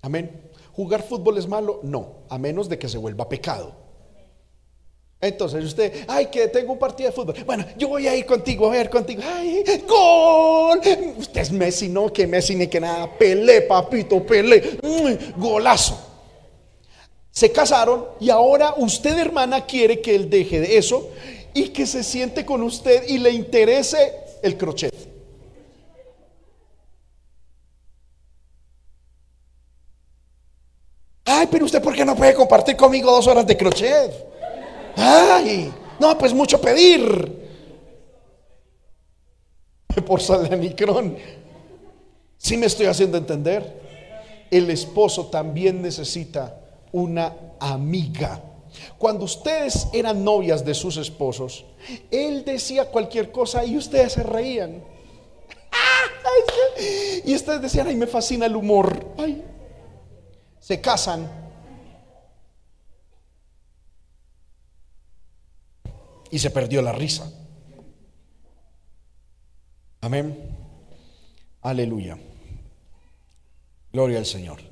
[0.00, 0.50] Amén.
[0.72, 1.80] ¿Jugar fútbol es malo?
[1.82, 3.74] No, a menos de que se vuelva pecado.
[5.20, 7.34] Entonces usted, ay, que tengo un partido de fútbol.
[7.44, 9.20] Bueno, yo voy a ir contigo, a ver contigo.
[9.22, 10.80] Ay, gol.
[11.18, 13.18] Usted es Messi, no, que Messi ni que nada.
[13.18, 14.78] Pelé, papito, pelé.
[14.82, 16.09] Mm, golazo.
[17.30, 21.10] Se casaron y ahora usted, hermana, quiere que él deje de eso
[21.54, 24.12] y que se siente con usted y le interese
[24.42, 24.94] el crochet.
[31.24, 34.12] Ay, pero usted, ¿por qué no puede compartir conmigo dos horas de crochet?
[34.96, 37.40] Ay, no, pues mucho pedir.
[40.06, 41.16] Por Salanicrón.
[42.36, 43.80] Si me estoy haciendo entender.
[44.50, 46.59] El esposo también necesita
[46.92, 48.42] una amiga.
[48.98, 51.64] Cuando ustedes eran novias de sus esposos,
[52.10, 54.84] él decía cualquier cosa y ustedes se reían.
[57.24, 59.14] Y ustedes decían, ay, me fascina el humor.
[60.58, 61.28] Se casan
[66.30, 67.30] y se perdió la risa.
[70.00, 70.56] Amén.
[71.60, 72.18] Aleluya.
[73.92, 74.69] Gloria al Señor.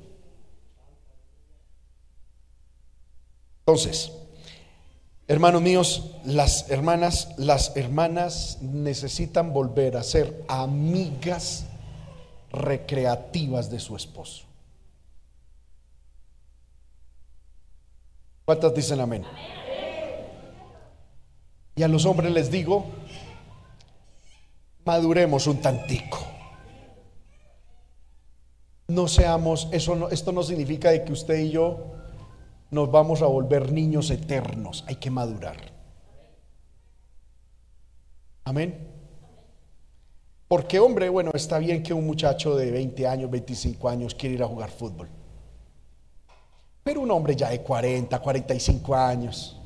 [3.69, 4.11] Entonces,
[5.27, 11.65] hermanos míos, las hermanas, las hermanas necesitan volver a ser amigas
[12.51, 14.45] recreativas de su esposo.
[18.43, 19.23] ¿Cuántas dicen amén?
[21.75, 22.87] Y a los hombres les digo,
[24.83, 26.17] maduremos un tantico.
[28.87, 31.98] No seamos, eso esto no significa de que usted y yo
[32.71, 34.83] nos vamos a volver niños eternos.
[34.87, 35.57] Hay que madurar.
[38.43, 38.87] Amén.
[40.47, 44.43] Porque hombre, bueno, está bien que un muchacho de 20 años, 25 años quiera ir
[44.43, 45.07] a jugar fútbol.
[46.83, 49.61] Pero un hombre ya de 40, 45 años,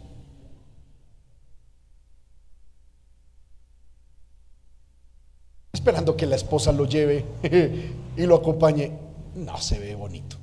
[5.71, 7.25] esperando que la esposa lo lleve
[8.17, 8.91] y lo acompañe,
[9.35, 10.42] no se ve bonito.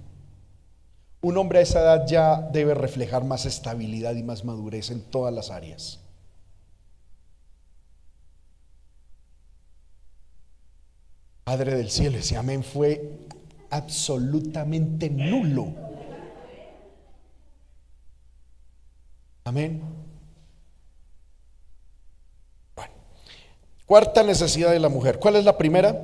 [1.23, 5.35] Un hombre a esa edad ya debe reflejar más estabilidad y más madurez en todas
[5.35, 6.01] las áreas.
[11.45, 13.19] Padre del cielo, ese amén fue
[13.71, 15.75] absolutamente nulo.
[19.45, 19.83] Amén.
[23.91, 25.19] Cuarta necesidad de la mujer.
[25.19, 26.01] ¿Cuál es la primera?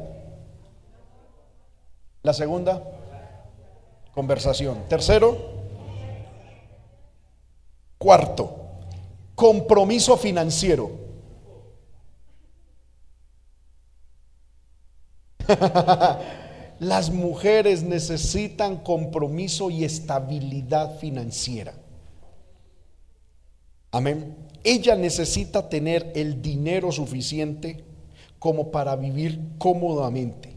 [2.24, 2.82] La segunda,
[4.16, 4.88] conversación.
[4.88, 5.38] Tercero,
[7.98, 8.56] cuarto,
[9.36, 10.90] compromiso financiero.
[16.80, 21.74] Las mujeres necesitan compromiso y estabilidad financiera.
[23.92, 27.84] Amén ella necesita tener el dinero suficiente
[28.40, 30.56] como para vivir cómodamente.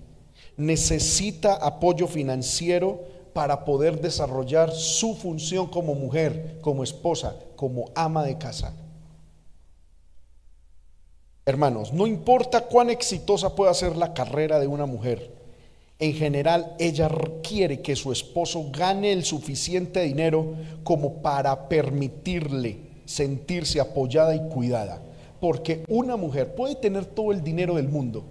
[0.58, 3.04] Necesita apoyo financiero
[3.40, 8.74] para poder desarrollar su función como mujer, como esposa, como ama de casa.
[11.46, 15.32] Hermanos, no importa cuán exitosa pueda ser la carrera de una mujer,
[16.00, 17.10] en general ella
[17.42, 25.02] quiere que su esposo gane el suficiente dinero como para permitirle sentirse apoyada y cuidada.
[25.40, 28.26] Porque una mujer puede tener todo el dinero del mundo,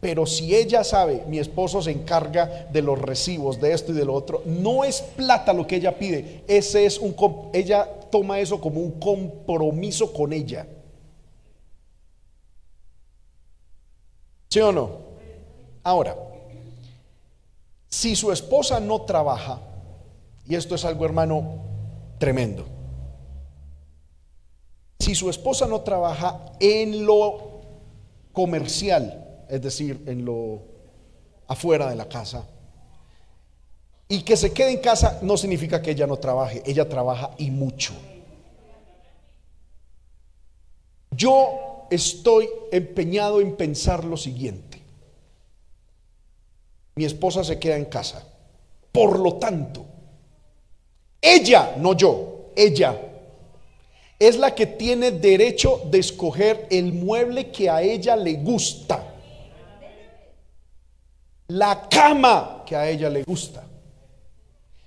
[0.00, 4.04] pero si ella sabe, mi esposo se encarga de los recibos, de esto y de
[4.04, 7.14] lo otro, no es plata lo que ella pide, ese es un
[7.52, 10.66] ella toma eso como un compromiso con ella.
[14.48, 14.90] ¿Sí o no?
[15.82, 16.16] Ahora,
[17.88, 19.60] si su esposa no trabaja,
[20.46, 21.56] y esto es algo hermano
[22.18, 22.66] tremendo,
[24.98, 27.60] si su esposa no trabaja en lo
[28.32, 30.62] comercial, es decir, en lo
[31.46, 32.46] afuera de la casa,
[34.08, 37.50] y que se quede en casa no significa que ella no trabaje, ella trabaja y
[37.50, 37.94] mucho.
[41.10, 44.82] Yo estoy empeñado en pensar lo siguiente.
[46.96, 48.26] Mi esposa se queda en casa.
[48.92, 49.84] Por lo tanto,
[51.20, 53.00] ella, no yo, ella
[54.18, 59.13] es la que tiene derecho de escoger el mueble que a ella le gusta.
[61.48, 63.64] La cama que a ella le gusta.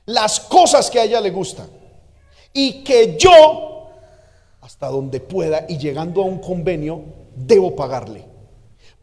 [0.05, 1.69] Las cosas que a ella le gustan.
[2.53, 3.89] Y que yo,
[4.61, 7.03] hasta donde pueda y llegando a un convenio,
[7.35, 8.25] debo pagarle.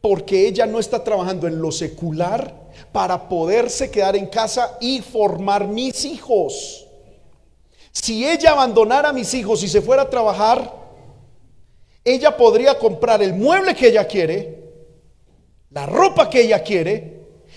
[0.04, 2.54] porque ella no está trabajando en lo secular
[2.92, 6.86] para poderse quedar en casa y formar mis hijos.
[7.90, 10.70] Si ella abandonara a mis hijos y se fuera a trabajar,
[12.04, 14.62] ella podría comprar el mueble que ella quiere,
[15.70, 17.13] la ropa que ella quiere,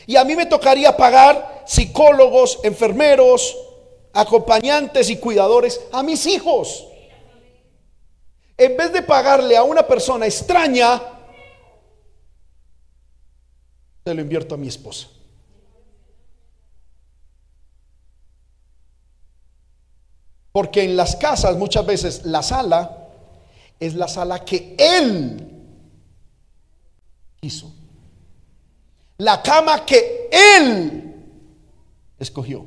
[0.07, 3.55] y a mí me tocaría pagar psicólogos, enfermeros,
[4.13, 6.87] acompañantes y cuidadores a mis hijos.
[8.57, 11.01] En vez de pagarle a una persona extraña,
[14.05, 15.09] se lo invierto a mi esposa.
[20.53, 23.09] Porque en las casas muchas veces la sala
[23.77, 25.65] es la sala que él
[27.41, 27.76] hizo.
[29.17, 31.07] La cama que él
[32.19, 32.65] escogió.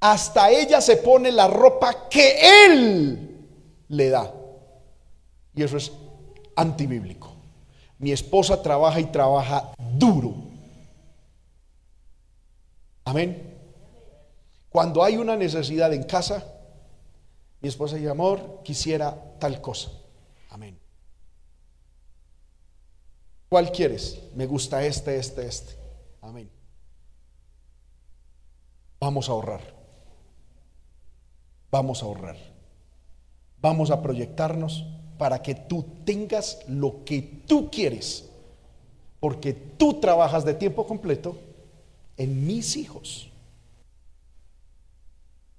[0.00, 3.46] Hasta ella se pone la ropa que él
[3.88, 4.32] le da.
[5.54, 5.92] Y eso es
[6.56, 7.36] antibíblico.
[7.98, 10.34] Mi esposa trabaja y trabaja duro.
[13.04, 13.58] Amén.
[14.70, 16.44] Cuando hay una necesidad en casa,
[17.60, 19.90] mi esposa dice, amor, quisiera tal cosa.
[20.48, 20.79] Amén.
[23.50, 24.16] ¿Cuál quieres?
[24.36, 25.74] Me gusta este, este, este.
[26.20, 26.48] Amén.
[29.00, 29.60] Vamos a ahorrar.
[31.68, 32.36] Vamos a ahorrar.
[33.60, 34.86] Vamos a proyectarnos
[35.18, 38.30] para que tú tengas lo que tú quieres.
[39.18, 41.36] Porque tú trabajas de tiempo completo
[42.16, 43.32] en mis hijos.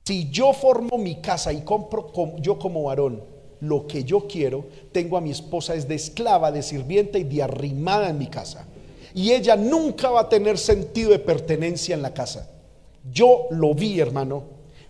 [0.05, 2.09] Si yo formo mi casa y compro
[2.39, 3.21] yo como varón
[3.61, 7.43] lo que yo quiero, tengo a mi esposa es de esclava, de sirvienta y de
[7.43, 8.65] arrimada en mi casa.
[9.13, 12.49] Y ella nunca va a tener sentido de pertenencia en la casa.
[13.11, 14.43] Yo lo vi, hermano,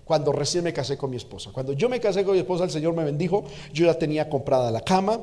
[0.05, 1.51] cuando recién me casé con mi esposa.
[1.53, 3.43] Cuando yo me casé con mi esposa, el Señor me bendijo.
[3.73, 5.21] Yo ya tenía comprada la cama,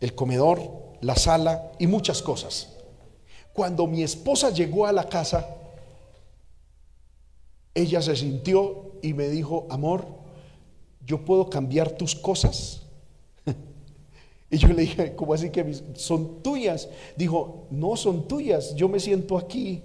[0.00, 0.60] el comedor,
[1.00, 2.68] la sala y muchas cosas.
[3.52, 5.46] Cuando mi esposa llegó a la casa,
[7.74, 10.06] ella se sintió y me dijo, amor,
[11.04, 12.81] ¿yo puedo cambiar tus cosas?
[14.52, 15.64] Y yo le dije, ¿cómo así que
[15.94, 16.90] son tuyas?
[17.16, 19.82] Dijo, no son tuyas, yo me siento aquí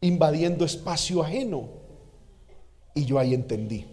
[0.00, 1.68] invadiendo espacio ajeno.
[2.94, 3.84] Y yo ahí entendí.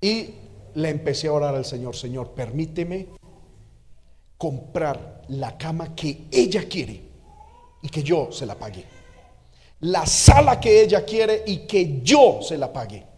[0.00, 0.30] Y
[0.74, 3.06] le empecé a orar al Señor, Señor, permíteme
[4.36, 7.00] comprar la cama que ella quiere
[7.80, 8.84] y que yo se la pague.
[9.82, 13.17] La sala que ella quiere y que yo se la pague.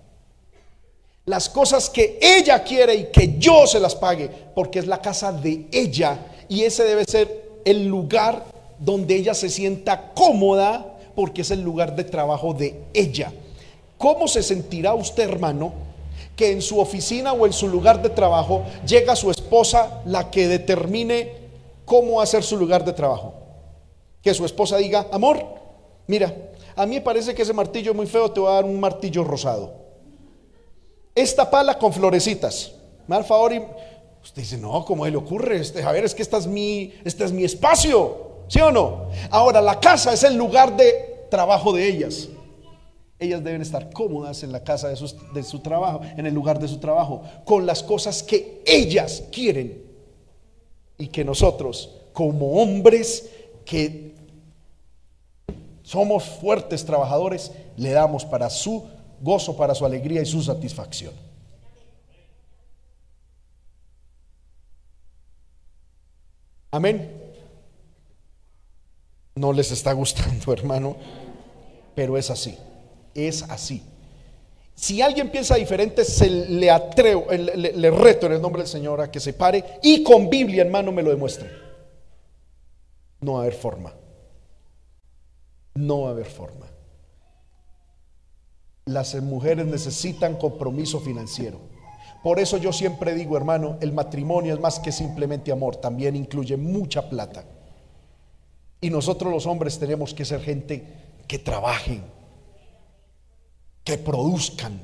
[1.31, 5.31] Las cosas que ella quiere y que yo se las pague, porque es la casa
[5.31, 8.47] de ella y ese debe ser el lugar
[8.81, 13.32] donde ella se sienta cómoda, porque es el lugar de trabajo de ella.
[13.97, 15.73] ¿Cómo se sentirá usted, hermano,
[16.35, 20.48] que en su oficina o en su lugar de trabajo llega su esposa la que
[20.48, 21.31] determine
[21.85, 23.35] cómo hacer su lugar de trabajo?
[24.20, 25.47] Que su esposa diga, amor,
[26.09, 26.35] mira,
[26.74, 28.81] a mí me parece que ese martillo es muy feo, te voy a dar un
[28.81, 29.80] martillo rosado.
[31.20, 32.72] Esta pala con florecitas.
[33.06, 33.62] Mal favor y
[34.22, 35.60] usted dice, no, ¿cómo le ocurre?
[35.60, 38.44] Este, a ver, es que esta es mi, este es mi espacio.
[38.48, 39.10] ¿Sí o no?
[39.30, 42.28] Ahora, la casa es el lugar de trabajo de ellas.
[43.18, 44.97] Ellas deben estar cómodas en la casa de,
[45.34, 49.84] de su trabajo, en el lugar de su trabajo, con las cosas que ellas quieren.
[50.97, 53.28] Y que nosotros, como hombres
[53.66, 54.14] que
[55.82, 58.84] somos fuertes trabajadores, le damos para su
[59.20, 61.12] gozo, para su alegría y su satisfacción.
[66.70, 67.10] Amén.
[69.34, 70.97] No les está gustando, hermano,
[71.94, 72.56] pero es así.
[73.14, 73.82] Es así.
[74.74, 79.01] Si alguien piensa diferente, se le atrevo, le, le, reto en el nombre del Señor
[79.01, 81.51] a que se pare y con Biblia en mano me lo demuestre.
[83.20, 83.92] No va a haber forma
[85.74, 86.66] no va a haber forma.
[88.90, 91.60] Las mujeres necesitan compromiso financiero.
[92.24, 96.56] Por eso yo siempre digo, hermano, el matrimonio es más que simplemente amor, también incluye
[96.56, 97.44] mucha plata.
[98.80, 100.84] Y nosotros los hombres tenemos que ser gente
[101.28, 102.02] que trabajen,
[103.84, 104.80] que produzcan.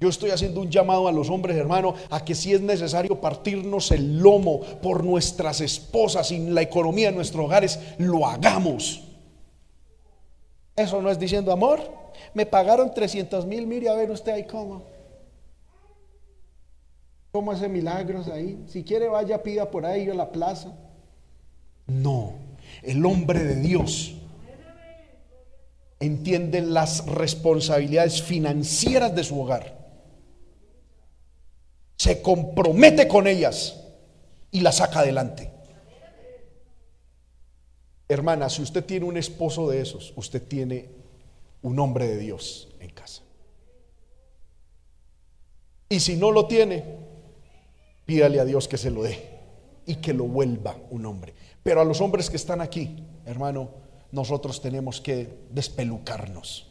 [0.00, 3.90] Yo estoy haciendo un llamado a los hombres, hermano, a que si es necesario partirnos
[3.90, 9.03] el lomo por nuestras esposas y la economía de nuestros hogares, lo hagamos.
[10.76, 11.80] Eso no es diciendo amor.
[12.32, 14.82] Me pagaron 300 mil, mire a ver usted ahí cómo.
[17.32, 18.64] ¿Cómo hace milagros ahí?
[18.68, 20.72] Si quiere vaya, pida por ahí a la plaza.
[21.86, 22.34] No,
[22.82, 24.14] el hombre de Dios
[26.00, 29.82] entiende las responsabilidades financieras de su hogar.
[31.96, 33.80] se compromete con ellas
[34.50, 35.53] y las saca adelante.
[38.08, 40.90] Hermana, si usted tiene un esposo de esos, usted tiene
[41.62, 43.22] un hombre de Dios en casa.
[45.88, 46.84] Y si no lo tiene,
[48.04, 49.30] pídale a Dios que se lo dé
[49.86, 51.34] y que lo vuelva un hombre.
[51.62, 53.70] Pero a los hombres que están aquí, hermano,
[54.12, 56.70] nosotros tenemos que despelucarnos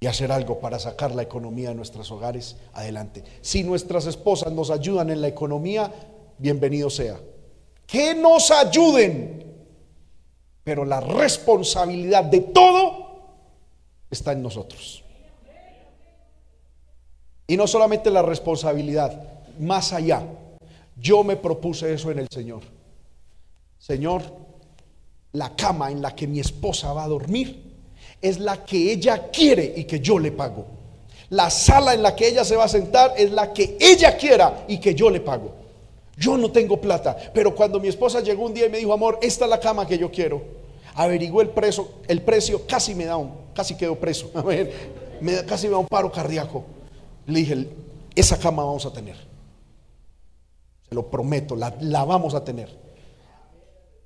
[0.00, 3.24] y hacer algo para sacar la economía de nuestros hogares adelante.
[3.40, 5.92] Si nuestras esposas nos ayudan en la economía,
[6.38, 7.18] bienvenido sea.
[7.86, 9.54] Que nos ayuden,
[10.64, 13.06] pero la responsabilidad de todo
[14.10, 15.04] está en nosotros.
[17.46, 19.22] Y no solamente la responsabilidad,
[19.58, 20.22] más allá.
[20.96, 22.62] Yo me propuse eso en el Señor.
[23.78, 24.22] Señor,
[25.32, 27.74] la cama en la que mi esposa va a dormir
[28.20, 30.66] es la que ella quiere y que yo le pago.
[31.30, 34.64] La sala en la que ella se va a sentar es la que ella quiera
[34.68, 35.65] y que yo le pago.
[36.16, 39.18] Yo no tengo plata, pero cuando mi esposa llegó un día y me dijo, amor,
[39.20, 40.42] esta es la cama que yo quiero,
[40.94, 44.30] averiguó el precio, el precio casi me da un, casi quedó preso,
[45.20, 46.64] me, casi me da un paro cardíaco.
[47.26, 47.68] Le dije,
[48.14, 49.16] esa cama vamos a tener.
[50.88, 52.70] Se lo prometo, la, la vamos a tener.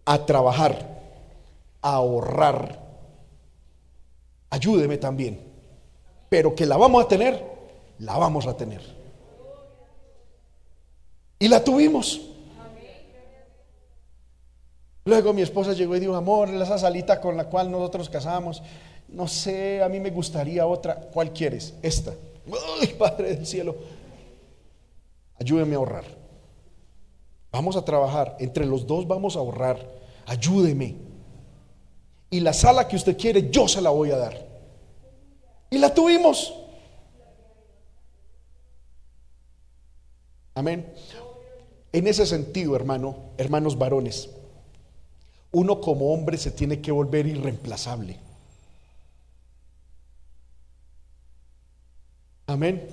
[0.04, 1.00] A trabajar,
[1.82, 2.80] a ahorrar.
[4.48, 5.40] Ayúdeme también.
[6.28, 7.44] Pero que la vamos a tener,
[7.98, 8.99] la vamos a tener.
[11.40, 12.20] Y la tuvimos.
[15.06, 18.62] Luego mi esposa llegó y dijo, amor, esa salita con la cual nosotros casamos,
[19.08, 20.94] no sé, a mí me gustaría otra.
[20.94, 21.74] ¿Cuál quieres?
[21.82, 22.12] Esta.
[22.80, 23.74] Ay, Padre del cielo,
[25.38, 26.04] ayúdeme a ahorrar.
[27.50, 29.84] Vamos a trabajar, entre los dos vamos a ahorrar.
[30.26, 30.94] Ayúdeme.
[32.28, 34.46] Y la sala que usted quiere, yo se la voy a dar.
[35.70, 36.54] Y la tuvimos.
[40.54, 40.92] Amén.
[41.92, 44.30] En ese sentido, hermano, hermanos varones,
[45.52, 48.16] uno como hombre se tiene que volver irreemplazable.
[52.46, 52.86] Amén.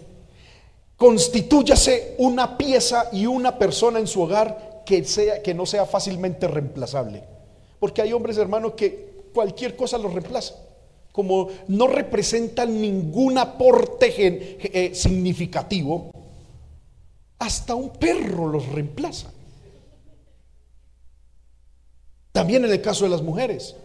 [0.96, 6.48] Constitúyase una pieza y una persona en su hogar que, sea, que no sea fácilmente
[6.48, 7.24] reemplazable.
[7.80, 10.56] Porque hay hombres, hermanos, que cualquier cosa los reemplaza.
[11.12, 16.12] Como no representan ningún aporte eh, significativo,
[17.40, 19.32] hasta un perro los reemplaza.
[22.32, 23.76] También en el caso de las mujeres.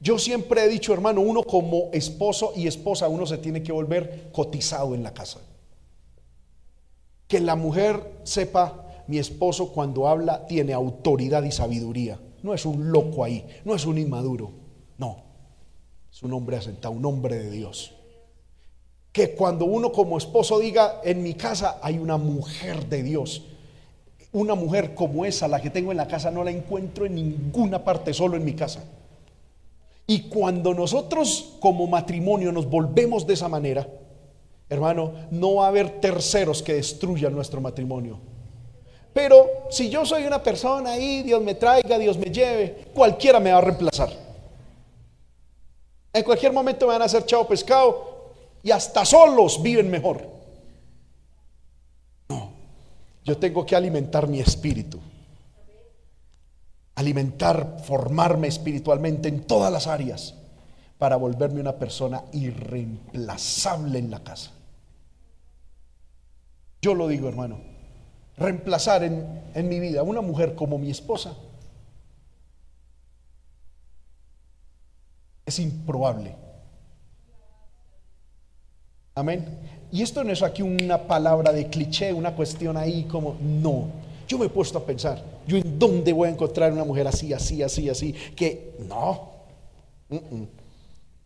[0.00, 4.30] Yo siempre he dicho, hermano, uno como esposo y esposa, uno se tiene que volver
[4.32, 5.40] cotizado en la casa.
[7.26, 12.20] Que la mujer sepa, mi esposo cuando habla tiene autoridad y sabiduría.
[12.42, 14.52] No es un loco ahí, no es un inmaduro,
[14.96, 15.24] no.
[16.12, 17.97] Es un hombre asentado, un hombre de Dios.
[19.12, 23.42] Que cuando uno como esposo diga, en mi casa hay una mujer de Dios,
[24.32, 27.82] una mujer como esa, la que tengo en la casa, no la encuentro en ninguna
[27.82, 28.84] parte, solo en mi casa.
[30.06, 33.86] Y cuando nosotros como matrimonio nos volvemos de esa manera,
[34.68, 38.18] hermano, no va a haber terceros que destruyan nuestro matrimonio.
[39.12, 43.50] Pero si yo soy una persona ahí, Dios me traiga, Dios me lleve, cualquiera me
[43.50, 44.10] va a reemplazar.
[46.12, 48.07] En cualquier momento me van a hacer chao pescado
[48.68, 50.28] y hasta solos viven mejor.
[52.28, 52.52] No,
[53.24, 55.00] yo tengo que alimentar mi espíritu
[56.98, 60.34] alimentar, formarme espiritualmente en todas las áreas
[60.98, 64.50] para volverme una persona irreemplazable en la casa.
[66.82, 67.60] Yo lo digo, hermano,
[68.36, 71.36] reemplazar en, en mi vida una mujer como mi esposa
[75.46, 76.34] es improbable.
[79.18, 79.44] Amén.
[79.90, 83.86] Y esto no es aquí una palabra de cliché, una cuestión ahí como, no.
[84.28, 87.32] Yo me he puesto a pensar, yo en dónde voy a encontrar una mujer así,
[87.32, 89.30] así, así, así, que no.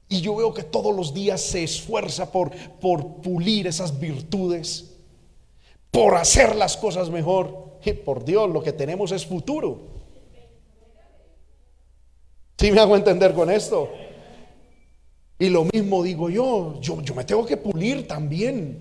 [0.08, 2.50] Y yo veo que todos los días se esfuerza por,
[2.80, 4.94] por pulir esas virtudes,
[5.90, 7.72] por hacer las cosas mejor.
[7.84, 9.80] Y por Dios, lo que tenemos es futuro.
[12.56, 13.90] ¿Sí me hago entender con esto?
[15.42, 18.80] Y lo mismo digo yo, yo, yo me tengo que pulir también.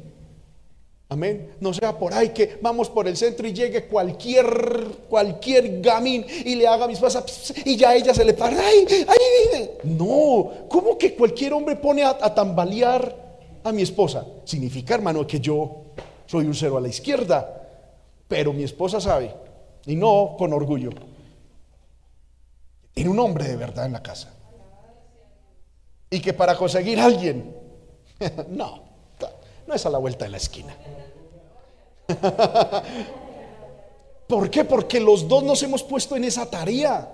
[1.09, 1.55] Amén.
[1.59, 4.45] No sea por ahí que vamos por el centro y llegue cualquier,
[5.09, 8.59] cualquier gamín y le haga mis pasas y ya ella se le para.
[8.59, 9.69] ¡Ay, ay!
[9.85, 14.23] No, ¿cómo que cualquier hombre pone a, a tambalear a mi esposa?
[14.45, 15.85] Significa, hermano, que yo
[16.27, 17.69] soy un cero a la izquierda.
[18.27, 19.33] Pero mi esposa sabe,
[19.87, 20.91] y no con orgullo,
[22.93, 24.31] tiene un hombre de verdad en la casa.
[26.11, 27.55] Y que para conseguir a alguien,
[28.49, 28.91] no
[29.71, 30.75] no es a la vuelta de la esquina.
[34.27, 34.65] ¿Por qué?
[34.65, 37.09] Porque los dos nos hemos puesto en esa tarea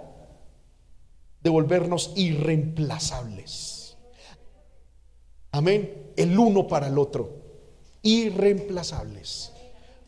[1.40, 3.96] de volvernos irreemplazables.
[5.52, 6.12] Amén.
[6.16, 7.30] El uno para el otro.
[8.02, 9.52] Irreemplazables.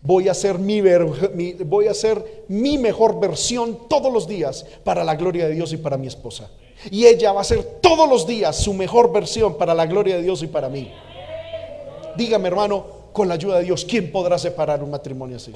[0.02, 5.16] Voy a hacer mi, voy a hacer mi mejor versión todos los días para la
[5.16, 6.50] gloria de Dios y para mi esposa.
[6.92, 10.24] Y ella va a hacer todos los días su mejor versión para la gloria de
[10.24, 10.94] Dios y para mí.
[12.16, 15.54] Dígame, hermano, con la ayuda de Dios, ¿quién podrá separar un matrimonio así?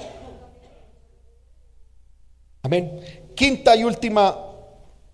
[2.62, 3.00] Amén.
[3.34, 4.38] Quinta y última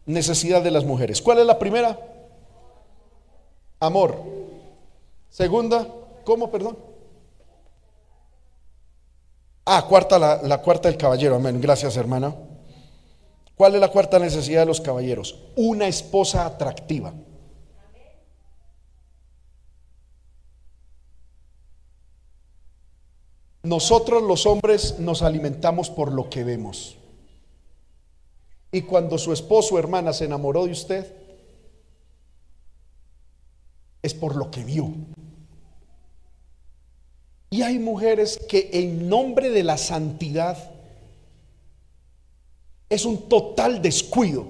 [0.06, 1.20] necesidad de las mujeres.
[1.22, 1.98] ¿Cuál es la primera?
[3.78, 4.16] Amor.
[5.28, 5.86] Segunda,
[6.24, 6.76] ¿cómo, perdón?
[9.64, 11.36] Ah, cuarta, la, la cuarta del caballero.
[11.36, 11.60] Amén.
[11.60, 12.34] Gracias, hermana.
[13.60, 15.38] ¿Cuál es la cuarta necesidad de los caballeros?
[15.54, 17.12] Una esposa atractiva.
[23.62, 26.96] Nosotros los hombres nos alimentamos por lo que vemos.
[28.72, 31.14] Y cuando su esposo o hermana se enamoró de usted,
[34.00, 34.90] es por lo que vio.
[37.50, 40.79] Y hay mujeres que en nombre de la santidad
[42.90, 44.44] es un total descuido.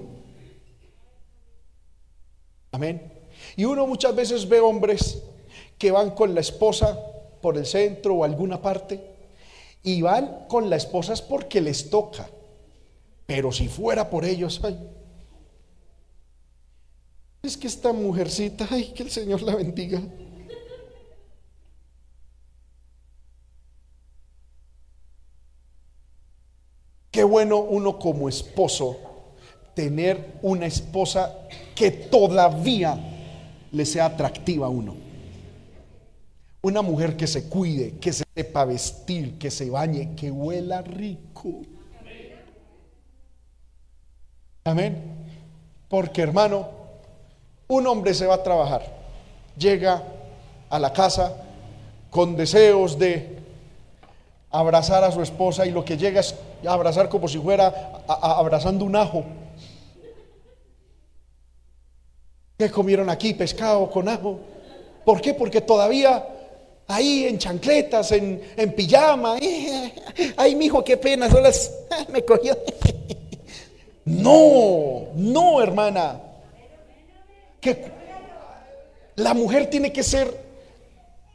[2.71, 3.13] Amén.
[3.55, 5.21] Y uno muchas veces ve hombres
[5.77, 6.99] que van con la esposa
[7.41, 8.99] por el centro o alguna parte
[9.83, 12.29] y van con la esposa es porque les toca.
[13.25, 14.77] Pero si fuera por ellos, ay,
[17.43, 20.01] es que esta mujercita, ay, que el Señor la bendiga.
[27.11, 28.97] Qué bueno uno como esposo
[29.73, 31.39] tener una esposa
[31.75, 32.97] que todavía
[33.71, 34.95] le sea atractiva a uno.
[36.61, 41.61] Una mujer que se cuide, que se sepa vestir, que se bañe, que huela rico.
[44.63, 45.01] Amén.
[45.89, 46.69] Porque hermano,
[47.67, 48.83] un hombre se va a trabajar,
[49.57, 50.03] llega
[50.69, 51.35] a la casa
[52.09, 53.40] con deseos de
[54.51, 56.35] abrazar a su esposa y lo que llega es
[56.67, 59.23] abrazar como si fuera abrazando un ajo.
[62.57, 63.33] ¿Qué comieron aquí?
[63.33, 64.39] Pescado con ajo.
[65.03, 65.33] ¿Por qué?
[65.33, 66.23] Porque todavía
[66.87, 69.37] ahí en chancletas, en, en pijama.
[70.37, 71.27] Ay, mi hijo, qué pena,
[72.11, 72.57] me cogió.
[74.03, 76.19] No, no, hermana.
[77.61, 77.85] Que
[79.15, 80.27] la mujer tiene que ser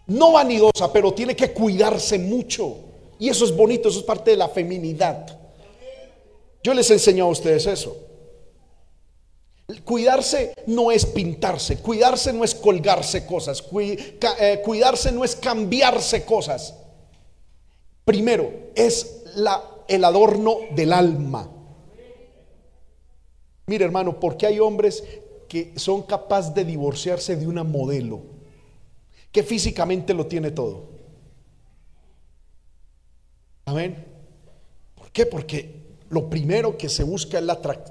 [0.09, 2.77] no vanidosa, pero tiene que cuidarse mucho.
[3.19, 5.39] Y eso es bonito, eso es parte de la feminidad.
[6.63, 7.97] Yo les enseño a ustedes eso.
[9.85, 13.65] Cuidarse no es pintarse, cuidarse no es colgarse cosas,
[14.41, 16.75] eh, cuidarse no es cambiarse cosas.
[18.05, 19.25] Primero, es
[19.89, 21.51] el adorno del alma.
[23.67, 25.03] Mire hermano, porque hay hombres
[25.49, 28.21] que son capaces de divorciarse de una modelo,
[29.33, 30.96] que físicamente lo tiene todo.
[33.67, 33.97] Amén.
[34.95, 35.27] ¿Por qué?
[35.27, 37.45] Porque lo primero que se busca es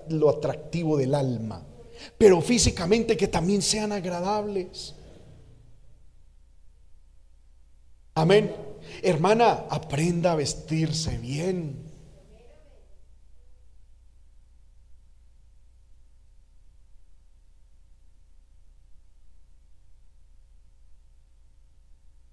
[0.09, 1.65] lo atractivo del alma,
[2.17, 4.95] pero físicamente que también sean agradables.
[8.15, 8.55] Amén.
[9.03, 11.83] Hermana, aprenda a vestirse bien.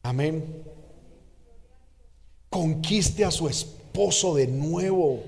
[0.05, 0.72] Amén
[2.53, 5.21] conquiste a su esposo de nuevo.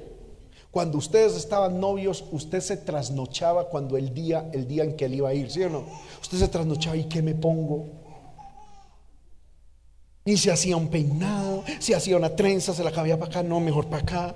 [0.71, 5.15] Cuando ustedes estaban novios, usted se trasnochaba cuando el día, el día en que él
[5.15, 5.87] iba a ir, ¿sí o no?
[6.21, 7.87] Usted se trasnochaba y qué me pongo.
[10.27, 13.59] Y se hacía un peinado, se hacía una trenza, se la cabía para acá, no,
[13.59, 14.35] mejor para acá,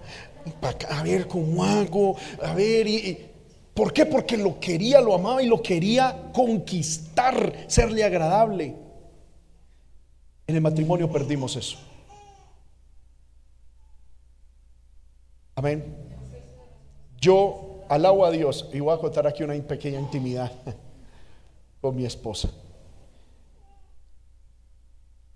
[0.58, 3.18] para acá, a ver cómo hago, a ver, y,
[3.74, 4.06] ¿por qué?
[4.06, 8.74] Porque lo quería, lo amaba y lo quería conquistar, serle agradable.
[10.46, 11.87] En el matrimonio perdimos eso.
[15.58, 15.82] Amén.
[17.20, 20.52] Yo alabo a Dios y voy a contar aquí una pequeña intimidad
[21.80, 22.48] con mi esposa.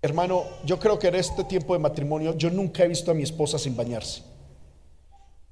[0.01, 3.23] Hermano, yo creo que en este tiempo de matrimonio yo nunca he visto a mi
[3.23, 4.23] esposa sin bañarse.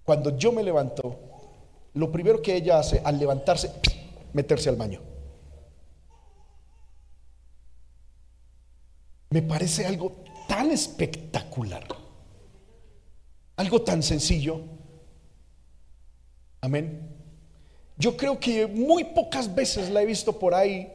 [0.05, 1.19] Cuando yo me levanto,
[1.95, 3.73] lo primero que ella hace al levantarse,
[4.31, 5.01] meterse al baño.
[9.31, 10.13] Me parece algo
[10.47, 12.00] tan espectacular.
[13.55, 14.61] Algo tan sencillo.
[16.61, 17.09] Amén.
[17.97, 20.91] Yo creo que muy pocas veces la he visto por ahí,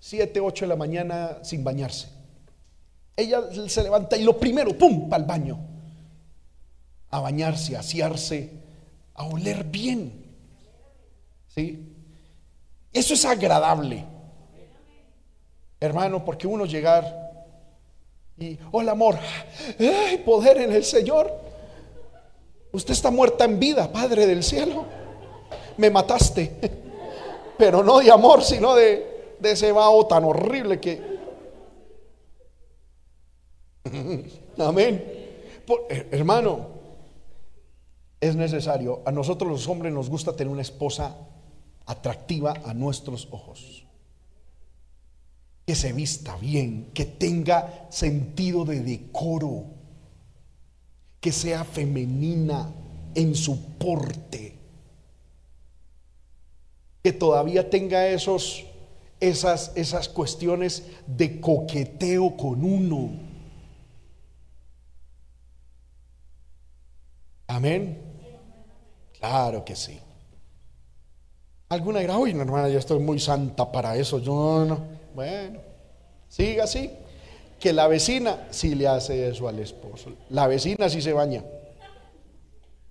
[0.00, 2.08] 7, 8 de la mañana sin bañarse.
[3.16, 5.58] Ella se levanta y lo primero, ¡pum!, para el baño.
[7.10, 8.50] A bañarse, a asearse,
[9.14, 10.24] a oler bien.
[11.48, 11.92] ¿Sí?
[12.92, 14.04] Eso es agradable.
[15.80, 17.24] Hermano, porque uno llegar
[18.36, 19.18] y, hola amor,
[19.78, 21.43] ¡ay, poder en el Señor!
[22.74, 24.84] Usted está muerta en vida, Padre del cielo.
[25.76, 26.58] Me mataste.
[27.58, 31.14] Pero no de amor, sino de, de ese vaho tan horrible que...
[34.58, 35.04] Amén.
[35.88, 36.66] Eh, hermano,
[38.20, 39.02] es necesario.
[39.06, 41.16] A nosotros los hombres nos gusta tener una esposa
[41.86, 43.86] atractiva a nuestros ojos.
[45.64, 49.73] Que se vista bien, que tenga sentido de decoro,
[51.24, 52.70] que sea femenina
[53.14, 54.58] en su porte,
[57.02, 58.66] que todavía tenga esos,
[59.20, 63.12] esas, esas cuestiones de coqueteo con uno.
[67.46, 68.02] Amén.
[69.18, 69.98] Claro que sí.
[71.70, 74.18] Alguna dirá, uy, hermana, yo estoy muy santa para eso.
[74.18, 74.78] Yo no.
[75.14, 75.60] Bueno,
[76.28, 76.90] siga así.
[77.58, 80.12] Que la vecina sí le hace eso al esposo.
[80.30, 81.44] La vecina sí se baña.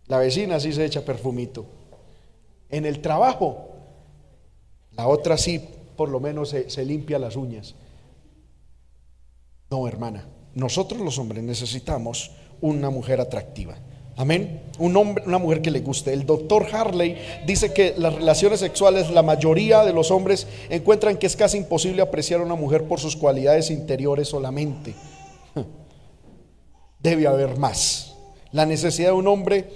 [0.08, 1.66] La vecina sí se echa perfumito.
[2.70, 3.70] En el trabajo,
[4.92, 5.64] la otra sí,
[5.96, 7.76] por lo menos se, se limpia las uñas.
[9.70, 10.28] No, hermana.
[10.56, 12.32] Nosotros los hombres necesitamos
[12.62, 13.78] una mujer atractiva.
[14.16, 14.62] Amén.
[14.78, 16.14] Un hombre, una mujer que le guste.
[16.14, 17.18] El doctor Harley
[17.48, 22.02] dice que las relaciones sexuales, la mayoría de los hombres encuentran que es casi imposible
[22.02, 24.94] apreciar a una mujer por sus cualidades interiores solamente.
[27.00, 28.16] Debe haber más.
[28.52, 29.68] La necesidad de un hombre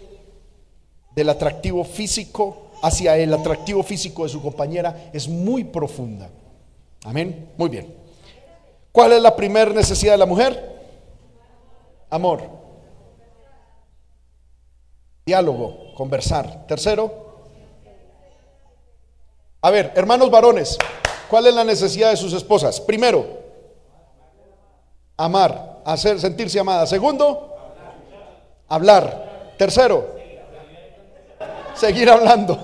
[1.15, 6.29] del atractivo físico hacia el atractivo físico de su compañera es muy profunda.
[7.03, 7.49] Amén.
[7.57, 7.95] Muy bien.
[8.91, 10.77] ¿Cuál es la primera necesidad de la mujer?
[12.11, 12.66] Amor.
[15.27, 16.65] Diálogo, conversar.
[16.67, 17.11] Tercero.
[19.61, 20.77] A ver, hermanos varones,
[21.29, 22.79] ¿cuál es la necesidad de sus esposas?
[22.79, 23.27] Primero,
[25.17, 26.87] amar, hacer, sentirse amada.
[26.87, 27.57] Segundo,
[28.69, 29.55] hablar.
[29.57, 30.15] Tercero,
[31.73, 32.57] seguir hablando.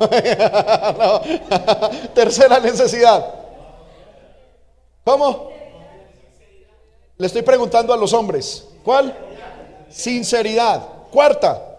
[2.16, 3.26] Tercera necesidad.
[5.04, 5.50] ¿Cómo?
[7.18, 8.70] Le estoy preguntando a los hombres.
[8.86, 9.14] ¿Cuál?
[9.90, 10.82] Sinceridad.
[11.12, 11.73] Cuarta,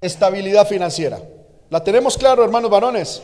[0.00, 1.20] estabilidad financiera.
[1.68, 3.22] ¿La tenemos claro, hermanos varones?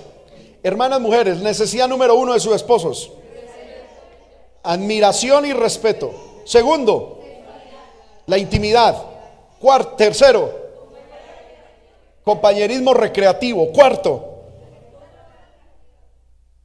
[0.63, 3.13] Hermanas mujeres, necesidad número uno de sus esposos.
[4.63, 6.43] Admiración y respeto.
[6.45, 7.23] Segundo,
[8.27, 8.97] la intimidad.
[9.59, 10.53] Cuarto, tercero,
[12.25, 13.73] compañerismo recreativo.
[13.73, 14.43] Cuarto,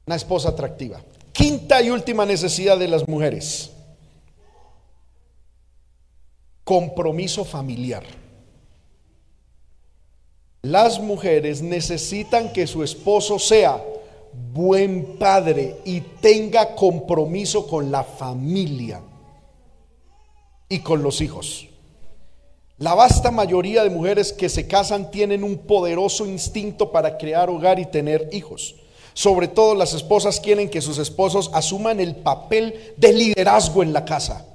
[0.05, 0.99] una esposa atractiva.
[1.31, 3.71] Quinta y última necesidad de las mujeres.
[6.63, 8.03] Compromiso familiar.
[10.63, 13.83] Las mujeres necesitan que su esposo sea
[14.53, 19.01] buen padre y tenga compromiso con la familia
[20.69, 21.67] y con los hijos.
[22.77, 27.79] La vasta mayoría de mujeres que se casan tienen un poderoso instinto para crear hogar
[27.79, 28.75] y tener hijos.
[29.15, 34.05] Sobre todo las esposas quieren que sus esposos asuman el papel de liderazgo en la
[34.05, 34.45] casa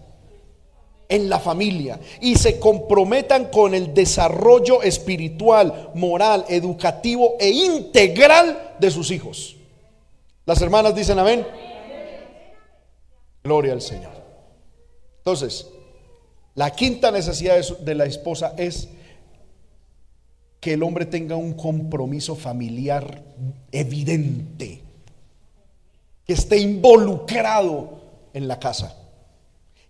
[1.09, 8.91] en la familia y se comprometan con el desarrollo espiritual, moral, educativo e integral de
[8.91, 9.57] sus hijos.
[10.45, 11.47] Las hermanas dicen amén.
[13.43, 14.12] Gloria al Señor.
[15.19, 15.69] Entonces,
[16.55, 18.89] la quinta necesidad de la esposa es
[20.61, 23.23] que el hombre tenga un compromiso familiar
[23.70, 24.83] evidente,
[26.24, 28.01] que esté involucrado
[28.33, 28.97] en la casa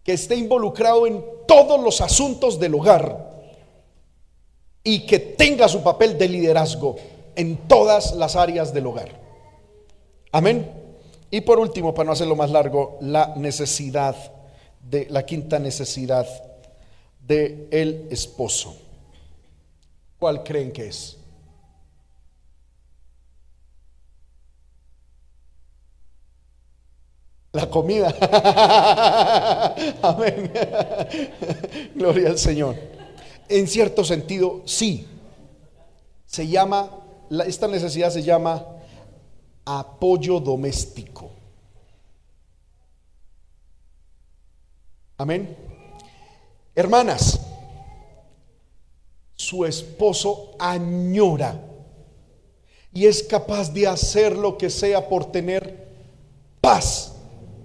[0.06, 3.26] que esté involucrado en todos los asuntos del hogar
[4.84, 6.94] y que tenga su papel de liderazgo
[7.34, 9.08] en todas las áreas del hogar.
[10.30, 10.70] Amén.
[11.28, 14.14] Y por último, para no hacerlo más largo, la necesidad
[14.80, 16.24] de la quinta necesidad
[17.26, 18.76] de el esposo.
[20.20, 21.15] ¿Cuál creen que es?
[27.56, 28.08] La comida.
[30.02, 30.52] Amén.
[31.94, 32.76] Gloria al Señor.
[33.48, 35.08] En cierto sentido, sí.
[36.26, 36.90] Se llama,
[37.46, 38.62] esta necesidad se llama
[39.64, 41.30] apoyo doméstico.
[45.16, 45.56] Amén.
[46.74, 47.40] Hermanas,
[49.34, 51.58] su esposo añora
[52.92, 55.86] y es capaz de hacer lo que sea por tener
[56.60, 57.15] paz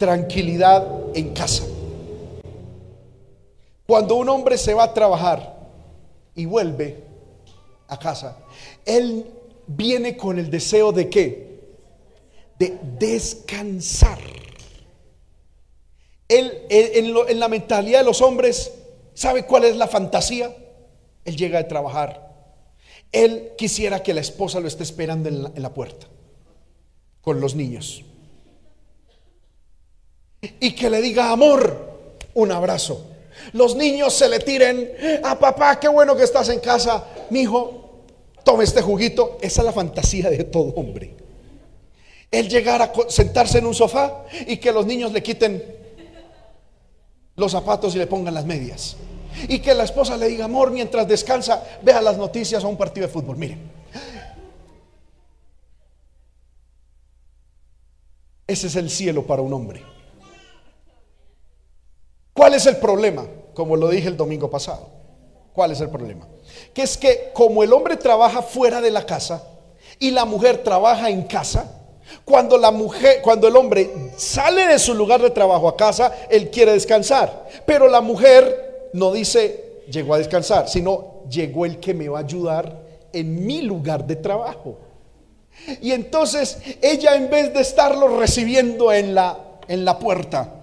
[0.02, 0.84] tranquilidad
[1.14, 1.64] en casa.
[3.86, 5.60] Cuando un hombre se va a trabajar
[6.34, 7.03] y vuelve
[7.88, 8.40] a casa,
[8.84, 9.28] él
[9.68, 11.60] viene con el deseo de qué?
[12.57, 14.18] De descansar.
[16.28, 18.72] Él, en, la mentalidad de los hombres,
[19.14, 20.52] ¿sabe cuál es la fantasía?
[21.26, 22.57] Él llega a trabajar.
[23.11, 26.07] Él quisiera que la esposa lo esté esperando en la puerta
[27.22, 28.03] con los niños.
[30.41, 31.91] Y que le diga, amor,
[32.34, 33.05] un abrazo.
[33.53, 34.91] Los niños se le tiren,
[35.23, 38.03] a ah, papá, qué bueno que estás en casa, mi hijo,
[38.43, 39.38] tome este juguito.
[39.41, 41.13] Esa es la fantasía de todo hombre.
[42.30, 45.63] Él llegar a sentarse en un sofá y que los niños le quiten
[47.35, 48.95] los zapatos y le pongan las medias.
[49.47, 53.07] Y que la esposa le diga, amor, mientras descansa, vea las noticias a un partido
[53.07, 53.38] de fútbol.
[53.38, 53.59] Miren.
[58.47, 59.81] Ese es el cielo para un hombre.
[62.33, 63.25] ¿Cuál es el problema?
[63.53, 64.89] Como lo dije el domingo pasado.
[65.53, 66.27] ¿Cuál es el problema?
[66.73, 69.43] Que es que como el hombre trabaja fuera de la casa
[69.99, 71.79] y la mujer trabaja en casa,
[72.25, 76.49] cuando la mujer, cuando el hombre sale de su lugar de trabajo a casa, él
[76.49, 82.07] quiere descansar, pero la mujer no dice llegó a descansar, sino llegó el que me
[82.07, 82.81] va a ayudar
[83.11, 84.77] en mi lugar de trabajo.
[85.81, 89.37] Y entonces ella en vez de estarlo recibiendo en la
[89.67, 90.60] en la puerta,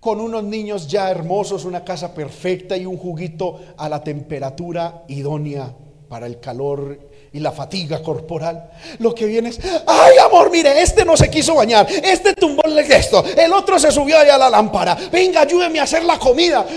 [0.00, 5.72] con unos niños ya hermosos, una casa perfecta y un juguito a la temperatura idónea
[6.08, 6.98] para el calor
[7.32, 8.70] y la fatiga corporal.
[8.98, 12.82] Lo que viene es, ay amor, mire, este no se quiso bañar, este tumbó el
[12.84, 16.66] gesto, el otro se subió allá a la lámpara, venga, ayúdeme a hacer la comida.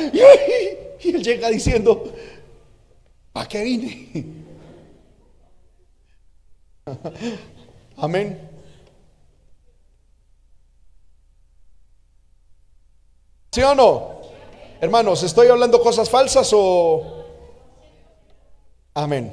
[1.06, 2.14] Y, él llega diciendo,
[3.34, 4.26] ¿a qué vine?
[7.98, 8.53] Amén.
[13.54, 14.14] ¿Sí o no?
[14.82, 17.04] Hermanos, ¿estoy hablando cosas falsas o...
[18.96, 19.32] Amén.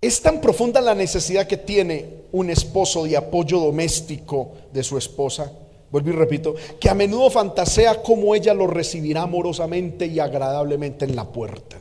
[0.00, 5.50] Es tan profunda la necesidad que tiene un esposo de apoyo doméstico de su esposa,
[5.90, 11.16] vuelvo y repito, que a menudo fantasea cómo ella lo recibirá amorosamente y agradablemente en
[11.16, 11.80] la puerta.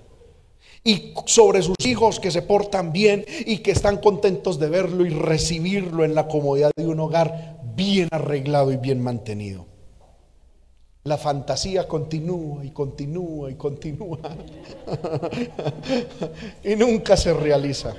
[0.83, 5.09] Y sobre sus hijos que se portan bien y que están contentos de verlo y
[5.09, 9.70] recibirlo en la comodidad de un hogar bien arreglado y bien mantenido.
[11.03, 14.19] La fantasía continúa y continúa y continúa.
[16.63, 17.95] y nunca se realiza.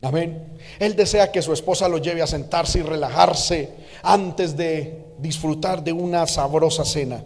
[0.00, 0.56] Amén.
[0.78, 3.70] Él desea que su esposa lo lleve a sentarse y relajarse
[4.02, 7.22] antes de disfrutar de una sabrosa cena.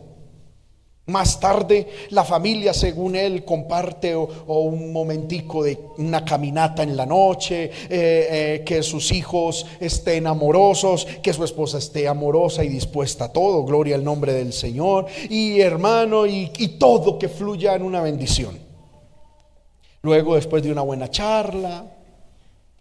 [1.12, 4.26] Más tarde, la familia, según él, comparte o,
[4.60, 11.06] un momentico de una caminata en la noche, eh, eh, que sus hijos estén amorosos,
[11.22, 15.60] que su esposa esté amorosa y dispuesta a todo, gloria al nombre del Señor, y
[15.60, 18.58] hermano, y, y todo que fluya en una bendición.
[20.00, 21.84] Luego, después de una buena charla,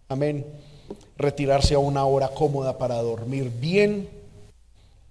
[0.08, 0.46] amén,
[1.18, 4.08] retirarse a una hora cómoda para dormir bien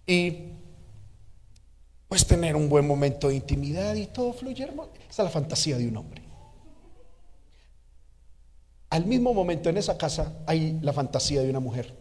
[0.07, 0.50] y
[2.11, 4.91] pues tener un buen momento de intimidad y todo fluye hermoso.
[5.09, 6.21] Esa es la fantasía de un hombre.
[8.91, 11.95] Al mismo momento en esa casa hay la fantasía de una mujer.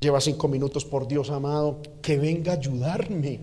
[0.00, 3.38] Lleva cinco minutos por Dios amado, que venga a ayudarme.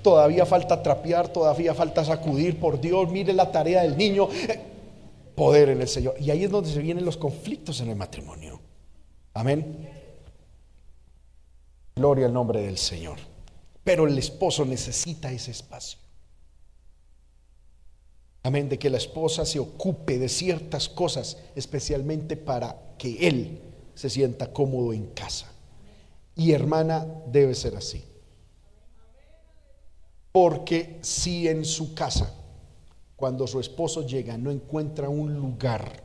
[0.00, 4.30] Todavía falta trapear, todavía falta sacudir, por Dios, mire la tarea del niño.
[5.34, 6.14] Poder en el Señor.
[6.18, 8.58] Y ahí es donde se vienen los conflictos en el matrimonio.
[9.34, 9.97] Amén.
[11.98, 13.18] Gloria al nombre del Señor.
[13.82, 15.98] Pero el esposo necesita ese espacio.
[18.44, 23.60] Amén, de que la esposa se ocupe de ciertas cosas, especialmente para que él
[23.94, 25.52] se sienta cómodo en casa.
[26.36, 28.04] Y hermana, debe ser así.
[30.30, 32.32] Porque si en su casa,
[33.16, 36.04] cuando su esposo llega, no encuentra un lugar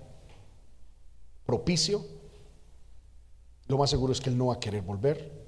[1.45, 2.03] propicio,
[3.68, 5.43] lo más seguro es que él no va a querer volver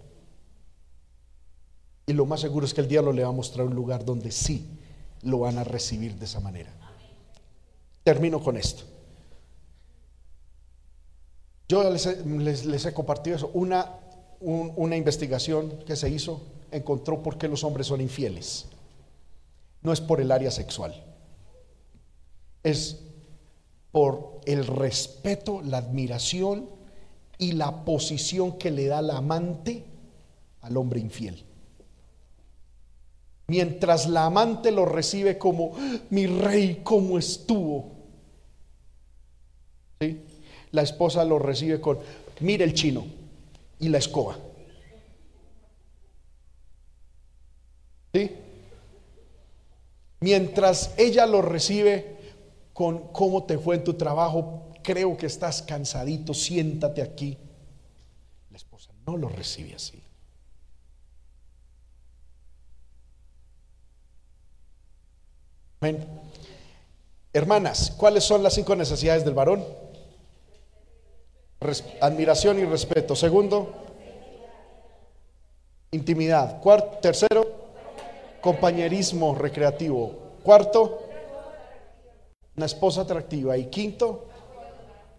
[2.07, 4.32] y lo más seguro es que el diablo le va a mostrar un lugar donde
[4.32, 4.65] sí
[5.23, 6.72] lo van a recibir de esa manera.
[8.03, 8.84] Termino con esto.
[11.68, 13.49] Yo les, he compartido eso.
[13.56, 13.90] Una,
[14.40, 18.68] una investigación que se hizo encontró por qué los hombres son infieles.
[19.82, 21.03] No es por el área sexual.
[22.61, 22.99] Es
[23.91, 26.69] por el respeto, la admiración
[27.40, 29.86] y la posición que le da la amante
[30.61, 31.44] al hombre infiel.
[33.48, 35.76] Mientras la amante lo recibe como,
[36.10, 37.92] mi rey, ¿cómo estuvo?
[40.00, 40.22] ¿Sí?
[40.72, 42.00] La esposa lo recibe con,
[42.40, 43.06] mire el chino
[43.80, 44.38] y la escoba.
[48.14, 48.32] ¿Sí?
[50.22, 52.18] Mientras ella lo recibe
[52.74, 57.38] con cómo te fue en tu trabajo, creo que estás cansadito, siéntate aquí.
[58.50, 60.05] La esposa no lo recibe así.
[67.34, 69.64] Hermanas, ¿cuáles son las cinco necesidades del varón?
[72.02, 73.16] admiración y respeto.
[73.16, 73.74] Segundo,
[75.92, 76.62] intimidad.
[77.02, 77.48] Tercero,
[78.42, 80.14] compañerismo recreativo.
[80.44, 81.02] Cuarto,
[82.56, 83.58] una esposa atractiva.
[83.58, 84.26] Y quinto,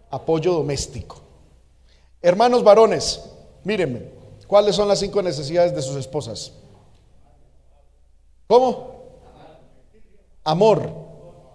[0.09, 1.21] apoyo doméstico.
[2.21, 3.29] Hermanos varones,
[3.63, 4.09] mírenme,
[4.47, 6.53] ¿cuáles son las cinco necesidades de sus esposas?
[8.47, 8.96] ¿Cómo?
[10.47, 10.89] Amor.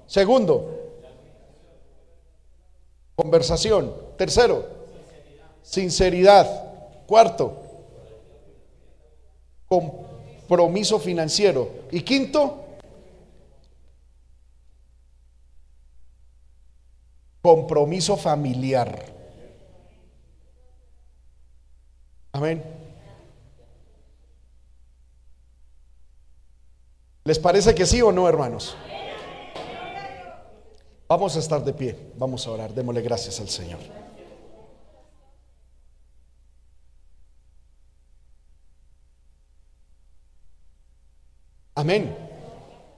[0.07, 1.01] Segundo,
[3.15, 3.91] conversación.
[4.19, 4.67] Tercero,
[5.63, 7.07] sinceridad.
[7.07, 7.57] Cuarto,
[9.67, 11.71] compromiso financiero.
[11.91, 12.67] Y quinto,
[17.41, 19.07] compromiso familiar.
[22.33, 22.82] Amén.
[27.25, 28.77] ¿Les parece que sí o no, hermanos?
[31.07, 33.79] Vamos a estar de pie, vamos a orar, démosle gracias al Señor.
[41.75, 42.17] Amén.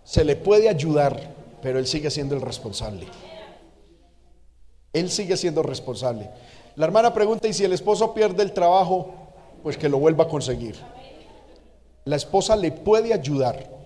[0.05, 3.07] Se le puede ayudar, pero él sigue siendo el responsable.
[4.93, 6.31] Él sigue siendo responsable.
[6.77, 9.13] La hermana pregunta, ¿y si el esposo pierde el trabajo?
[9.63, 10.77] Pues que lo vuelva a conseguir.
[12.05, 13.84] La esposa le puede ayudar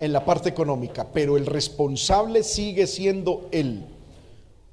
[0.00, 3.86] en la parte económica, pero el responsable sigue siendo él.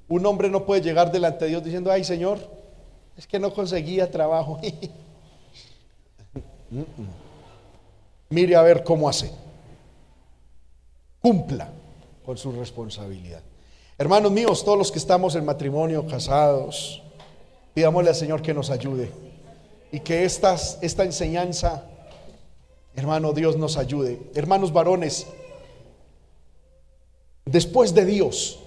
[0.08, 2.40] Un hombre no puede llegar delante de Dios diciendo, ay Señor,
[3.18, 4.60] es que no conseguía trabajo.
[8.30, 9.32] Mire a ver cómo hace
[11.22, 11.70] cumpla
[12.26, 13.42] con su responsabilidad.
[13.98, 17.04] Hermanos míos, todos los que estamos en matrimonio, casados,
[17.74, 19.12] pidámosle al Señor que nos ayude
[19.92, 21.84] y que esta enseñanza,
[22.98, 24.20] hermano Dios, nos ayude.
[24.34, 25.28] Hermanos varones,
[27.46, 28.60] después de Dios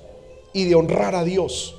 [0.55, 1.75] y de honrar a Dios,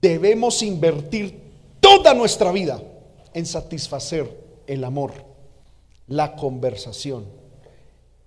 [0.00, 1.40] debemos invertir
[1.80, 2.80] toda nuestra vida
[3.32, 5.12] en satisfacer el amor,
[6.06, 7.24] la conversación,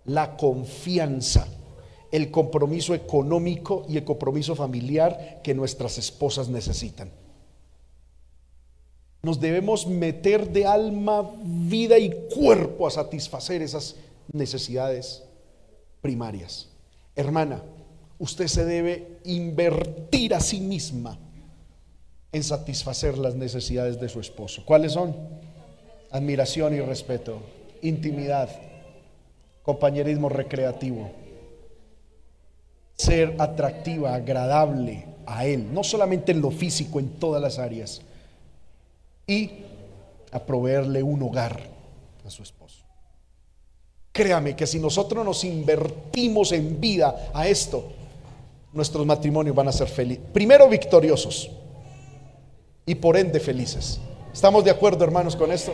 [0.05, 1.47] la confianza,
[2.11, 7.20] el compromiso económico y el compromiso familiar que nuestras esposas necesitan.
[9.23, 13.95] Nos debemos meter de alma, vida y cuerpo a satisfacer esas
[14.31, 15.23] necesidades
[16.01, 16.69] primarias.
[17.15, 17.61] Hermana,
[18.17, 21.19] usted se debe invertir a sí misma
[22.31, 24.63] en satisfacer las necesidades de su esposo.
[24.65, 25.15] ¿Cuáles son?
[26.09, 27.41] Admiración y respeto,
[27.81, 28.49] intimidad,
[29.61, 31.11] compañerismo recreativo,
[32.95, 38.01] ser atractiva, agradable a Él, no solamente en lo físico, en todas las áreas,
[39.31, 39.51] y
[40.31, 41.61] a proveerle un hogar
[42.25, 42.83] a su esposo.
[44.11, 47.83] Créame que si nosotros nos invertimos en vida a esto,
[48.73, 50.23] nuestros matrimonios van a ser felices.
[50.33, 51.49] Primero victoriosos
[52.85, 53.99] y por ende felices.
[54.33, 55.73] ¿Estamos de acuerdo, hermanos, con esto?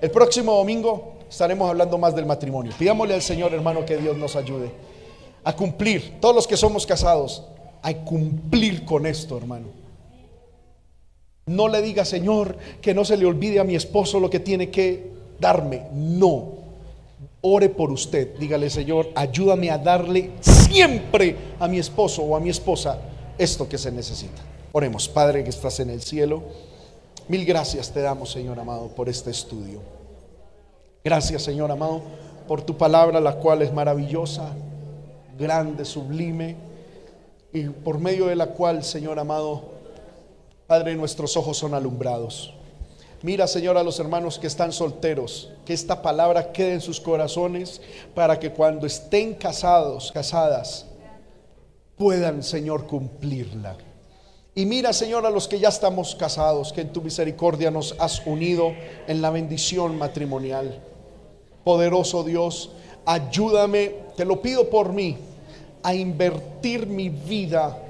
[0.00, 2.72] El próximo domingo estaremos hablando más del matrimonio.
[2.78, 4.70] Pidámosle al Señor, hermano, que Dios nos ayude
[5.42, 7.44] a cumplir, todos los que somos casados,
[7.82, 9.83] a cumplir con esto, hermano.
[11.46, 14.70] No le diga, Señor, que no se le olvide a mi esposo lo que tiene
[14.70, 15.88] que darme.
[15.92, 16.64] No.
[17.42, 18.36] Ore por usted.
[18.38, 22.98] Dígale, Señor, ayúdame a darle siempre a mi esposo o a mi esposa
[23.36, 24.42] esto que se necesita.
[24.72, 26.42] Oremos, Padre que estás en el cielo.
[27.28, 29.80] Mil gracias te damos, Señor amado, por este estudio.
[31.04, 32.02] Gracias, Señor amado,
[32.48, 34.52] por tu palabra, la cual es maravillosa,
[35.38, 36.56] grande, sublime,
[37.52, 39.73] y por medio de la cual, Señor amado,
[40.66, 42.54] Padre, nuestros ojos son alumbrados.
[43.22, 47.80] Mira, Señor, a los hermanos que están solteros, que esta palabra quede en sus corazones
[48.14, 50.86] para que cuando estén casados, casadas,
[51.96, 53.76] puedan, Señor, cumplirla.
[54.54, 58.24] Y mira, Señor, a los que ya estamos casados, que en tu misericordia nos has
[58.26, 58.72] unido
[59.06, 60.80] en la bendición matrimonial.
[61.64, 62.70] Poderoso Dios,
[63.04, 65.18] ayúdame, te lo pido por mí,
[65.82, 67.83] a invertir mi vida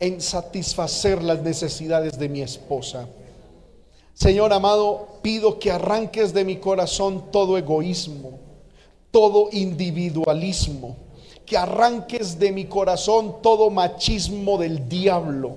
[0.00, 3.06] en satisfacer las necesidades de mi esposa.
[4.14, 8.38] Señor amado, pido que arranques de mi corazón todo egoísmo,
[9.10, 10.96] todo individualismo,
[11.46, 15.56] que arranques de mi corazón todo machismo del diablo.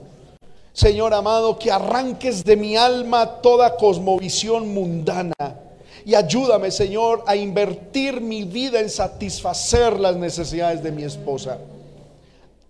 [0.74, 5.36] Señor amado, que arranques de mi alma toda cosmovisión mundana
[6.04, 11.60] Y ayúdame, Señor, a invertir mi vida en satisfacer las necesidades de mi esposa.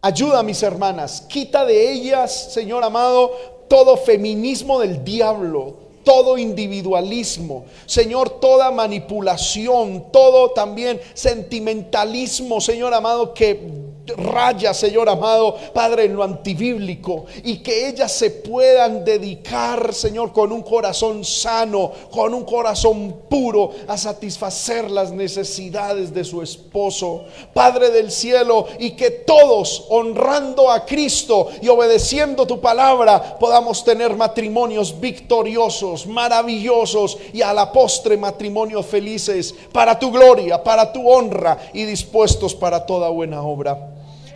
[0.05, 3.31] Ayuda a mis hermanas, quita de ellas, Señor amado,
[3.69, 13.92] todo feminismo del diablo, todo individualismo, Señor, toda manipulación, todo también sentimentalismo, Señor amado, que
[14.17, 20.51] raya, Señor amado, Padre, en lo antibíblico y que ellas se puedan dedicar, Señor, con
[20.51, 27.91] un corazón sano, con un corazón puro, a satisfacer las necesidades de su esposo, Padre
[27.91, 34.99] del cielo, y que todos, honrando a Cristo y obedeciendo tu palabra, podamos tener matrimonios
[34.99, 41.85] victoriosos, maravillosos y a la postre matrimonios felices para tu gloria, para tu honra y
[41.85, 43.92] dispuestos para toda buena obra.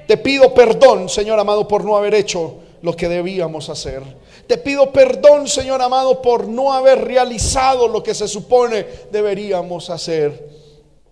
[0.08, 4.02] Te pido perdón, Señor amado, por no haber hecho lo que debíamos hacer.
[4.48, 10.58] Te pido perdón, Señor amado, por no haber realizado lo que se supone deberíamos hacer.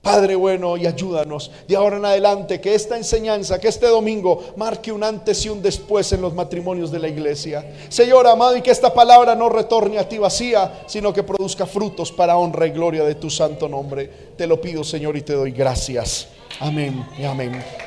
[0.02, 4.92] Padre bueno, y ayúdanos de ahora en adelante que esta enseñanza, que este domingo marque
[4.92, 7.66] un antes y un después en los matrimonios de la iglesia.
[7.90, 12.12] Señor amado, y que esta palabra no retorne a ti vacía, sino que produzca frutos
[12.12, 14.08] para honra y gloria de tu santo nombre.
[14.38, 16.28] Te lo pido, Señor, y te doy gracias.
[16.60, 17.85] Amén y amén.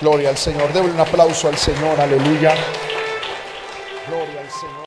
[0.00, 0.72] Gloria al Señor.
[0.72, 1.98] Debe un aplauso al Señor.
[1.98, 2.54] Aleluya.
[4.08, 4.76] Gloria al Señor.